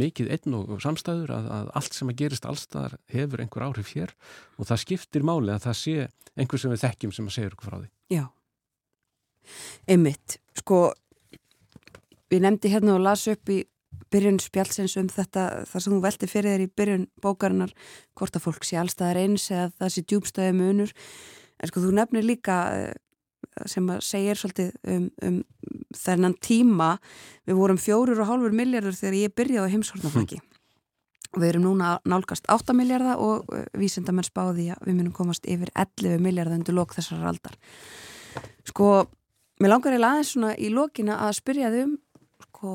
[0.00, 4.14] mikið einn og samstæður að, að allt sem að gerist allstaðar hefur einhver áhrif hér
[4.58, 5.96] og það skiptir máli að það sé
[6.34, 7.90] einhver sem við þekkjum sem að segja okkur frá því.
[8.14, 8.24] Já,
[9.90, 10.38] einmitt.
[10.58, 10.86] Sko,
[12.30, 13.62] við nefndi hérna og las upp í
[14.14, 17.72] byrjun spjálsins um þetta þar sem þú velti fyrir þér í byrjun bókarinnar
[18.18, 20.92] hvort að fólk sé allstaðar eins eða það sé djúbstæði munur
[21.58, 22.92] en sko þú nefnir líka eh,
[23.70, 25.38] sem að segja svolítið um, um
[25.94, 26.94] þennan tíma
[27.46, 30.62] við vorum fjórur og hálfur miljardur þegar ég byrjaði á heimshornaflaki hm.
[31.40, 35.72] við erum núna nálgast 8 miljardar og uh, vísendamenn spáði að við munum komast yfir
[35.74, 37.58] 11 miljardar undir lok þessar aldar
[38.66, 39.06] sko,
[39.60, 41.96] mér langar ég aðeins svona í lokina að spyrja þau um
[42.44, 42.74] sko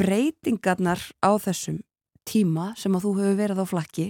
[0.00, 1.82] breytingarnar á þessum
[2.28, 4.06] tíma sem að þú hefur verið á flakki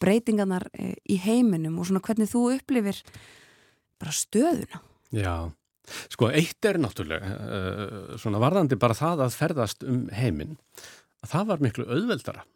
[0.00, 3.00] breytingarnar eh, í heiminum og svona hvernig þú upplifir
[4.00, 4.80] bara stöðuna.
[5.12, 5.50] Já,
[6.08, 10.56] sko eitt er náttúrulega uh, svona varðandi bara það að ferðast um heiminn
[11.26, 12.46] það var miklu auðveldara.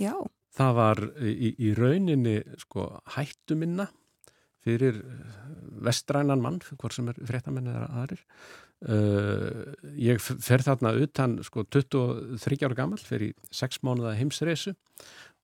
[0.00, 0.12] Já.
[0.52, 3.88] Það var í, í rauninni sko hættuminna
[4.62, 5.00] fyrir
[5.82, 8.22] vestrænan mann, hvort sem er fréttamenn eða aðrir.
[8.82, 14.72] Uh, ég fer þarna utan sko 23 ára gammal fer í 6 mánuða heimsreisu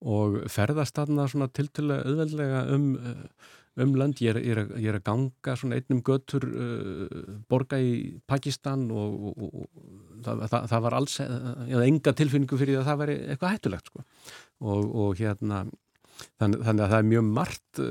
[0.02, 4.90] og ferðast þarna svona tiltölu auðveldlega um, uh, um land, ég er, ég, er, ég
[4.90, 10.68] er að ganga svona einnum götur uh, borga í Pakistan og, og, og það, það,
[10.72, 14.08] það var alls, ég hafði enga tilfinningu fyrir að það veri eitthvað hættulegt sko.
[14.66, 15.62] Og, og hérna
[16.40, 17.82] þannig, þannig að það er mjög margt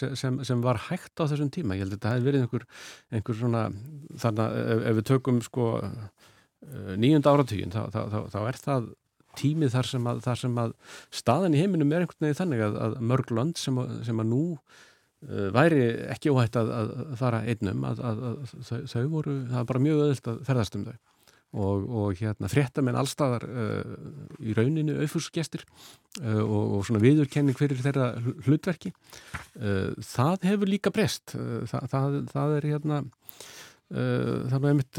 [0.00, 1.76] sem, sem var hægt á þessum tíma.
[1.76, 2.68] Ég held að þetta hefði verið einhver,
[3.14, 3.64] einhver svona
[4.22, 5.72] þannig að ef, ef við tökum sko
[6.96, 8.88] nýjunda áratugin þá, þá, þá, þá er það
[9.36, 10.74] tímið þar sem að, þar sem að
[11.14, 14.42] staðan í heiminum er einhvern veginn þannig að, að mörg land sem, sem að nú
[14.56, 15.82] uh, væri
[16.14, 18.02] ekki óhætt að, að fara einnum að
[18.64, 20.96] þau voru, það var bara mjög öðvilt að ferðast um þau
[21.54, 23.92] og, og hérna fréttamenn allstaðar uh,
[24.42, 25.62] í rauninu auðfúsgestir
[26.22, 28.10] uh, og, og svona viðurkenning fyrir þeirra
[28.46, 28.92] hlutverki.
[29.60, 31.36] Uh, það hefur líka breyst.
[31.70, 33.04] Það, það, það er hérna
[33.86, 34.98] það var einmitt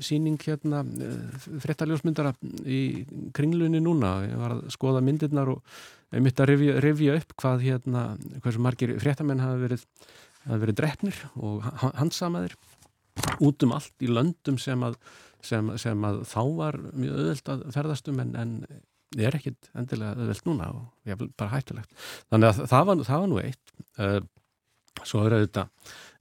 [0.00, 0.78] síning hérna
[1.60, 2.30] frettaljósmyndara
[2.64, 2.78] í
[3.36, 4.14] kringlunni núna.
[4.24, 5.60] Ég var að skoða myndirnar og
[6.08, 8.06] einmitt að revja, revja upp hvað hérna
[8.38, 9.84] hversu margir frettamenn hafa verið
[10.46, 11.66] hafa verið drefnir og
[11.98, 12.56] hansamaðir
[13.44, 14.96] út um allt í löndum sem að,
[15.46, 18.54] sem, sem að þá var mjög öðvöld að ferðastum en, en
[19.20, 21.92] er ekkit endilega öðvöld núna og ég er bara hættulegt.
[22.32, 23.74] Þannig að það var, það var nú eitt.
[25.08, 25.68] Svo er auðvitað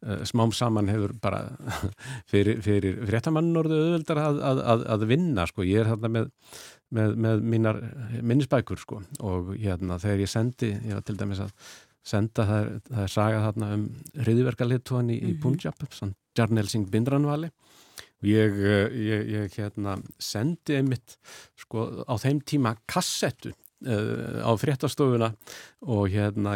[0.07, 1.41] uh, smám saman hefur bara
[2.31, 6.29] fyrir, fyrir fréttamann orðu auðvöldar að, að, að, vinna sko, ég er þarna með,
[6.95, 7.81] með, með mínar
[8.23, 9.01] minnisbækur sko.
[9.27, 11.51] Og hérna þegar ég sendi, ég var til dæmis að
[12.01, 13.83] senda, það er, það er sagað þarna um
[14.23, 15.35] hriðverkarliðtóðan í, mm -hmm.
[15.35, 17.51] í Punjab Jarnel Singh Bindranvali
[18.27, 18.61] ég,
[18.97, 21.17] ég, ég hérna sendi einmitt
[21.59, 25.31] sko á þeim tíma kassettu Uh, á fréttastofuna
[25.89, 26.51] og hérna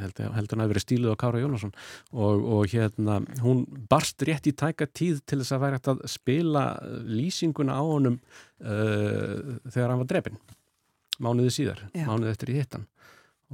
[0.00, 1.70] heldur held hann að verið stíluð á Kára Jónasson
[2.10, 6.02] og, og hérna hún barst rétt í tæka tíð til þess að væri hægt að
[6.10, 6.64] spila
[7.06, 10.40] lýsinguna á honum uh, þegar hann var drefin
[11.22, 12.08] mánuðið síðar, Já.
[12.10, 12.88] mánuðið eftir í hittan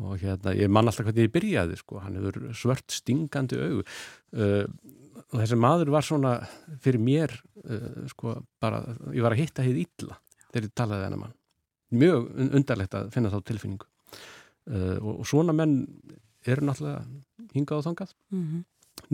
[0.00, 4.64] og hérna ég man alltaf hvernig ég byrjaði sko, hann hefur svört stingandi aug uh,
[5.32, 6.38] og þessi maður var svona
[6.80, 7.34] fyrir mér
[8.08, 8.80] sko bara,
[9.12, 10.16] ég var að hitta hér illa
[10.48, 11.36] þegar ég talaði þennan mann.
[11.98, 13.88] Mjög undarlegt að finna þá tilfinningu.
[14.68, 15.78] Uh, og, og svona menn
[16.48, 18.10] eru náttúrulega hingað og þangað.
[18.34, 18.64] Mm -hmm.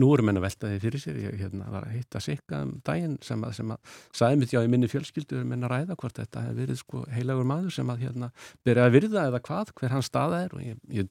[0.01, 1.17] nú eru menn að velta því fyrir sér.
[1.23, 3.79] Ég hérna, var að hitta sikka um daginn sem að, sem að
[4.11, 7.45] sagði mitt já í minni fjölskyldu menn að ræða hvort þetta hefur verið sko heilagur
[7.45, 8.31] maður sem að hérna
[8.63, 10.55] byrja að virða eða hvað, hver hans staða er.
[10.55, 11.07] Og ég, ég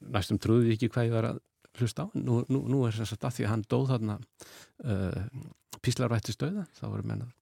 [0.00, 1.40] næstum trúði ekki hvað ég var að
[1.78, 2.06] hlusta á.
[2.18, 4.16] Nú, nú, nú er þess að því að hann dóð þarna
[4.84, 5.44] uh,
[5.84, 7.36] píslarvætti stöða þá voru menn að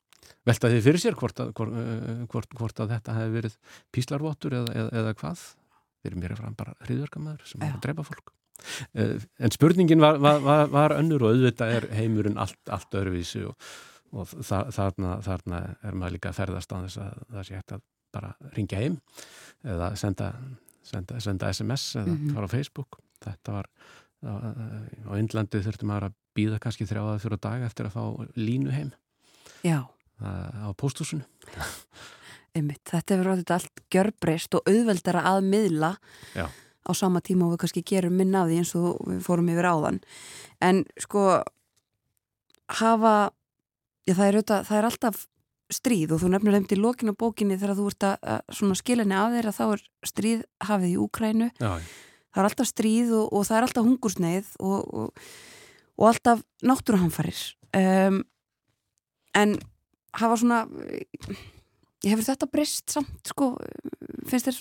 [0.48, 3.56] velta því fyrir sér hvort að, hvort, eh, hvort, hvort að þetta hefði verið
[3.94, 5.44] píslarvottur eða, eða, eða hvað.
[5.98, 8.32] Fyrir mér er fram bara hriðverkamæður sem er að drepa fólk.
[8.98, 13.44] Uh, en spurningin var, var, var, var önnur og auðvitað er heimurinn allt, allt öðruvísi
[13.46, 13.68] og,
[14.10, 17.76] og þa þarna, þarna er maður líka að ferðast á þess að það sé hægt
[17.76, 17.84] að
[18.14, 18.96] bara ringja heim
[19.62, 20.32] eða senda,
[20.86, 22.34] senda, senda SMS eða mm -hmm.
[22.34, 23.00] fara á Facebook.
[23.22, 23.70] Þetta var
[24.24, 28.02] á Índlandi þurftum að býða kannski þrjáða fyrir dag eftir að fá
[28.38, 28.92] línu heim.
[29.66, 29.86] Já.
[30.18, 31.22] Á póstúsinu
[32.56, 35.92] Einmitt, Þetta hefur ráðið allt gjörbreyst og auðveldara að miðla
[36.34, 36.48] Já.
[36.50, 39.68] á sama tíma og við kannski gerum minna af því eins og við fórum yfir
[39.68, 40.00] áðan.
[40.64, 41.24] En sko
[42.80, 43.14] hafa
[44.08, 45.22] já, það, er auðvitað, það er alltaf
[45.78, 49.54] stríð og þú nefnir hefndi í lokinu bókinni þegar þú ert að skilinni af þeirra
[49.54, 51.72] þá er stríð hafið í Úkrænu já.
[52.38, 55.30] Það er alltaf stríð og, og það er alltaf hungursneið og, og,
[55.98, 57.40] og alltaf náttúruhamfarir.
[57.74, 58.20] Um,
[59.34, 59.56] en
[60.18, 60.60] hafa svona
[62.06, 63.56] hefur þetta breyst samt sko,
[64.30, 64.60] finnst þér?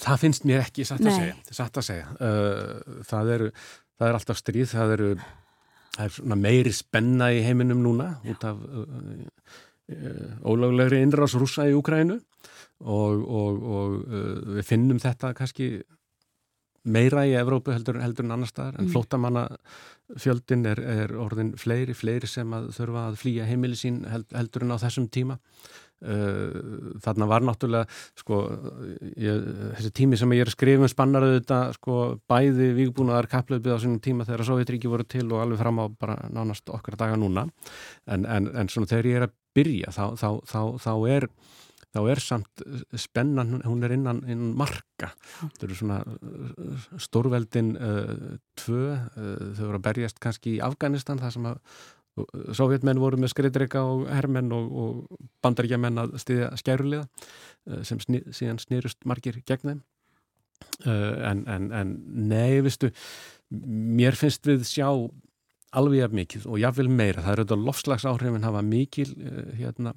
[0.00, 2.10] Það finnst mér ekki satt að segja, satt að segja.
[2.18, 3.50] Uh, það, eru,
[4.00, 5.10] það er alltaf stríð það eru
[5.94, 8.82] það er meiri spenna í heiminum núna út af uh,
[9.94, 12.18] uh, ólaglegri innrás rúsa í Ukrænu
[12.80, 15.72] og, og, og uh, við finnum þetta kannski
[16.84, 18.94] meira í Evrópu heldur, heldur en annar staðar en mm.
[18.94, 19.44] flótamanna
[20.18, 24.74] fjöldin er, er orðin fleiri, fleiri sem að þurfa að flýja heimili sín heldur en
[24.74, 27.84] á þessum tíma uh, þarna var náttúrulega
[28.18, 28.40] sko,
[29.20, 29.44] ég,
[29.76, 31.98] þessi tími sem ég er að skrifa um spannaraðu þetta sko,
[32.30, 36.18] bæði vígbúnaðar kaplöfið á sínum tíma þegar Sovjetríki voru til og alveg fram á bara
[36.32, 37.46] nánast okkar daga núna
[38.06, 41.28] en, en, en svona þegar ég er að byrja þá, þá, þá, þá er
[41.94, 42.64] þá er samt
[42.98, 45.12] spennan, hún er innan, innan marka.
[45.40, 51.22] Það eru svona uh, stórveldin uh, tvö, uh, þau voru að berjast kannski í Afganistan,
[51.22, 51.80] það sem að
[52.58, 58.22] sovjetmenn voru með skreitreika og herrmenn og, og bandaríkjaman að stiðja skærulega uh, sem sni,
[58.34, 59.82] síðan snýrust margir gegn þeim.
[60.84, 61.92] En, en, en
[62.28, 62.90] nei, vistu,
[63.48, 64.90] mér finnst við sjá
[65.76, 67.22] alveg af mikið og jáfnvel meira.
[67.24, 69.94] Það eru þetta lofslagsáhrifin hafa mikil uh, hérna,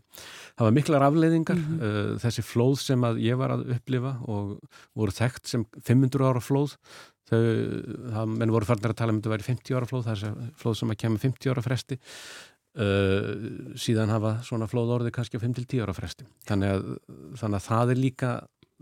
[0.61, 1.57] hafa miklar afleiðingar.
[1.57, 2.19] Mm -hmm.
[2.23, 4.59] þessi flóð sem að ég var að upplifa og
[4.93, 6.77] voru þekkt sem 500 ára flóð
[7.29, 7.43] þau,
[8.13, 10.79] það, menn voru farnir að tala um þetta væri 50 ára flóð, það er flóð
[10.79, 11.99] sem að kemur 50 ára fresti.
[12.73, 16.25] Uh, síðan hafa svona flóð orði kannski 5-10 ára fresti.
[16.49, 16.87] Þannig að,
[17.37, 18.31] þannig að það er líka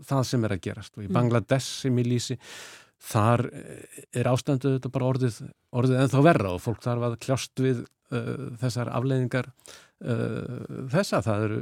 [0.08, 0.94] það sem er að gerast.
[0.96, 1.16] Og í Mm.
[1.18, 2.38] Bangladesh sem ég lýsi
[3.02, 5.40] þar eh, er ástændu þetta bara orðið,
[5.74, 7.80] orðið ennþá verra og fólk þarf að kljást við
[8.12, 11.58] uh, þessar afleiðingar uh, þessa, það eru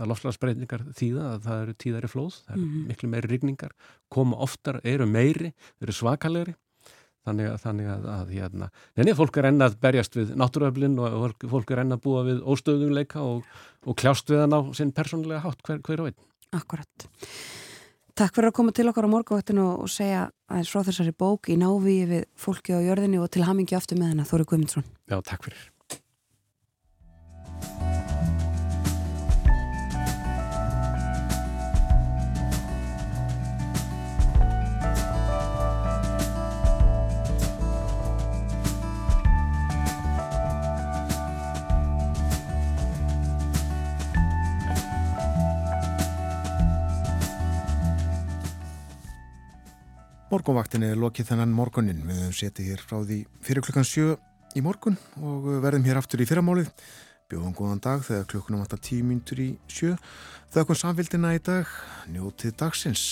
[0.00, 2.82] að lofslagsbreytingar þýða að það eru tíðari flóð, það eru Mhm.
[2.90, 3.76] miklu meiri rigningar,
[4.10, 6.56] koma oftar, eru meiri eru svakalegri
[7.28, 11.34] þannig að, þannig að, að hérna, neini, fólk er enn að berjast við náttúruöflin og
[11.52, 13.44] fólk, er enn að búa við óstöðungleika og,
[13.84, 16.24] og kljást við hann á sinn persónulega hátt hver, hver og einn.
[16.56, 17.10] Akkurat.
[18.20, 21.54] Takk fyrir að koma til okkar á morgunvaktinu og segja aðeins frá þessari bók í
[21.56, 24.84] návíi við fólki á jörðinni og til hamingi aftur með hennar Þóri Guðmundsson.
[25.08, 25.62] Já, takk fyrir.
[50.30, 52.04] Morgonvaktin er lokið þennan morgunin.
[52.06, 54.12] Við höfum setið hér frá því fyrir klukkan 7
[54.54, 56.70] í morgun og verðum hér aftur í fyrramálið.
[57.30, 59.96] Bjóðum góðan dag þegar klukkunum átta 10 mínutur í 7.
[60.54, 61.74] Þau okkur samfélgina í dag.
[62.14, 63.08] Njótið dagsins.